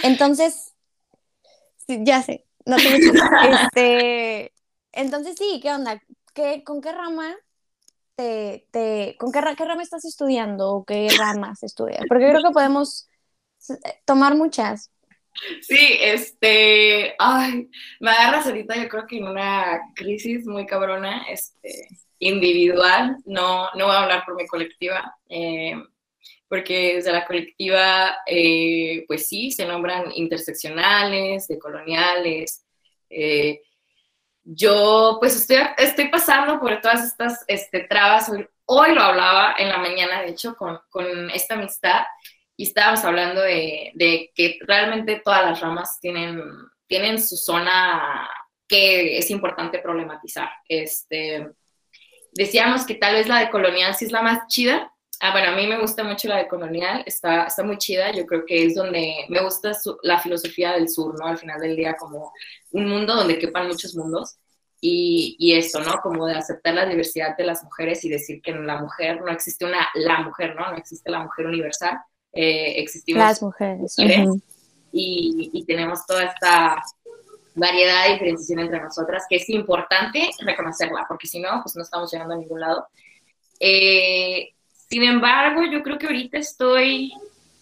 Entonces, 0.03 0.73
ya 1.87 2.21
sé, 2.21 2.45
no 2.65 2.77
te 2.77 2.83
este, 3.73 4.53
entonces 4.91 5.35
sí, 5.37 5.59
¿qué 5.61 5.71
onda? 5.71 6.01
¿Qué, 6.33 6.63
¿Con 6.63 6.81
qué 6.81 6.91
rama 6.91 7.35
te, 8.15 8.67
te 8.71 9.15
con 9.19 9.31
qué, 9.31 9.41
qué 9.57 9.65
rama 9.65 9.83
estás 9.83 10.05
estudiando 10.05 10.71
o 10.71 10.85
qué 10.85 11.07
ramas 11.17 11.63
estudias? 11.63 12.05
Porque 12.07 12.29
creo 12.29 12.43
que 12.43 12.51
podemos 12.51 13.09
tomar 14.05 14.35
muchas. 14.35 14.91
Sí, 15.61 15.97
este, 16.01 17.15
ay, 17.17 17.69
me 17.99 18.11
agarras 18.11 18.45
ahorita 18.45 18.75
yo 18.75 18.89
creo 18.89 19.07
que 19.07 19.17
en 19.17 19.27
una 19.27 19.79
crisis 19.95 20.45
muy 20.45 20.65
cabrona, 20.65 21.23
este, 21.29 21.87
individual, 22.21 23.17
no, 23.25 23.69
no 23.73 23.87
voy 23.87 23.95
a 23.95 24.03
hablar 24.03 24.23
por 24.25 24.35
mi 24.35 24.45
colectiva, 24.45 25.15
eh, 25.27 25.75
porque 26.47 26.95
desde 26.95 27.11
la 27.11 27.25
colectiva, 27.25 28.17
eh, 28.27 29.03
pues 29.07 29.27
sí, 29.27 29.51
se 29.51 29.65
nombran 29.65 30.11
interseccionales, 30.13 31.47
decoloniales, 31.47 32.63
eh, 33.09 33.61
yo 34.43 35.17
pues 35.19 35.35
estoy, 35.35 35.57
estoy 35.77 36.09
pasando 36.09 36.59
por 36.59 36.79
todas 36.79 37.03
estas 37.05 37.43
este, 37.47 37.81
trabas, 37.81 38.29
hoy, 38.29 38.47
hoy, 38.65 38.93
lo 38.93 39.01
hablaba 39.01 39.55
en 39.57 39.69
la 39.69 39.79
mañana, 39.79 40.21
de 40.21 40.29
hecho, 40.29 40.55
con, 40.55 40.79
con 40.89 41.29
esta 41.31 41.55
amistad, 41.55 42.03
y 42.55 42.65
estábamos 42.65 43.03
hablando 43.03 43.41
de, 43.41 43.91
de, 43.95 44.31
que 44.35 44.59
realmente 44.61 45.21
todas 45.23 45.43
las 45.43 45.59
ramas 45.59 45.99
tienen, 45.99 46.39
tienen 46.85 47.19
su 47.19 47.35
zona 47.35 48.29
que 48.67 49.17
es 49.17 49.31
importante 49.31 49.79
problematizar. 49.79 50.49
Este, 50.67 51.51
decíamos 52.31 52.85
que 52.85 52.95
tal 52.95 53.15
vez 53.15 53.27
la 53.27 53.39
de 53.39 53.49
colonial 53.49 53.95
sí 53.95 54.05
es 54.05 54.11
la 54.11 54.21
más 54.21 54.47
chida. 54.47 54.93
Ah, 55.19 55.31
bueno, 55.31 55.49
a 55.49 55.55
mí 55.55 55.67
me 55.67 55.79
gusta 55.79 56.03
mucho 56.03 56.27
la 56.27 56.37
de 56.37 56.47
colonial, 56.47 57.03
está, 57.05 57.43
está 57.43 57.63
muy 57.63 57.77
chida, 57.77 58.11
yo 58.11 58.25
creo 58.25 58.43
que 58.43 58.65
es 58.65 58.73
donde 58.73 59.25
me 59.29 59.43
gusta 59.43 59.71
la 60.01 60.19
filosofía 60.19 60.73
del 60.73 60.89
sur, 60.89 61.13
¿no? 61.19 61.27
Al 61.27 61.37
final 61.37 61.59
del 61.59 61.75
día, 61.75 61.95
como 61.95 62.33
un 62.71 62.89
mundo 62.89 63.15
donde 63.15 63.37
quepan 63.37 63.67
muchos 63.67 63.95
mundos. 63.95 64.37
Y, 64.83 65.35
y, 65.37 65.53
eso, 65.53 65.79
¿no? 65.79 65.99
Como 66.01 66.25
de 66.25 66.33
aceptar 66.33 66.73
la 66.73 66.87
diversidad 66.87 67.37
de 67.37 67.43
las 67.43 67.63
mujeres 67.63 68.03
y 68.03 68.09
decir 68.09 68.41
que 68.41 68.49
en 68.49 68.65
la 68.65 68.81
mujer 68.81 69.21
no 69.21 69.31
existe 69.31 69.63
una, 69.63 69.87
la 69.93 70.21
mujer, 70.21 70.55
¿no? 70.55 70.71
No 70.71 70.75
existe 70.75 71.11
la 71.11 71.19
mujer 71.19 71.45
universal, 71.45 71.99
eh, 72.33 72.81
existimos 72.81 73.19
las 73.19 73.41
mujeres, 73.43 73.95
y, 74.91 75.63
tenemos 75.65 76.05
toda 76.05 76.25
esta 76.25 76.81
variedad 77.55 78.07
y 78.07 78.13
diferenciación 78.13 78.59
entre 78.59 78.79
nosotras 78.79 79.25
que 79.29 79.37
es 79.37 79.49
importante 79.49 80.29
reconocerla 80.39 81.05
porque 81.07 81.27
si 81.27 81.39
no 81.39 81.61
pues 81.63 81.75
no 81.75 81.83
estamos 81.83 82.11
llegando 82.11 82.33
a 82.33 82.37
ningún 82.37 82.59
lado 82.59 82.87
eh, 83.59 84.53
sin 84.89 85.03
embargo 85.03 85.63
yo 85.71 85.83
creo 85.83 85.97
que 85.97 86.07
ahorita 86.07 86.37
estoy 86.37 87.13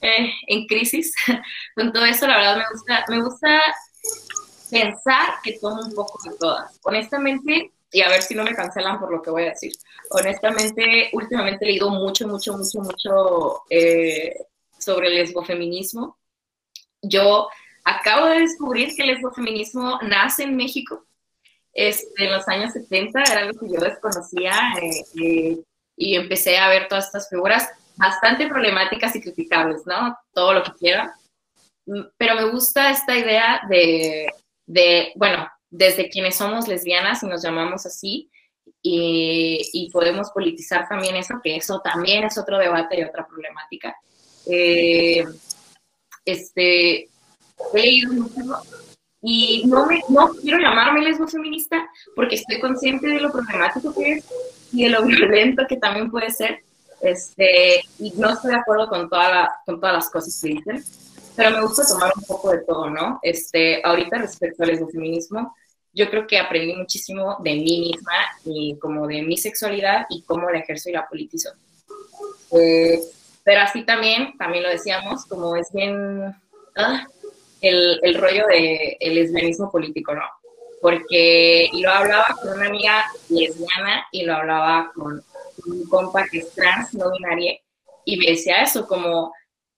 eh, 0.02 0.32
en 0.48 0.66
crisis 0.68 1.14
con 1.76 1.92
todo 1.92 2.06
eso 2.06 2.28
la 2.28 2.38
verdad 2.38 2.58
me 2.58 2.66
gusta 2.72 3.06
me 3.08 3.22
gusta 3.22 3.62
pensar 4.70 5.36
que 5.44 5.58
tomo 5.60 5.82
un 5.82 5.94
poco 5.94 6.20
de 6.30 6.38
todas 6.38 6.80
honestamente 6.84 7.72
y 7.92 8.02
a 8.02 8.10
ver 8.10 8.22
si 8.22 8.36
no 8.36 8.44
me 8.44 8.54
cancelan 8.54 9.00
por 9.00 9.12
lo 9.12 9.22
que 9.22 9.32
voy 9.32 9.44
a 9.44 9.50
decir. 9.50 9.72
Honestamente, 10.12 11.10
últimamente 11.14 11.66
he 11.66 11.70
leído 11.70 11.90
mucho, 11.90 12.28
mucho, 12.28 12.56
mucho, 12.56 12.82
mucho 12.82 13.64
eh, 13.70 14.36
sobre 14.78 15.08
el 15.08 15.16
lesbofeminismo. 15.16 16.18
Yo 17.02 17.50
acabo 17.90 18.28
de 18.28 18.40
descubrir 18.40 18.96
que 18.96 19.04
el 19.04 19.10
lesbofeminismo 19.10 20.00
nace 20.02 20.44
en 20.44 20.56
México. 20.56 21.06
Este, 21.74 22.26
en 22.26 22.32
los 22.32 22.48
años 22.48 22.74
70 22.74 23.22
era 23.22 23.40
algo 23.42 23.60
que 23.60 23.72
yo 23.72 23.80
desconocía 23.80 24.54
eh, 24.82 25.06
eh, 25.22 25.58
y 25.96 26.16
empecé 26.16 26.58
a 26.58 26.68
ver 26.68 26.88
todas 26.88 27.06
estas 27.06 27.30
figuras 27.30 27.70
bastante 27.96 28.48
problemáticas 28.48 29.16
y 29.16 29.22
criticables, 29.22 29.86
¿no? 29.86 30.18
Todo 30.34 30.54
lo 30.54 30.64
que 30.64 30.74
quiera. 30.74 31.14
Mm, 31.86 32.02
pero 32.18 32.36
me 32.36 32.46
gusta 32.46 32.90
esta 32.92 33.18
idea 33.18 33.62
de, 33.70 34.28
de 34.66 35.12
bueno, 35.16 35.48
desde 35.70 36.10
quienes 36.10 36.36
somos 36.36 36.68
lesbianas 36.68 37.24
y 37.24 37.28
nos 37.28 37.44
llamamos 37.44 37.86
así, 37.86 38.30
y, 38.82 39.70
y, 39.74 39.90
podemos 39.90 40.32
politizar 40.32 40.88
también 40.88 41.16
eso, 41.16 41.36
que 41.44 41.56
eso 41.56 41.82
también 41.82 42.24
es 42.24 42.38
otro 42.38 42.58
debate 42.58 43.00
y 43.00 43.04
otra 43.04 43.28
problemática. 43.28 43.94
Eh, 44.46 45.26
este, 46.24 47.10
he 47.74 47.82
leído 47.82 48.14
mucho 48.14 48.34
y 49.22 49.64
no, 49.66 49.86
me, 49.86 50.02
no 50.10 50.30
quiero 50.30 50.60
llamarme 50.60 51.02
lesbo 51.02 51.28
feminista 51.28 51.90
porque 52.16 52.36
estoy 52.36 52.60
consciente 52.60 53.08
de 53.08 53.20
lo 53.20 53.32
problemático 53.32 53.94
que 53.94 54.14
es 54.14 54.26
y 54.72 54.84
de 54.84 54.90
lo 54.90 55.04
violento 55.06 55.64
que 55.68 55.78
también 55.78 56.10
puede 56.10 56.32
ser. 56.32 56.60
Este, 57.02 57.82
y 58.00 58.12
no 58.18 58.30
estoy 58.30 58.52
de 58.52 58.58
acuerdo 58.58 58.88
con, 58.90 59.10
toda 59.10 59.50
con 59.66 59.80
todas 59.80 59.96
las 59.96 60.10
cosas 60.10 60.40
que 60.42 60.50
dicen, 60.50 60.84
pero 61.36 61.52
me 61.52 61.62
gusta 61.62 61.88
tomar 61.88 62.12
un 62.16 62.24
poco 62.24 62.52
de 62.52 62.60
todo, 62.60 62.90
¿no? 62.90 63.20
Este, 63.22 63.82
ahorita 63.84 64.18
respecto 64.18 64.64
al 64.64 64.70
lesbofeminismo, 64.70 65.56
yo 65.94 66.10
creo 66.10 66.28
que 66.28 66.38
aprendí 66.38 66.76
muchísimo 66.76 67.38
de 67.40 67.56
mí 67.56 67.80
misma 67.80 68.14
y 68.44 68.78
como 68.80 69.08
de 69.08 69.22
mi 69.22 69.38
sexualidad 69.38 70.06
y 70.10 70.24
cómo 70.24 70.50
la 70.50 70.60
ejerzo 70.60 70.90
y 70.90 70.94
la 70.94 71.08
politizo. 71.08 71.50
Eh, 72.52 73.00
pero 73.44 73.62
así 73.62 73.86
también, 73.86 74.38
también 74.38 74.64
lo 74.64 74.70
decíamos, 74.70 75.26
como 75.26 75.56
es 75.56 75.72
bien 75.72 76.36
ah, 76.76 77.08
el, 77.62 78.00
el, 78.04 78.16
rollo 78.16 78.46
del 78.48 78.98
el 79.00 79.16
lesbianismo 79.16 79.72
político, 79.72 80.14
¿no? 80.14 80.24
Porque 80.82 81.70
lo 81.74 81.92
hablaba 81.92 82.38
con 82.42 82.54
una 82.54 82.68
amiga 82.68 83.06
lesbiana 83.30 84.08
y 84.12 84.24
lo 84.24 84.36
hablaba 84.36 84.92
con 84.94 85.24
un 85.66 85.86
compa 85.90 86.26
que 86.32 86.40
es 86.40 86.54
trans, 86.54 86.94
no 86.94 87.12
binaria, 87.12 87.60
y 88.06 88.18
me 88.18 88.32
decía 88.32 88.62
eso, 88.62 88.88
como, 88.88 89.34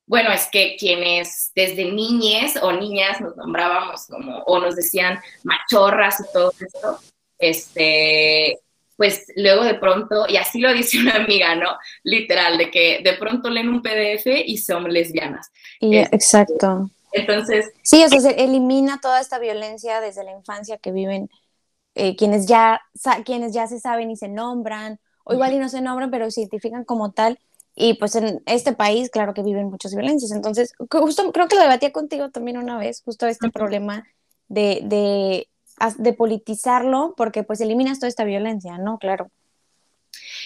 bueno, 0.06 0.32
es 0.32 0.48
que 0.52 0.76
quienes 0.78 1.52
desde 1.56 1.86
niñes 1.92 2.58
o 2.62 2.72
niñas 2.72 3.20
nos 3.20 3.36
nombrábamos 3.36 4.08
como, 4.08 4.40
o 4.40 4.60
nos 4.60 4.76
decían 4.76 5.20
machorras 5.44 6.20
y 6.20 6.34
todo 6.34 6.52
esto, 6.60 7.00
este, 7.40 8.60
pues 8.96 9.26
luego 9.36 9.64
de 9.64 9.76
pronto, 9.76 10.26
y 10.30 10.38
así 10.38 10.60
lo 10.60 10.74
dice 10.74 11.00
una 11.00 11.16
amiga, 11.16 11.56
¿no? 11.56 11.76
Literal, 12.04 12.58
de 12.58 12.70
que 12.70 13.02
de 13.04 13.14
pronto 13.14 13.50
leen 13.50 13.70
un 13.70 13.82
PDF 13.82 14.28
y 14.46 14.58
son 14.58 14.92
lesbianas. 14.92 15.52
exacto. 15.82 16.90
Entonces... 17.12 17.72
Sí, 17.84 18.04
o 18.04 18.10
sea, 18.10 18.20
se 18.20 18.44
elimina 18.44 19.00
toda 19.02 19.20
esta 19.20 19.40
violencia 19.40 20.02
desde 20.02 20.24
la 20.24 20.32
infancia 20.32 20.78
que 20.78 20.92
viven 20.92 21.30
eh, 21.96 22.16
quienes, 22.16 22.46
ya, 22.48 22.82
quienes 23.26 23.54
ya 23.54 23.68
se 23.68 23.80
saben 23.80 24.12
y 24.12 24.16
se 24.16 24.28
nombran, 24.28 25.00
o 25.24 25.34
igual 25.34 25.54
y 25.54 25.60
no 25.60 25.70
se 25.70 25.82
nombran, 25.82 26.12
pero 26.12 26.32
se 26.32 26.42
identifican 26.42 26.84
como 26.86 27.12
tal. 27.12 27.40
Y 27.76 27.94
pues 27.96 28.16
en 28.16 28.42
este 28.46 28.74
país, 28.74 29.10
claro 29.10 29.34
que 29.34 29.44
viven 29.44 29.70
muchas 29.70 29.94
violencias. 29.94 30.32
Entonces, 30.32 30.74
justo 30.90 31.32
creo 31.32 31.48
que 31.48 31.56
lo 31.56 31.62
debatía 31.62 31.92
contigo 31.92 32.30
también 32.30 32.58
una 32.58 32.78
vez, 32.78 33.02
justo 33.04 33.28
este 33.28 33.50
problema 33.50 34.06
de, 34.48 34.82
de 34.84 35.48
de 35.98 36.14
politizarlo 36.14 37.14
porque 37.18 37.44
pues 37.44 37.62
eliminas 37.62 38.00
toda 38.00 38.10
esta 38.10 38.24
violencia, 38.24 38.78
¿no? 38.78 38.98
Claro. 39.00 39.32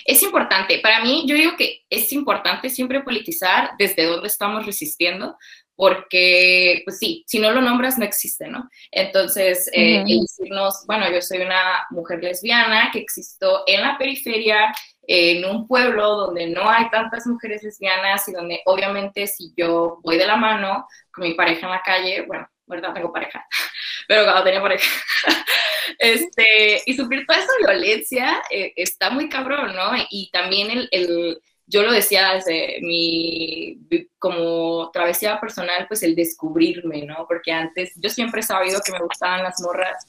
Es 0.06 0.22
importante, 0.22 0.80
para 0.80 1.04
mí 1.04 1.26
yo 1.28 1.36
digo 1.36 1.54
que 1.58 1.84
es 1.90 2.14
importante 2.14 2.70
siempre 2.70 3.02
politizar 3.02 3.72
desde 3.80 4.06
dónde 4.06 4.28
estamos 4.28 4.66
resistiendo, 4.66 5.38
porque, 5.76 6.82
pues 6.86 7.00
sí, 7.00 7.24
si 7.28 7.40
no 7.40 7.52
lo 7.52 7.62
nombras 7.62 7.98
no 7.98 8.06
existe, 8.06 8.48
¿no? 8.48 8.70
Entonces, 8.92 9.70
eh, 9.74 10.04
decirnos, 10.06 10.84
bueno, 10.88 11.12
yo 11.12 11.22
soy 11.22 11.40
una 11.40 11.86
mujer 11.90 12.24
lesbiana 12.24 12.92
que 12.92 13.00
existo 13.00 13.64
en 13.68 13.82
la 13.82 13.98
periferia, 13.98 14.74
en 15.08 15.46
un 15.46 15.68
pueblo 15.68 16.16
donde 16.16 16.48
no 16.48 16.70
hay 16.70 16.90
tantas 16.90 17.28
mujeres 17.28 17.62
lesbianas 17.62 18.28
y 18.28 18.32
donde 18.32 18.62
obviamente 18.66 19.28
si 19.28 19.54
yo 19.56 20.00
voy 20.02 20.18
de 20.18 20.26
la 20.26 20.36
mano 20.36 20.88
con 21.12 21.26
mi 21.26 21.34
pareja 21.34 21.68
en 21.68 21.72
la 21.72 21.82
calle, 21.82 22.22
bueno, 22.22 22.48
verdad 22.66 22.94
tengo 22.94 23.14
pareja, 23.14 23.46
pero 24.08 24.24
cuando 24.24 24.44
tenía 24.44 24.62
pareja, 24.62 24.90
este, 26.00 26.82
y 26.86 26.94
sufrir 26.96 27.26
toda 27.26 27.40
esa 27.40 27.52
violencia 27.60 28.42
eh, 28.50 28.74
está 28.76 29.10
muy 29.10 29.30
cabrón, 29.30 29.76
¿no? 29.76 29.92
Y 30.10 30.30
también 30.32 30.72
el, 30.72 30.88
el 30.92 31.42
yo 31.68 31.82
lo 31.82 31.92
decía 31.92 32.34
desde 32.34 32.80
mi, 32.82 33.80
como 34.20 34.92
travesía 34.92 35.40
personal, 35.40 35.88
pues 35.88 36.04
el 36.04 36.16
descubrirme, 36.16 37.04
¿no? 37.06 37.26
Porque 37.28 37.52
antes 37.52 37.92
yo 37.96 38.10
siempre 38.10 38.42
he 38.42 38.44
sabido 38.44 38.82
que 38.86 38.92
me 38.92 39.00
gustaban 39.00 39.44
las 39.44 39.60
morras, 39.62 40.06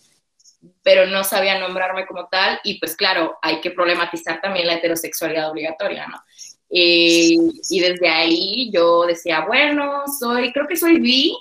pero 0.82 1.06
no 1.06 1.24
sabía 1.24 1.58
nombrarme 1.58 2.06
como 2.06 2.26
tal 2.28 2.60
y 2.64 2.78
pues 2.78 2.96
claro, 2.96 3.38
hay 3.42 3.60
que 3.60 3.70
problematizar 3.70 4.40
también 4.40 4.66
la 4.66 4.74
heterosexualidad 4.74 5.50
obligatoria, 5.50 6.06
¿no? 6.06 6.20
Y 6.68 7.80
desde 7.80 8.08
ahí 8.08 8.70
yo 8.72 9.06
decía, 9.06 9.44
bueno, 9.46 10.02
soy, 10.18 10.52
creo 10.52 10.66
que 10.66 10.76
soy 10.76 10.98
bi, 10.98 11.36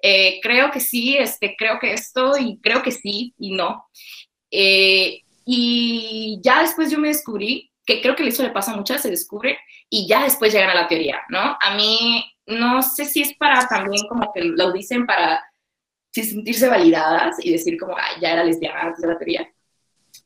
eh, 0.00 0.38
creo 0.40 0.70
que 0.70 0.80
sí, 0.80 1.16
este, 1.16 1.56
creo 1.58 1.78
que 1.80 1.92
esto 1.92 2.38
y 2.38 2.58
creo 2.58 2.82
que 2.82 2.92
sí 2.92 3.34
y 3.38 3.52
no. 3.52 3.86
Eh, 4.50 5.22
y 5.44 6.38
ya 6.42 6.62
después 6.62 6.90
yo 6.90 6.98
me 6.98 7.08
descubrí 7.08 7.70
que 7.88 8.02
creo 8.02 8.14
que 8.14 8.28
eso 8.28 8.42
le 8.42 8.50
pasa 8.50 8.72
a 8.72 8.76
muchas, 8.76 9.00
se 9.00 9.08
descubre 9.08 9.58
y 9.88 10.06
ya 10.06 10.24
después 10.24 10.52
llegan 10.52 10.68
a 10.68 10.74
la 10.74 10.88
teoría, 10.88 11.22
¿no? 11.30 11.56
A 11.58 11.74
mí 11.74 12.22
no 12.44 12.82
sé 12.82 13.06
si 13.06 13.22
es 13.22 13.34
para 13.38 13.66
también 13.66 14.06
como 14.06 14.30
que 14.30 14.42
lo 14.44 14.72
dicen 14.72 15.06
para 15.06 15.42
sentirse 16.12 16.68
validadas 16.68 17.42
y 17.42 17.50
decir 17.50 17.80
como, 17.80 17.96
Ay, 17.96 18.20
ya 18.20 18.32
era 18.32 18.44
lesbiana 18.44 18.82
antes 18.82 19.00
de 19.00 19.08
la 19.08 19.16
teoría, 19.16 19.50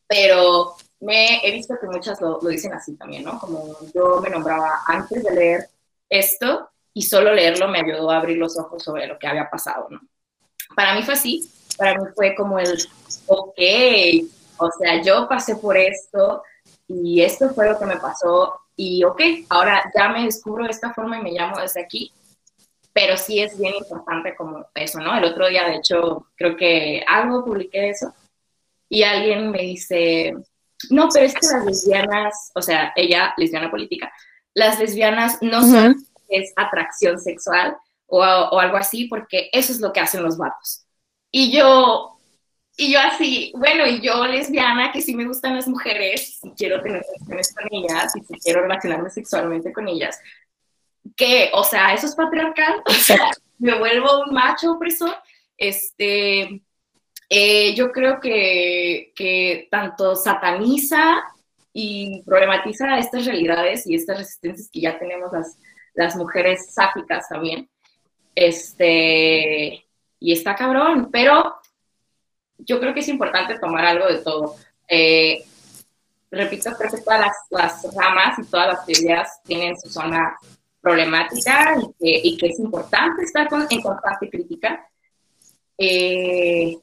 pero 0.09 0.75
me 0.99 1.47
he 1.47 1.53
visto 1.53 1.77
que 1.81 1.87
muchas 1.87 2.21
lo, 2.21 2.41
lo 2.43 2.49
dicen 2.49 2.73
así 2.73 2.97
también, 2.97 3.23
¿no? 3.23 3.39
Como 3.39 3.77
yo 3.95 4.21
me 4.21 4.29
nombraba 4.29 4.81
antes 4.89 5.23
de 5.23 5.33
leer 5.33 5.69
esto 6.09 6.69
y 6.93 7.03
solo 7.03 7.33
leerlo 7.33 7.69
me 7.69 7.79
ayudó 7.79 8.11
a 8.11 8.17
abrir 8.17 8.39
los 8.39 8.59
ojos 8.59 8.83
sobre 8.83 9.07
lo 9.07 9.21
que 9.21 9.29
había 9.29 9.49
pasado, 9.49 9.87
¿no? 9.89 10.01
Para 10.75 10.97
mí 10.97 11.05
fue 11.05 11.15
así, 11.15 11.49
para 11.79 11.95
mí 11.97 12.07
fue 12.17 12.35
como 12.35 12.59
el, 12.59 12.77
ok, 13.27 13.59
o 14.57 14.71
sea, 14.73 15.01
yo 15.01 15.29
pasé 15.29 15.55
por 15.55 15.77
esto, 15.77 16.43
y 16.93 17.23
esto 17.23 17.51
fue 17.55 17.71
lo 17.71 17.79
que 17.79 17.87
me 17.87 17.97
pasó 17.97 18.61
y 18.77 19.05
ok, 19.05 19.21
ahora 19.49 19.91
ya 19.97 20.09
me 20.09 20.25
descubro 20.25 20.65
de 20.65 20.71
esta 20.71 20.93
forma 20.93 21.19
y 21.19 21.23
me 21.23 21.33
llamo 21.33 21.59
desde 21.59 21.83
aquí, 21.83 22.13
pero 22.93 23.17
sí 23.17 23.41
es 23.41 23.59
bien 23.59 23.75
importante 23.75 24.35
como 24.35 24.67
eso, 24.75 24.99
¿no? 24.99 25.17
El 25.17 25.25
otro 25.25 25.49
día, 25.49 25.69
de 25.69 25.77
hecho, 25.77 26.27
creo 26.37 26.57
que 26.57 27.05
algo 27.07 27.45
publiqué 27.45 27.91
eso 27.91 28.15
y 28.89 29.03
alguien 29.03 29.51
me 29.51 29.63
dice, 29.63 30.35
no, 30.91 31.09
pero 31.13 31.27
es 31.27 31.35
que 31.35 31.47
las 31.47 31.65
lesbianas, 31.65 32.53
o 32.55 32.63
sea, 32.63 32.93
ella, 32.97 33.35
lesbiana 33.37 33.71
política, 33.71 34.13
las 34.55 34.79
lesbianas 34.79 35.39
no 35.41 35.63
son, 35.63 35.97
es 36.29 36.53
atracción 36.57 37.19
sexual 37.19 37.77
o, 38.07 38.19
o 38.19 38.61
algo 38.61 38.77
así, 38.77 39.07
porque 39.07 39.49
eso 39.53 39.73
es 39.73 39.81
lo 39.81 39.93
que 39.93 40.01
hacen 40.01 40.23
los 40.23 40.37
vatos. 40.37 40.85
Y 41.31 41.51
yo, 41.51 42.12
y 42.83 42.93
yo 42.93 42.99
así, 42.99 43.53
bueno, 43.55 43.87
y 43.87 44.01
yo 44.01 44.27
lesbiana, 44.27 44.91
que 44.91 45.01
sí 45.01 45.15
me 45.15 45.25
gustan 45.25 45.55
las 45.55 45.69
mujeres, 45.69 46.41
y 46.43 46.51
quiero 46.51 46.83
tener 46.83 47.05
relaciones 47.05 47.55
con 47.55 47.69
ellas, 47.71 48.13
y 48.17 48.39
quiero 48.41 48.63
relacionarme 48.63 49.09
sexualmente 49.09 49.73
con 49.73 49.87
ellas, 49.87 50.19
que, 51.17 51.51
o 51.55 51.63
sea, 51.63 51.95
eso 51.95 52.09
es 52.09 52.17
patriarcal, 52.17 52.83
o 52.87 52.91
sea, 52.91 53.31
me 53.61 53.79
vuelvo 53.79 54.25
un 54.25 54.35
macho 54.35 54.73
opresor, 54.73 55.15
este, 55.57 56.61
eh, 57.29 57.75
yo 57.77 57.93
creo 57.93 58.19
que, 58.19 59.13
que 59.15 59.69
tanto 59.71 60.17
sataniza 60.17 61.23
y 61.73 62.21
problematiza 62.25 62.99
estas 62.99 63.27
realidades 63.27 63.87
y 63.87 63.95
estas 63.95 64.19
resistencias 64.19 64.69
que 64.73 64.81
ya 64.81 64.99
tenemos 64.99 65.33
las, 65.33 65.57
las 65.95 66.17
mujeres 66.17 66.75
sáficas 66.75 67.29
también, 67.29 67.71
este, 68.35 69.87
y 70.19 70.33
está 70.33 70.57
cabrón, 70.57 71.11
pero 71.13 71.62
yo 72.59 72.81
creo 72.81 72.95
que 72.95 73.01
es 73.01 73.09
importante 73.09 73.59
tomar 73.59 73.85
algo 73.85 74.07
de 74.07 74.19
todo. 74.19 74.57
Eh, 74.89 75.45
repito, 76.31 76.71
creo 76.79 76.91
que 76.91 77.01
todas 77.01 77.21
las, 77.51 77.95
ramas 77.95 78.39
y 78.39 78.45
todas 78.45 78.69
las 78.69 78.87
teorías 78.87 79.43
tienen 79.45 79.79
su 79.79 79.89
zona 79.91 80.37
problemática 80.81 81.77
y 82.01 82.37
que, 82.37 82.47
es 82.47 82.59
importante 82.59 83.23
estar 83.23 83.49
en 83.71 83.83
constante 83.83 84.29
crítica 84.29 84.87
eh, 85.79 86.77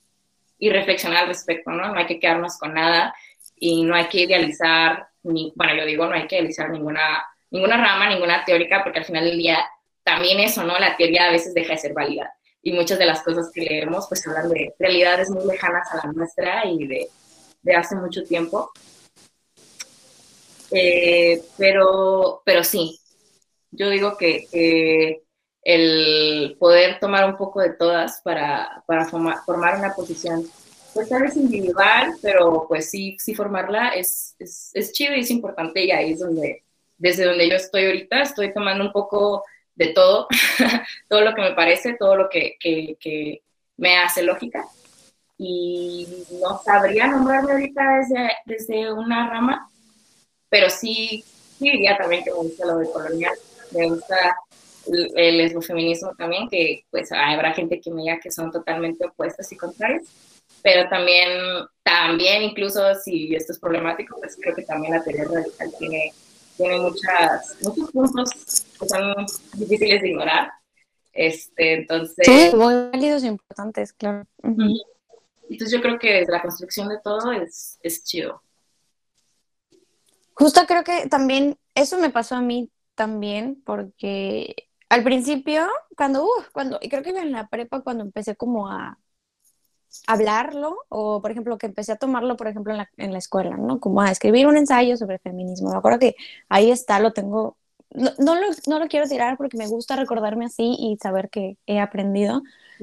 y 0.57 0.69
reflexionar 0.69 1.23
al 1.23 1.27
respecto, 1.27 1.71
¿no? 1.71 1.93
No 1.93 1.99
hay 1.99 2.05
que 2.05 2.19
quedarnos 2.19 2.57
con 2.57 2.73
nada 2.73 3.13
y 3.55 3.83
no 3.83 3.95
hay 3.95 4.07
que 4.07 4.21
idealizar, 4.21 5.09
ni, 5.23 5.51
bueno, 5.55 5.75
yo 5.75 5.85
digo, 5.85 6.05
no 6.05 6.13
hay 6.13 6.27
que 6.27 6.37
idealizar 6.37 6.69
ninguna, 6.69 7.25
ninguna 7.51 7.77
rama, 7.77 8.09
ninguna 8.09 8.45
teórica, 8.45 8.83
porque 8.83 8.99
al 8.99 9.05
final 9.05 9.25
del 9.25 9.37
día 9.37 9.65
también 10.03 10.39
eso, 10.39 10.63
¿no? 10.63 10.79
La 10.79 10.95
teoría 10.95 11.27
a 11.27 11.31
veces 11.31 11.53
deja 11.53 11.73
de 11.73 11.79
ser 11.79 11.93
válida 11.93 12.33
y 12.61 12.73
muchas 12.73 12.99
de 12.99 13.05
las 13.05 13.21
cosas 13.23 13.49
que 13.53 13.61
leemos 13.61 14.07
pues 14.07 14.25
hablan 14.27 14.49
de 14.49 14.73
realidades 14.77 15.29
muy 15.29 15.45
lejanas 15.45 15.87
a 15.91 16.07
la 16.07 16.13
nuestra 16.13 16.65
y 16.65 16.87
de, 16.87 17.09
de 17.61 17.75
hace 17.75 17.95
mucho 17.95 18.23
tiempo. 18.23 18.71
Eh, 20.71 21.41
pero, 21.57 22.41
pero 22.45 22.63
sí, 22.63 22.99
yo 23.71 23.89
digo 23.89 24.17
que, 24.17 25.21
el 25.61 26.55
poder 26.57 26.99
tomar 26.99 27.29
un 27.29 27.37
poco 27.37 27.59
de 27.61 27.73
todas 27.73 28.21
para, 28.21 28.81
para 28.87 29.05
formar, 29.05 29.77
una 29.77 29.93
posición, 29.93 30.43
pues 30.93 31.09
tal 31.09 31.23
vez 31.23 31.35
individual, 31.35 32.13
pero 32.21 32.65
pues 32.67 32.89
sí, 32.89 33.17
sí 33.19 33.35
formarla 33.35 33.89
es, 33.89 34.35
es, 34.39 34.71
es 34.73 34.93
chido 34.93 35.15
y 35.15 35.19
es 35.19 35.29
importante 35.29 35.83
y 35.83 35.91
ahí 35.91 36.13
es 36.13 36.19
donde, 36.19 36.63
desde 36.97 37.25
donde 37.25 37.49
yo 37.49 37.55
estoy 37.55 37.85
ahorita, 37.85 38.21
estoy 38.21 38.53
tomando 38.53 38.85
un 38.85 38.93
poco 38.93 39.43
de 39.79 39.93
todo, 39.93 40.27
todo 41.09 41.21
lo 41.21 41.33
que 41.33 41.41
me 41.41 41.53
parece, 41.53 41.95
todo 41.97 42.15
lo 42.17 42.29
que, 42.29 42.57
que, 42.59 43.41
me 43.77 43.97
hace 43.97 44.23
lógica. 44.23 44.65
Y 45.37 46.25
no 46.41 46.61
sabría 46.61 47.07
nombrarme 47.07 47.53
ahorita 47.53 47.81
desde, 47.99 48.29
desde 48.45 48.91
una 48.91 49.29
rama, 49.29 49.69
pero 50.49 50.69
sí, 50.69 51.23
sí 51.57 51.71
diría 51.71 51.97
también 51.97 52.25
que 52.25 52.31
me 52.31 52.37
gusta 52.37 52.65
lo 52.65 52.79
de 52.79 52.91
colonial, 52.91 53.33
me 53.71 53.87
gusta 53.87 54.35
el, 55.15 55.37
lesbofeminismo 55.37 56.13
también, 56.15 56.49
que 56.49 56.83
pues 56.91 57.09
habrá 57.13 57.53
gente 57.53 57.79
que 57.79 57.89
me 57.89 58.01
diga 58.01 58.19
que 58.19 58.31
son 58.31 58.51
totalmente 58.51 59.05
opuestas 59.05 59.49
y 59.53 59.55
contrarias, 59.55 60.03
pero 60.61 60.89
también, 60.89 61.29
también 61.83 62.43
incluso 62.43 62.95
si 62.95 63.33
esto 63.33 63.53
es 63.53 63.59
problemático, 63.59 64.17
pues 64.19 64.37
creo 64.41 64.53
que 64.53 64.63
también 64.63 64.93
la 64.93 65.03
teoría 65.05 65.23
radical 65.23 65.71
tiene 65.79 66.11
tiene 66.59 66.79
muchas, 66.81 67.57
muchos 67.61 67.91
puntos 67.91 68.31
que 68.77 68.89
son 68.89 69.25
difíciles 69.53 70.01
de 70.01 70.09
ignorar. 70.09 70.51
Este, 71.13 71.73
entonces... 71.75 72.25
Sí, 72.25 72.55
muy 72.55 72.73
válidos 72.91 73.23
e 73.23 73.27
importantes, 73.27 73.93
claro. 73.93 74.25
Entonces 74.43 75.71
yo 75.71 75.81
creo 75.81 75.97
que 75.97 76.13
desde 76.13 76.33
la 76.33 76.41
construcción 76.41 76.89
de 76.89 76.99
todo 77.01 77.31
es, 77.31 77.79
es 77.81 78.03
chido. 78.03 78.43
Justo 80.33 80.61
creo 80.67 80.83
que 80.83 81.07
también 81.07 81.57
eso 81.75 81.97
me 81.97 82.09
pasó 82.09 82.35
a 82.35 82.41
mí 82.41 82.69
también, 82.93 83.61
porque 83.65 84.67
al 84.89 85.03
principio, 85.03 85.67
cuando, 85.95 86.25
uh, 86.25 86.43
cuando, 86.51 86.77
y 86.81 86.89
creo 86.89 87.03
que 87.03 87.11
en 87.11 87.31
la 87.31 87.47
prepa, 87.47 87.81
cuando 87.81 88.03
empecé 88.03 88.35
como 88.35 88.69
a 88.69 88.97
hablarlo 90.07 90.77
o, 90.89 91.21
por 91.21 91.31
ejemplo, 91.31 91.57
que 91.57 91.67
empecé 91.67 91.91
a 91.91 91.97
tomarlo, 91.97 92.37
por 92.37 92.47
ejemplo, 92.47 92.71
en 92.73 92.77
la, 92.79 92.89
en 92.97 93.11
la 93.11 93.17
escuela, 93.19 93.57
¿no? 93.57 93.79
Como 93.79 94.01
a 94.01 94.11
escribir 94.11 94.47
un 94.47 94.57
ensayo 94.57 94.97
sobre 94.97 95.19
feminismo. 95.19 95.71
Me 95.71 95.77
acuerdo 95.77 95.99
que 95.99 96.15
ahí 96.49 96.71
está, 96.71 96.99
lo 96.99 97.13
tengo, 97.13 97.57
no, 97.91 98.11
no, 98.19 98.35
lo, 98.35 98.47
no 98.67 98.79
lo 98.79 98.87
quiero 98.87 99.07
tirar 99.07 99.37
porque 99.37 99.57
me 99.57 99.67
gusta 99.67 99.95
recordarme 99.95 100.45
así 100.45 100.75
y 100.79 100.97
saber 101.01 101.29
que 101.29 101.57
he 101.65 101.79
aprendido, 101.79 102.41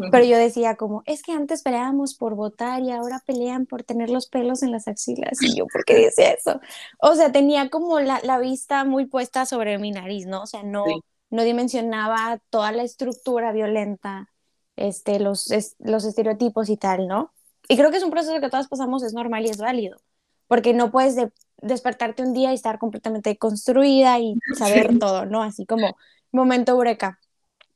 pero 0.09 0.24
yo 0.24 0.36
decía 0.38 0.76
como, 0.76 1.02
es 1.07 1.22
que 1.22 1.32
antes 1.32 1.62
peleábamos 1.62 2.14
por 2.14 2.34
votar 2.34 2.82
y 2.82 2.90
ahora 2.92 3.22
pelean 3.26 3.66
por 3.66 3.82
tener 3.82 4.11
los 4.11 4.28
pelos 4.28 4.62
en 4.62 4.70
las 4.72 4.88
axilas. 4.88 5.42
Y 5.42 5.57
yo, 5.57 5.66
¿por 5.66 5.84
qué 5.84 5.96
dice 5.96 6.34
eso? 6.38 6.61
O 7.00 7.14
sea, 7.14 7.32
tenía 7.32 7.70
como 7.70 8.00
la, 8.00 8.20
la 8.22 8.38
vista 8.38 8.84
muy 8.84 9.07
puesta 9.07 9.46
sobre 9.46 9.78
mi 9.78 9.90
nariz, 9.90 10.26
¿no? 10.26 10.42
O 10.42 10.46
sea, 10.46 10.62
no, 10.62 11.02
no 11.30 11.42
dimensionaba 11.42 12.40
toda 12.50 12.72
la 12.72 12.82
estructura 12.84 13.52
violenta 13.52 14.28
este, 14.77 15.18
los, 15.18 15.49
los 15.79 16.05
estereotipos 16.05 16.68
y 16.68 16.77
tal, 16.77 17.09
¿no? 17.09 17.33
Y 17.68 17.77
creo 17.77 17.91
que 17.91 17.97
es 17.97 18.05
un 18.05 18.11
proceso 18.11 18.41
que 18.41 18.49
todas 18.49 18.68
pasamos, 18.68 19.03
es 19.03 19.12
normal 19.12 19.45
y 19.47 19.51
es 19.51 19.59
válido, 19.59 19.99
porque 20.47 20.74
no 20.74 20.91
puedes 20.91 21.16
despertarte 21.59 22.22
un 22.22 22.33
día 22.33 22.53
y 22.53 22.55
estar 22.55 22.79
completamente 22.79 23.37
construida 23.37 24.18
y 24.18 24.35
saber 24.59 24.99
todo, 24.99 25.27
¿no? 25.27 25.43
Así 25.43 25.66
como 25.66 25.97
momento 26.31 26.72
eureka. 26.72 27.18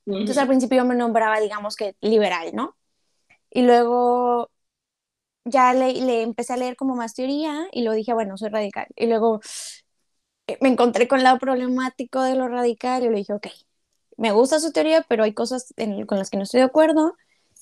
Entonces 0.06 0.38
al 0.38 0.48
principio 0.48 0.78
yo 0.78 0.84
me 0.84 0.94
nombraba, 0.94 1.40
digamos 1.40 1.76
que 1.76 1.96
liberal, 2.00 2.50
¿no? 2.54 2.76
Y 3.50 3.62
luego 3.62 4.50
ya 5.44 5.72
le, 5.72 5.92
le, 5.92 6.22
empecé 6.22 6.52
a 6.52 6.56
leer 6.56 6.76
como 6.76 6.96
más 6.96 7.14
teoría 7.14 7.68
y 7.72 7.82
luego 7.82 7.96
dije, 7.96 8.12
bueno, 8.12 8.36
soy 8.36 8.50
radical. 8.50 8.86
Y 8.96 9.06
luego 9.06 9.40
eh, 10.46 10.58
me 10.60 10.68
encontré 10.68 11.08
con 11.08 11.18
el 11.18 11.24
lado 11.24 11.38
problemático 11.38 12.22
de 12.22 12.34
lo 12.36 12.48
radical 12.48 13.04
y 13.04 13.08
le 13.08 13.16
dije, 13.16 13.32
ok, 13.32 13.46
me 14.20 14.32
gusta 14.32 14.60
su 14.60 14.70
teoría, 14.70 15.02
pero 15.08 15.24
hay 15.24 15.32
cosas 15.32 15.72
con 16.06 16.18
las 16.18 16.28
que 16.28 16.36
no 16.36 16.42
estoy 16.42 16.60
de 16.60 16.66
acuerdo. 16.66 17.16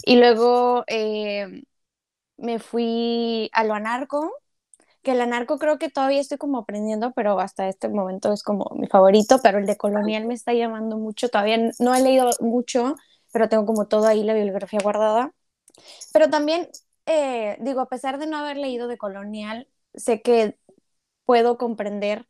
Y 0.05 0.17
luego 0.17 0.83
eh, 0.89 1.63
me 2.37 2.59
fui 2.59 3.51
a 3.53 3.65
lo 3.65 3.75
anarco, 3.75 4.33
que 5.03 5.13
el 5.13 5.21
anarco 5.21 5.59
creo 5.59 5.79
que 5.79 5.91
todavía 5.91 6.21
estoy 6.21 6.39
como 6.39 6.59
aprendiendo, 6.59 7.13
pero 7.13 7.41
hasta 7.41 7.69
este 7.69 7.89
momento 7.89 8.33
es 8.33 8.43
como 8.43 8.73
mi 8.77 8.89
favorito, 8.89 9.39
pero 9.43 9.59
el 9.59 9.67
de 9.67 9.77
colonial 9.77 10.27
me 10.27 10.35
está 10.35 10.53
llamando 10.53 10.99
mucho, 10.99 11.29
todavía 11.29 11.59
no 11.79 11.95
he 11.95 12.03
leído 12.03 12.31
mucho, 12.41 12.97
pero 13.33 13.49
tengo 13.49 13.65
como 13.67 13.87
todo 13.87 14.07
ahí 14.09 14.25
la 14.25 14.35
bibliografía 14.35 14.81
guardada. 14.83 15.33
Pero 16.13 16.31
también, 16.31 16.69
eh, 17.07 17.57
digo, 17.61 17.81
a 17.81 17.89
pesar 17.89 18.19
de 18.19 18.27
no 18.27 18.39
haber 18.39 18.57
leído 18.57 18.89
de 18.89 18.99
colonial, 18.99 19.69
sé 19.95 20.23
que 20.23 20.59
puedo 21.25 21.59
comprender 21.59 22.27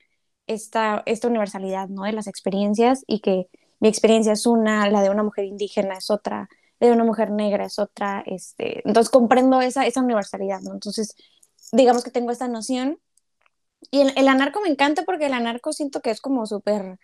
esta, 0.47 1.03
esta 1.07 1.29
universalidad, 1.29 1.89
¿no? 1.89 2.05
De 2.05 2.12
las 2.12 2.26
experiencias 2.26 3.05
y 3.07 3.20
que 3.20 3.49
mi 3.81 3.89
experiencia 3.89 4.33
es 4.33 4.47
una, 4.47 4.91
la 4.91 5.03
de 5.03 5.11
una 5.11 5.22
mujer 5.22 5.45
indígena 5.45 5.97
es 5.97 6.11
otra, 6.11 6.49
la 6.81 6.87
de 6.89 6.93
una 6.93 7.05
mujer 7.05 7.31
negra 7.31 7.64
es 7.64 7.79
otra, 7.79 8.22
este, 8.26 8.87
entonces 8.87 9.11
comprendo 9.11 9.61
esa, 9.61 9.87
esa 9.87 10.01
universalidad, 10.01 10.61
¿no? 10.61 10.72
Entonces, 10.72 11.14
digamos 11.72 12.05
que 12.05 12.11
tengo 12.11 12.31
esta 12.31 12.49
noción. 12.49 12.99
Y 13.91 14.01
el, 14.01 14.12
el 14.16 14.29
anarco 14.29 14.61
me 14.61 14.68
encanta 14.68 15.05
porque 15.05 15.26
el 15.26 15.35
anarco 15.35 15.72
siento 15.72 16.01
que 16.01 16.11
es 16.11 16.20
como 16.20 16.47
súper, 16.47 16.99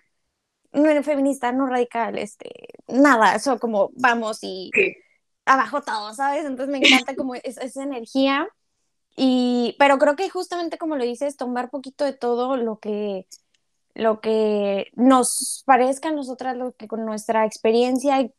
no 0.72 1.02
feminista, 1.02 1.52
no 1.52 1.66
radical, 1.66 2.18
este, 2.18 2.50
nada, 2.88 3.36
eso 3.36 3.58
como 3.58 3.90
vamos 3.94 4.38
y 4.42 4.70
abajo 5.44 5.82
todo, 5.82 6.12
¿sabes? 6.14 6.44
Entonces 6.44 6.68
me 6.68 6.78
encanta 6.78 7.14
como 7.14 7.34
esa 7.34 7.82
energía. 7.82 8.48
Y, 9.16 9.76
pero 9.78 9.98
creo 9.98 10.16
que 10.16 10.28
justamente 10.28 10.78
como 10.78 10.96
lo 10.96 11.04
dices, 11.04 11.36
tomar 11.36 11.70
poquito 11.70 12.04
de 12.04 12.12
todo 12.14 12.56
lo 12.56 12.78
que, 12.80 13.26
lo 13.94 14.20
que 14.20 14.88
nos 14.94 15.62
parezca 15.66 16.08
a 16.08 16.12
nosotras, 16.12 16.56
lo 16.56 16.72
que 16.72 16.88
con 16.88 17.04
nuestra 17.04 17.46
experiencia 17.46 18.20
y 18.20 18.32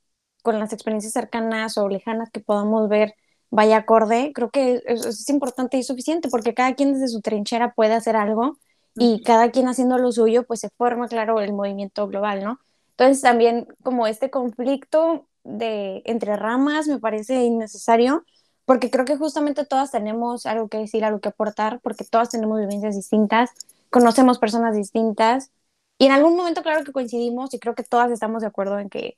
con 0.44 0.60
las 0.60 0.74
experiencias 0.74 1.14
cercanas 1.14 1.78
o 1.78 1.90
lejanas 1.90 2.30
que 2.32 2.40
podamos 2.42 2.90
ver 2.90 3.16
vaya 3.52 3.78
acorde, 3.78 4.32
creo 4.34 4.50
que 4.52 4.82
es, 4.86 5.06
es 5.06 5.30
importante 5.30 5.78
y 5.78 5.84
suficiente 5.84 6.30
porque 6.30 6.54
cada 6.54 6.76
quien 6.76 6.94
desde 6.94 7.08
su 7.08 7.22
trinchera 7.22 7.74
puede 7.74 7.94
hacer 7.94 8.16
algo 8.16 8.58
y 8.96 9.24
cada 9.24 9.52
quien 9.52 9.68
haciendo 9.68 9.98
lo 9.98 10.12
suyo, 10.12 10.46
pues 10.46 10.62
se 10.62 10.70
forma, 10.78 11.08
claro, 11.08 11.42
el 11.42 11.54
movimiento 11.54 12.08
global, 12.08 12.44
¿no? 12.44 12.60
Entonces 12.92 13.22
también 13.22 13.68
como 13.84 14.08
este 14.08 14.30
conflicto 14.30 15.28
de 15.44 16.02
entre 16.06 16.36
ramas 16.38 16.88
me 16.88 17.00
parece 17.00 17.44
innecesario 17.44 18.26
porque 18.66 18.90
creo 18.90 19.06
que 19.06 19.16
justamente 19.16 19.66
todas 19.66 19.92
tenemos 19.92 20.46
algo 20.46 20.68
que 20.70 20.80
decir, 20.80 21.06
algo 21.06 21.20
que 21.20 21.30
aportar, 21.30 21.80
porque 21.82 22.04
todas 22.04 22.30
tenemos 22.30 22.60
vivencias 22.60 22.96
distintas, 22.96 23.52
conocemos 23.90 24.40
personas 24.40 24.76
distintas 24.76 25.52
y 25.98 26.06
en 26.08 26.12
algún 26.12 26.36
momento 26.36 26.64
claro 26.64 26.84
que 26.84 26.92
coincidimos 26.92 27.54
y 27.54 27.60
creo 27.60 27.76
que 27.76 27.84
todas 27.84 28.12
estamos 28.12 28.42
de 28.42 28.48
acuerdo 28.48 28.80
en 28.80 28.90
que 28.90 29.16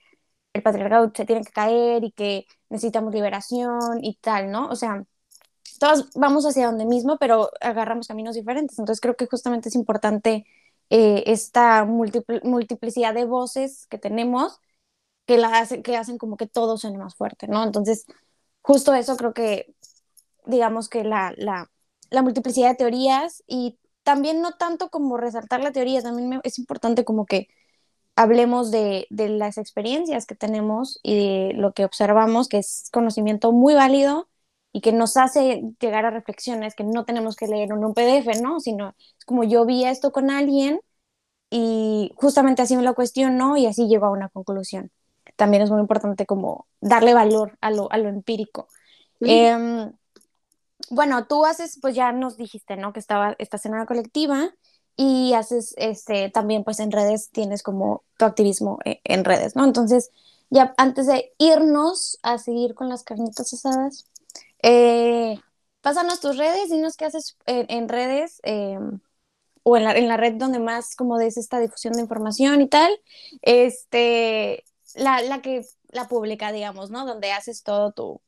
el 0.53 0.63
patriarcado 0.63 1.11
se 1.15 1.26
tiene 1.26 1.43
que 1.43 1.51
caer 1.51 2.03
y 2.03 2.11
que 2.11 2.45
necesitamos 2.70 3.13
liberación 3.13 4.03
y 4.03 4.15
tal, 4.18 4.51
¿no? 4.51 4.70
O 4.70 4.76
sea, 4.76 5.05
todas 5.80 6.09
vamos 6.15 6.45
hacia 6.45 6.68
donde 6.68 6.86
mismo, 6.86 7.18
pero 7.20 7.51
agarramos 7.61 8.07
caminos 8.07 8.36
diferentes. 8.36 8.80
Entonces 8.80 9.01
creo 9.01 9.15
que 9.15 9.28
justamente 9.28 9.70
es 9.70 9.76
importante 9.76 10.45
eh, 10.89 11.24
esta 11.28 11.86
multiplicidad 11.86 13.13
de 13.13 13.26
voces 13.26 13.88
que 13.88 13.97
tenemos 13.97 14.59
que, 15.26 15.38
la 15.38 15.68
que 15.84 15.97
hacen 15.97 16.18
como 16.18 16.38
que 16.38 16.47
todo 16.47 16.78
suene 16.78 16.97
más 16.97 17.15
fuerte, 17.15 17.47
¿no? 17.47 17.63
Entonces, 17.63 18.05
justo 18.61 18.93
eso 18.93 19.18
creo 19.18 19.34
que, 19.34 19.76
digamos 20.45 20.89
que 20.89 21.03
la, 21.03 21.34
la, 21.38 21.70
la 22.09 22.22
multiplicidad 22.22 22.70
de 22.70 22.76
teorías 22.76 23.43
y 23.47 23.78
también 24.08 24.39
no 24.41 24.53
tanto 24.53 24.89
como 24.89 25.18
resaltar 25.18 25.62
la 25.62 25.74
teoría, 25.74 26.01
también 26.01 26.39
es 26.45 26.60
importante 26.60 27.03
como 27.03 27.26
que 27.26 27.49
hablemos 28.16 28.72
de, 28.72 29.05
de, 29.10 29.28
las 29.28 29.58
experiencias 29.58 30.26
que 30.26 30.34
tenemos 30.34 31.01
y 31.03 31.16
de 31.16 31.53
lo 31.55 31.74
que 31.74 31.84
observamos, 31.84 32.47
que 32.47 32.60
es 32.60 32.89
conocimiento 32.93 33.51
muy 33.51 33.74
válido 33.74 34.30
y 34.72 34.80
que 34.80 34.93
nos 34.93 35.18
hace 35.18 35.62
llegar 35.82 36.05
a 36.05 36.10
reflexiones 36.10 36.74
que 36.74 36.86
no 36.86 37.03
tenemos 37.03 37.36
que 37.36 37.47
leer 37.47 37.70
en 37.70 37.84
un 37.84 37.93
PDF, 37.93 38.41
¿no? 38.41 38.62
Sino 38.62 38.95
es 39.20 39.26
como 39.26 39.43
yo 39.43 39.66
vi 39.66 39.84
esto 39.84 40.14
con 40.14 40.32
alguien 40.32 40.80
y 41.49 42.14
justamente 42.16 42.62
así 42.62 42.78
me 42.78 42.84
lo 42.84 42.95
cuestiono 42.95 43.58
y 43.58 43.66
así 43.66 43.89
llego 43.89 44.05
a 44.05 44.12
una 44.12 44.30
conclusión. 44.30 44.89
También 45.36 45.64
es 45.64 45.70
muy 45.70 45.82
importante 45.82 46.26
como 46.26 46.66
darle 46.80 47.14
valor 47.14 47.58
a 47.60 47.72
lo, 47.72 47.91
a 47.91 47.97
lo 47.97 48.08
empírico. 48.08 48.70
Em, 49.20 49.91
bueno, 50.89 51.27
tú 51.27 51.45
haces, 51.45 51.79
pues 51.81 51.95
ya 51.95 52.11
nos 52.11 52.38
dijiste, 52.38 52.77
¿no? 52.77 52.93
Que 52.93 52.99
estaba, 52.99 53.35
estás 53.39 53.65
en 53.65 53.73
una 53.73 53.85
colectiva 53.85 54.53
y 54.95 55.33
haces, 55.33 55.75
este, 55.77 56.29
también 56.29 56.63
pues 56.63 56.79
en 56.79 56.91
redes 56.91 57.29
tienes 57.31 57.63
como 57.63 58.03
tu 58.17 58.25
activismo 58.25 58.79
eh, 58.85 59.01
en 59.03 59.25
redes, 59.25 59.55
¿no? 59.55 59.65
Entonces, 59.65 60.11
ya 60.49 60.73
antes 60.77 61.07
de 61.07 61.33
irnos 61.38 62.19
a 62.23 62.38
seguir 62.38 62.73
con 62.73 62.89
las 62.89 63.03
carnitas 63.03 63.53
asadas, 63.53 64.05
eh, 64.63 65.39
pásanos 65.81 66.19
tus 66.19 66.38
redes, 66.38 66.69
dinos 66.69 66.95
qué 66.97 67.05
haces 67.05 67.38
en, 67.45 67.89
redes 67.89 68.39
em, 68.43 68.99
o 69.63 69.77
en 69.77 69.83
la, 69.83 69.93
en 69.93 70.07
la, 70.07 70.17
red 70.17 70.35
donde 70.35 70.59
más 70.59 70.95
como 70.95 71.17
des 71.17 71.38
esta 71.38 71.59
difusión 71.59 71.93
de 71.93 72.01
información 72.01 72.61
y 72.61 72.67
tal, 72.67 72.91
este, 73.41 74.65
la, 74.95 75.21
la 75.21 75.41
que, 75.41 75.65
la 75.89 76.07
pública, 76.07 76.51
digamos, 76.51 76.89
¿no? 76.91 77.05
Donde 77.05 77.31
haces 77.31 77.63
todo 77.63 77.91
tu, 77.91 78.21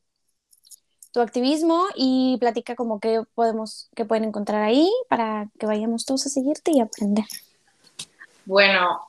tu 1.11 1.21
activismo 1.21 1.87
y 1.95 2.37
platica 2.39 2.75
como 2.75 2.99
qué 2.99 3.21
podemos, 3.35 3.89
qué 3.95 4.05
pueden 4.05 4.25
encontrar 4.25 4.61
ahí 4.61 4.89
para 5.09 5.47
que 5.59 5.65
vayamos 5.65 6.05
todos 6.05 6.25
a 6.25 6.29
seguirte 6.29 6.71
y 6.71 6.81
aprender. 6.81 7.25
Bueno, 8.45 8.99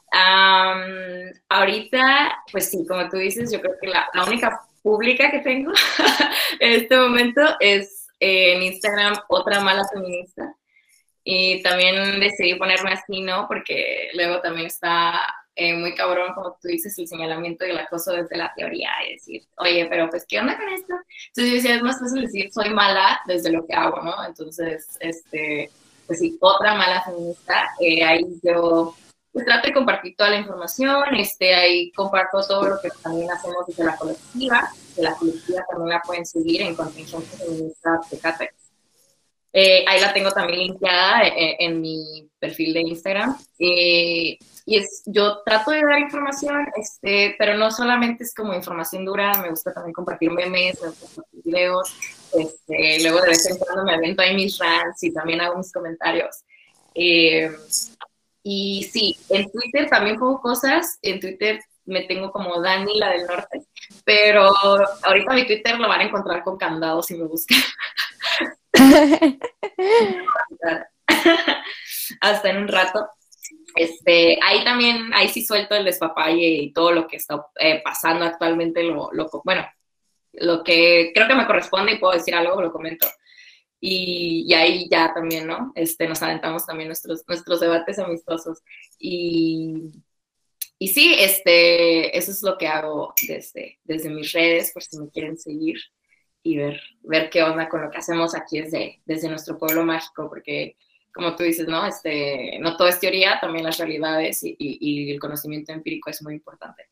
ahorita, 1.48 2.42
pues 2.53 2.70
sí, 2.70 2.86
como 2.86 3.09
tú 3.09 3.16
dices, 3.16 3.51
yo 3.51 3.61
creo 3.61 3.74
que 3.80 3.88
la, 3.88 4.07
la 4.12 4.24
única 4.24 4.61
pública 4.82 5.30
que 5.30 5.40
tengo 5.40 5.72
en 6.61 6.72
este 6.72 6.96
momento 6.96 7.40
es 7.61 8.09
eh, 8.20 8.55
en 8.55 8.62
Instagram 8.62 9.14
otra 9.28 9.61
mala 9.61 9.84
feminista. 9.92 10.55
Y 11.24 11.62
también 11.62 12.20
decidí 12.20 12.55
ponerme 12.55 12.92
así, 12.92 13.20
¿no? 13.22 13.46
Porque 13.46 14.11
luego 14.14 14.40
también 14.40 14.66
está 14.66 15.20
eh, 15.61 15.75
muy 15.75 15.95
cabrón, 15.95 16.33
como 16.35 16.57
tú 16.61 16.69
dices, 16.69 16.99
el 16.99 17.07
señalamiento 17.07 17.67
y 17.67 17.71
el 17.71 17.79
acoso 17.79 18.13
desde 18.13 18.39
la 18.39 18.51
teoría 18.57 18.89
y 19.07 19.13
decir, 19.13 19.43
oye, 19.59 19.87
pero 19.91 20.09
pues, 20.09 20.25
¿qué 20.27 20.41
onda 20.41 20.57
con 20.57 20.67
esto? 20.71 20.95
Entonces 21.29 21.51
yo 21.51 21.55
decía, 21.55 21.75
es 21.75 21.83
más 21.83 22.01
fácil 22.01 22.23
decir, 22.23 22.51
soy 22.51 22.71
mala 22.71 23.21
desde 23.27 23.53
lo 23.53 23.67
que 23.67 23.75
hago, 23.75 24.01
¿no? 24.01 24.25
Entonces, 24.25 24.97
este, 25.01 25.71
pues 26.07 26.19
sí, 26.19 26.39
otra 26.41 26.75
mala 26.75 27.03
feminista. 27.03 27.69
Eh, 27.79 28.03
ahí 28.03 28.25
yo 28.43 28.95
pues 29.33 29.45
trato 29.45 29.69
de 29.69 29.75
compartir 29.75 30.17
toda 30.17 30.31
la 30.31 30.39
información, 30.39 31.15
este, 31.15 31.55
ahí 31.55 31.93
comparto 31.93 32.41
todo 32.49 32.67
lo 32.67 32.81
que 32.81 32.89
también 33.03 33.31
hacemos 33.31 33.67
desde 33.67 33.85
la 33.85 33.97
colectiva, 33.97 34.71
que 34.97 35.03
la 35.03 35.15
colectiva 35.15 35.63
también 35.69 35.91
la 35.91 36.01
pueden 36.01 36.25
seguir 36.25 36.63
en 36.63 36.75
Contingente 36.75 37.37
Feminista 37.37 38.01
de 38.11 38.19
Catex. 38.19 38.55
Eh, 39.53 39.85
ahí 39.87 40.01
la 40.01 40.13
tengo 40.13 40.31
también 40.31 40.61
limpiada 40.61 41.23
en, 41.27 41.33
eh, 41.37 41.57
en 41.61 41.81
mi 41.81 42.31
perfil 42.39 42.73
de 42.73 42.81
Instagram. 42.81 43.37
Eh, 43.59 44.39
y 44.71 44.77
es, 44.77 45.03
yo 45.05 45.43
trato 45.45 45.73
de 45.73 45.83
dar 45.83 45.99
información, 45.99 46.68
este, 46.77 47.35
pero 47.41 47.57
no 47.57 47.73
solamente 47.73 48.23
es 48.23 48.33
como 48.33 48.55
información 48.55 49.05
dura, 49.05 49.33
me 49.43 49.51
gusta 49.51 49.75
también 49.75 49.93
compartir 49.93 50.31
memes, 50.31 50.81
me 50.81 50.91
gusta 50.91 51.07
compartir 51.07 51.41
videos, 51.43 51.93
este, 52.33 53.03
luego 53.03 53.21
de 53.21 53.31
vez 53.31 53.51
en 53.51 53.59
cuando 53.59 53.83
me 53.83 53.95
avento 53.95 54.23
ahí 54.23 54.37
mis 54.37 54.57
rants 54.59 55.03
y 55.03 55.12
también 55.12 55.41
hago 55.41 55.59
mis 55.59 55.73
comentarios. 55.73 56.45
Eh, 56.95 57.51
y 58.45 58.89
sí, 58.93 59.18
en 59.31 59.51
Twitter 59.51 59.91
también 59.91 60.21
pongo 60.21 60.41
cosas. 60.41 61.01
En 61.03 61.18
Twitter 61.18 61.59
me 61.87 62.03
tengo 62.03 62.31
como 62.31 62.62
Dani, 62.62 62.97
la 62.97 63.11
del 63.11 63.27
norte. 63.27 63.66
Pero 64.05 64.55
ahorita 65.03 65.35
mi 65.35 65.49
Twitter 65.49 65.81
lo 65.81 65.89
van 65.89 66.03
a 66.03 66.05
encontrar 66.05 66.45
con 66.45 66.57
candados 66.57 67.07
si 67.07 67.16
me 67.16 67.25
buscan. 67.25 67.59
Hasta 72.21 72.51
en 72.51 72.57
un 72.59 72.68
rato. 72.68 73.11
Este, 73.74 74.38
ahí 74.42 74.64
también, 74.64 75.12
ahí 75.14 75.28
sí 75.28 75.44
suelto 75.44 75.74
el 75.74 75.84
despapalle 75.84 76.46
y 76.46 76.72
todo 76.72 76.92
lo 76.92 77.07
que 77.07 77.16
está 77.16 77.46
eh, 77.59 77.80
pasando 77.84 78.24
actualmente, 78.24 78.82
lo, 78.82 79.11
lo, 79.12 79.28
bueno, 79.44 79.64
lo 80.32 80.62
que 80.62 81.12
creo 81.14 81.28
que 81.28 81.34
me 81.34 81.46
corresponde 81.46 81.92
y 81.92 81.98
puedo 81.98 82.14
decir 82.14 82.34
algo, 82.34 82.61
lo 82.61 82.72
comento. 82.72 83.07
Y, 83.80 84.53
ahí 84.53 84.88
ya 84.90 85.12
también, 85.14 85.46
¿no? 85.46 85.72
Este, 85.74 86.07
nos 86.07 86.22
aventamos 86.22 86.66
también 86.66 86.88
nuestros, 86.88 87.22
nuestros 87.26 87.61
debates 87.61 87.98
amistosos. 87.98 88.59
Y, 88.98 89.90
y 90.78 90.88
sí, 90.88 91.14
este, 91.18 92.16
eso 92.16 92.30
es 92.30 92.42
lo 92.42 92.59
que 92.59 92.68
hago 92.68 93.14
desde, 93.26 93.78
desde 93.84 94.11
mis 94.11 94.32
redes, 94.32 94.72
por 94.72 94.82
si 94.82 94.98
me 94.98 95.11
quieren 95.11 95.38
seguir 95.38 95.78
y 96.42 96.57
ver, 96.57 96.80
ver 97.03 97.30
qué 97.30 97.42
onda 97.42 97.68
con 97.68 97.82
lo 97.82 97.90
que 97.90 97.98
hacemos 97.98 98.34
aquí 98.34 98.61
desde, 98.61 99.01
desde 99.05 99.28
nuestro 99.28 99.59
pueblo 99.59 99.84
mágico, 99.84 100.28
porque 100.28 100.76
como 101.13 101.35
tú 101.35 101.43
dices, 101.43 101.67
¿no? 101.67 101.87
Este, 101.87 102.59
no 102.61 102.77
todo 102.77 102.89
es 102.89 103.01
teoría, 103.01 103.39
también 103.41 103.65
las 103.65 103.79
realidades 103.79 104.43
y, 104.43 104.57
y, 104.59 105.11
el 105.11 105.19
conocimiento 105.19 105.73
empírico 105.73 106.11
es 106.11 106.23
muy 106.23 106.35
importante. 106.35 106.85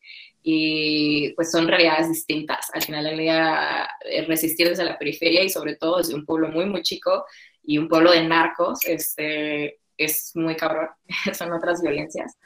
Y 0.43 1.33
pues 1.33 1.51
son 1.51 1.67
realidades 1.67 2.09
distintas. 2.09 2.69
Al 2.73 2.81
final 2.81 3.05
del 3.05 3.17
día, 3.17 3.87
eh, 4.05 4.25
resistir 4.25 4.67
desde 4.67 4.83
la 4.83 4.97
periferia 4.97 5.43
y 5.43 5.49
sobre 5.49 5.75
todo 5.75 5.97
desde 5.97 6.15
un 6.15 6.25
pueblo 6.25 6.49
muy, 6.49 6.65
muy 6.65 6.81
chico 6.81 7.25
y 7.63 7.77
un 7.77 7.87
pueblo 7.87 8.11
de 8.11 8.23
narcos, 8.23 8.79
este, 8.85 9.79
es 9.97 10.31
muy 10.35 10.55
cabrón, 10.55 10.89
son 11.37 11.53
otras 11.53 11.81
violencias. 11.81 12.37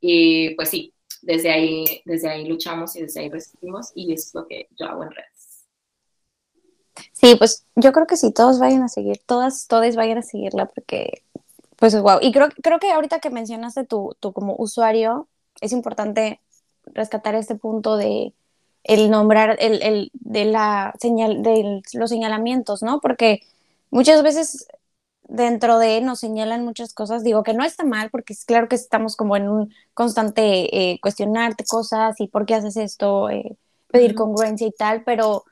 Y 0.00 0.54
pues 0.56 0.70
sí, 0.70 0.92
desde 1.22 1.50
ahí, 1.50 2.02
desde 2.04 2.28
ahí 2.28 2.46
luchamos 2.46 2.96
y 2.96 3.02
desde 3.02 3.20
ahí 3.20 3.28
resistimos 3.28 3.92
y 3.94 4.12
es 4.12 4.32
lo 4.34 4.46
que 4.46 4.68
yo 4.78 4.86
hago 4.86 5.04
en 5.04 5.12
redes. 5.12 5.31
Sí, 7.12 7.34
pues 7.36 7.64
yo 7.76 7.92
creo 7.92 8.06
que 8.06 8.16
si 8.16 8.32
todos 8.32 8.58
vayan 8.58 8.82
a 8.82 8.88
seguir, 8.88 9.20
todas, 9.26 9.66
todos 9.66 9.96
vayan 9.96 10.18
a 10.18 10.22
seguirla 10.22 10.66
porque, 10.66 11.22
pues 11.76 11.98
wow. 12.00 12.18
Y 12.20 12.32
creo, 12.32 12.48
creo 12.62 12.78
que 12.78 12.90
ahorita 12.92 13.20
que 13.20 13.30
mencionaste 13.30 13.84
tu, 13.84 14.16
tu 14.20 14.32
como 14.32 14.54
usuario, 14.58 15.28
es 15.60 15.72
importante 15.72 16.40
rescatar 16.86 17.34
este 17.34 17.54
punto 17.54 17.96
de 17.96 18.34
el 18.84 19.10
nombrar, 19.10 19.56
el, 19.60 19.82
el, 19.82 20.10
de 20.14 20.44
la 20.44 20.92
señal, 21.00 21.42
de 21.42 21.82
los 21.94 22.10
señalamientos, 22.10 22.82
¿no? 22.82 23.00
Porque 23.00 23.42
muchas 23.90 24.22
veces 24.22 24.66
dentro 25.22 25.78
de 25.78 26.00
nos 26.00 26.20
señalan 26.20 26.64
muchas 26.64 26.92
cosas, 26.92 27.24
digo 27.24 27.42
que 27.42 27.54
no 27.54 27.64
está 27.64 27.84
mal, 27.84 28.10
porque 28.10 28.32
es 28.32 28.44
claro 28.44 28.68
que 28.68 28.76
estamos 28.76 29.16
como 29.16 29.36
en 29.36 29.48
un 29.48 29.74
constante 29.94 30.92
eh, 30.92 30.98
cuestionarte 31.00 31.64
cosas 31.64 32.20
y 32.20 32.26
por 32.28 32.44
qué 32.44 32.54
haces 32.54 32.76
esto, 32.76 33.30
eh, 33.30 33.56
pedir 33.88 34.14
congruencia 34.14 34.66
y 34.66 34.72
tal, 34.72 35.04
pero 35.04 35.44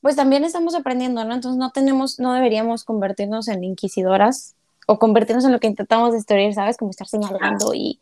pues 0.00 0.16
también 0.16 0.44
estamos 0.44 0.74
aprendiendo, 0.74 1.24
¿no? 1.24 1.34
Entonces 1.34 1.58
no 1.58 1.70
tenemos, 1.70 2.18
no 2.18 2.32
deberíamos 2.32 2.84
convertirnos 2.84 3.48
en 3.48 3.64
inquisidoras 3.64 4.54
o 4.86 4.98
convertirnos 4.98 5.44
en 5.44 5.52
lo 5.52 5.60
que 5.60 5.66
intentamos 5.66 6.12
destruir, 6.12 6.54
¿sabes? 6.54 6.76
Como 6.76 6.90
estar 6.90 7.06
señalando 7.06 7.74
y 7.74 8.00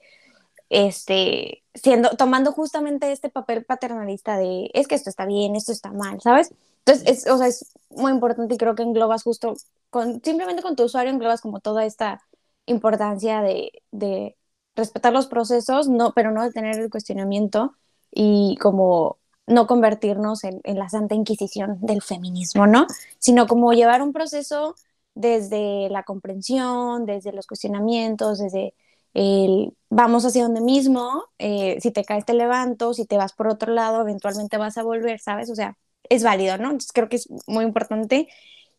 este, 0.70 1.62
siendo, 1.74 2.10
tomando 2.10 2.52
justamente 2.52 3.10
este 3.12 3.30
papel 3.30 3.64
paternalista 3.64 4.36
de, 4.36 4.70
es 4.74 4.86
que 4.86 4.94
esto 4.94 5.10
está 5.10 5.26
bien, 5.26 5.56
esto 5.56 5.72
está 5.72 5.92
mal, 5.92 6.20
¿sabes? 6.20 6.54
Entonces, 6.84 7.06
es, 7.06 7.30
o 7.30 7.38
sea, 7.38 7.48
es 7.48 7.72
muy 7.90 8.12
importante 8.12 8.54
y 8.54 8.58
creo 8.58 8.74
que 8.74 8.82
englobas 8.82 9.22
justo, 9.22 9.54
con, 9.90 10.22
simplemente 10.22 10.62
con 10.62 10.76
tu 10.76 10.84
usuario 10.84 11.12
englobas 11.12 11.40
como 11.40 11.60
toda 11.60 11.84
esta 11.84 12.22
importancia 12.66 13.42
de, 13.42 13.72
de 13.90 14.36
respetar 14.76 15.12
los 15.12 15.26
procesos, 15.26 15.88
no, 15.88 16.12
pero 16.14 16.30
no 16.30 16.42
de 16.42 16.52
tener 16.52 16.78
el 16.78 16.90
cuestionamiento 16.90 17.74
y 18.10 18.56
como 18.60 19.18
no 19.48 19.66
convertirnos 19.66 20.44
en, 20.44 20.60
en, 20.64 20.78
la 20.78 20.88
santa 20.88 21.14
inquisición 21.14 21.78
del 21.80 22.02
feminismo, 22.02 22.66
¿no? 22.66 22.86
Sino 23.18 23.46
como 23.46 23.72
llevar 23.72 24.02
un 24.02 24.12
proceso 24.12 24.74
desde 25.14 25.88
la 25.90 26.04
comprensión, 26.04 27.06
desde 27.06 27.32
los 27.32 27.46
cuestionamientos, 27.46 28.38
desde 28.38 28.74
el 29.14 29.76
vamos 29.90 30.24
hacia 30.24 30.44
donde 30.44 30.60
mismo, 30.60 31.24
eh, 31.38 31.78
si 31.80 31.90
te 31.90 32.04
caes 32.04 32.24
te 32.24 32.34
levanto, 32.34 32.94
si 32.94 33.06
te 33.06 33.16
vas 33.16 33.32
por 33.32 33.48
otro 33.48 33.72
lado, 33.72 34.00
eventualmente 34.02 34.58
vas 34.58 34.78
a 34.78 34.82
volver, 34.82 35.20
¿sabes? 35.20 35.50
O 35.50 35.54
sea, 35.54 35.76
es 36.08 36.22
válido, 36.22 36.56
¿no? 36.58 36.66
Entonces 36.66 36.92
creo 36.92 37.08
que 37.08 37.16
es 37.16 37.28
muy 37.46 37.64
importante. 37.64 38.28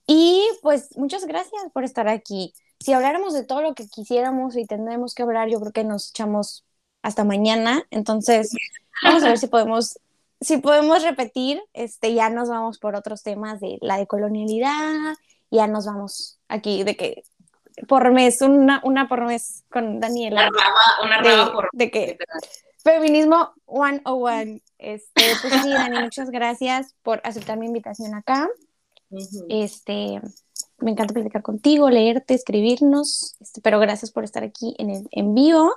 Y 0.08 0.44
pues 0.62 0.98
muchas 0.98 1.26
gracias 1.26 1.62
por 1.74 1.84
estar 1.84 2.08
aquí. 2.08 2.54
Si 2.80 2.94
habláramos 2.94 3.34
de 3.34 3.44
todo 3.44 3.62
lo 3.62 3.76
que 3.76 3.88
quisiéramos 3.88 4.56
y 4.56 4.66
tendremos 4.66 5.14
que 5.14 5.24
hablar, 5.24 5.50
yo 5.50 5.60
creo 5.60 5.74
que 5.74 5.84
nos 5.84 6.10
echamos 6.12 6.66
hasta 7.02 7.24
mañana. 7.24 7.84
Entonces, 7.92 8.52
vamos 9.04 9.24
a 9.24 9.30
ver 9.30 9.38
si 9.38 9.48
podemos, 9.48 10.00
si 10.42 10.58
podemos 10.58 11.04
repetir. 11.04 11.62
Este, 11.74 12.14
ya 12.14 12.30
nos 12.30 12.50
vamos 12.50 12.80
por 12.80 12.96
otros 12.96 13.24
temas 13.24 13.60
de 13.60 13.78
la 13.82 13.98
decolonialidad, 13.98 15.16
ya 15.52 15.68
nos 15.68 15.86
vamos 15.86 16.40
aquí 16.48 16.84
de 16.84 16.96
que 16.96 17.24
por 17.88 18.12
mes, 18.12 18.42
una, 18.42 18.82
una 18.84 19.08
por 19.08 19.26
mes 19.26 19.64
con 19.72 20.00
Daniela. 20.00 20.50
Una 21.02 21.22
rama, 21.22 21.44
una 21.44 21.52
por 21.54 21.70
de 21.72 21.92
que 21.92 22.18
Feminismo 22.84 23.54
101. 23.68 24.60
Este, 24.78 25.24
pues 25.42 25.54
sí, 25.62 25.70
Dani, 25.70 26.02
muchas 26.02 26.30
gracias 26.30 26.96
por 27.04 27.22
aceptar 27.24 27.58
mi 27.58 27.66
invitación 27.66 28.16
acá. 28.16 28.48
Este, 29.50 30.22
me 30.78 30.92
encanta 30.92 31.14
platicar 31.14 31.42
contigo, 31.42 31.90
leerte, 31.90 32.34
escribirnos, 32.34 33.36
este, 33.42 33.60
pero 33.62 33.80
gracias 33.80 34.12
por 34.12 34.24
estar 34.24 34.44
aquí 34.44 34.76
en 34.78 34.90
el 34.90 35.08
en 35.12 35.34
vivo. 35.34 35.74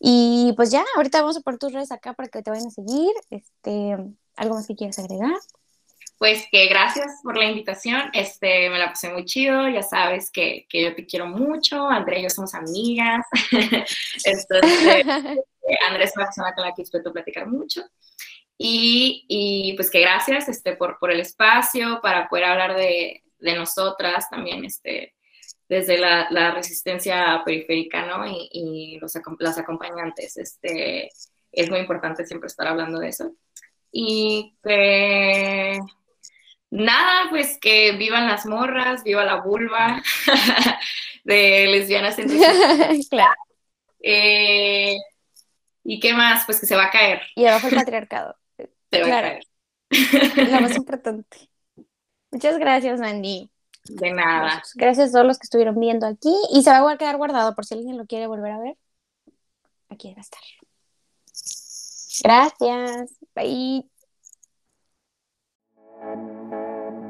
Y 0.00 0.54
pues 0.56 0.70
ya, 0.70 0.82
ahorita 0.96 1.20
vamos 1.20 1.36
a 1.36 1.40
poner 1.40 1.58
tus 1.58 1.72
redes 1.72 1.92
acá 1.92 2.14
para 2.14 2.28
que 2.28 2.42
te 2.42 2.50
vayan 2.50 2.68
a 2.68 2.70
seguir. 2.70 3.12
Este, 3.28 3.96
¿Algo 4.36 4.54
más 4.54 4.66
que 4.66 4.74
quieras 4.74 4.98
agregar? 4.98 5.36
pues 6.20 6.46
que 6.52 6.66
gracias 6.66 7.20
por 7.22 7.38
la 7.38 7.46
invitación, 7.46 8.10
este, 8.12 8.68
me 8.68 8.78
la 8.78 8.88
pasé 8.88 9.10
muy 9.10 9.24
chido, 9.24 9.66
ya 9.70 9.82
sabes 9.82 10.30
que, 10.30 10.66
que 10.68 10.82
yo 10.82 10.94
te 10.94 11.06
quiero 11.06 11.26
mucho, 11.26 11.88
Andrea 11.88 12.18
y 12.18 12.24
yo 12.24 12.28
somos 12.28 12.54
amigas, 12.54 13.24
entonces 14.24 15.06
Andrés 15.88 16.10
es 16.10 16.16
una 16.16 16.26
persona 16.26 16.54
con 16.54 16.66
la 16.66 16.74
que 16.74 16.82
disfruto 16.82 17.10
platicar 17.10 17.46
mucho, 17.46 17.80
y, 18.58 19.24
y, 19.28 19.72
pues 19.76 19.90
que 19.90 20.00
gracias 20.00 20.46
este, 20.50 20.76
por, 20.76 20.98
por 20.98 21.10
el 21.10 21.20
espacio, 21.20 22.00
para 22.02 22.28
poder 22.28 22.44
hablar 22.44 22.76
de, 22.76 23.22
de 23.38 23.54
nosotras 23.54 24.28
también, 24.28 24.66
este, 24.66 25.14
desde 25.70 25.98
la, 25.98 26.26
la 26.30 26.50
resistencia 26.50 27.42
periférica, 27.44 28.04
¿no? 28.04 28.26
Y, 28.26 28.48
y 28.50 28.98
los, 28.98 29.12
las 29.38 29.56
acompañantes, 29.56 30.36
este, 30.36 31.10
es 31.52 31.70
muy 31.70 31.78
importante 31.78 32.26
siempre 32.26 32.48
estar 32.48 32.66
hablando 32.66 32.98
de 32.98 33.08
eso. 33.08 33.36
Y 33.92 34.56
que 34.64 35.78
nada, 36.70 37.30
pues 37.30 37.56
que 37.60 37.92
vivan 37.92 38.26
las 38.26 38.46
morras, 38.46 39.04
viva 39.04 39.24
la 39.24 39.42
vulva 39.42 40.02
de 41.24 41.68
lesbianas 41.68 42.18
en 42.18 42.30
Claro. 43.08 43.40
Eh, 44.02 44.96
¿Y 45.84 46.00
qué 46.00 46.14
más? 46.14 46.46
Pues 46.46 46.58
que 46.58 46.66
se 46.66 46.74
va 46.74 46.86
a 46.86 46.90
caer. 46.90 47.22
Y 47.36 47.46
abajo 47.46 47.68
el 47.68 47.76
patriarcado. 47.76 48.36
Se 48.90 49.02
va 49.02 49.06
a 49.06 49.22
caer. 49.22 49.44
Lo 50.50 50.60
más 50.62 50.74
importante. 50.74 51.48
Muchas 52.32 52.58
gracias, 52.58 52.98
Mandy. 52.98 53.52
De 53.84 54.12
nada. 54.12 54.62
Gracias 54.74 55.10
a 55.10 55.12
todos 55.12 55.26
los 55.26 55.38
que 55.38 55.44
estuvieron 55.44 55.78
viendo 55.78 56.06
aquí. 56.06 56.34
Y 56.52 56.62
se 56.62 56.70
va 56.70 56.92
a 56.92 56.98
quedar 56.98 57.16
guardado 57.16 57.54
por 57.54 57.64
si 57.64 57.74
alguien 57.74 57.96
lo 57.96 58.06
quiere 58.06 58.26
volver 58.26 58.52
a 58.52 58.58
ver. 58.58 58.76
Aquí 59.88 60.12
va 60.14 60.18
a 60.18 60.20
estar. 60.20 60.40
Gracias. 62.22 63.16
Bye. 63.34 63.86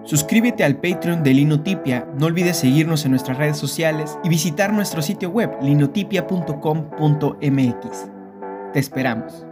Suscríbete 0.05 0.65
al 0.65 0.81
Patreon 0.81 1.23
de 1.23 1.35
Linotipia, 1.35 2.09
no 2.19 2.25
olvides 2.27 2.57
seguirnos 2.57 3.05
en 3.05 3.13
nuestras 3.13 3.39
redes 3.39 3.59
sociales 3.59 4.19
y 4.25 4.29
visitar 4.29 4.73
nuestro 4.73 5.03
sitio 5.03 5.31
web 5.31 5.57
linotipia.com.mx. 5.63 8.11
Te 8.73 8.79
esperamos. 8.79 9.45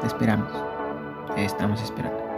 Te 0.00 0.06
esperamos. 0.06 0.52
Te 1.36 1.44
estamos 1.44 1.82
esperando. 1.82 2.28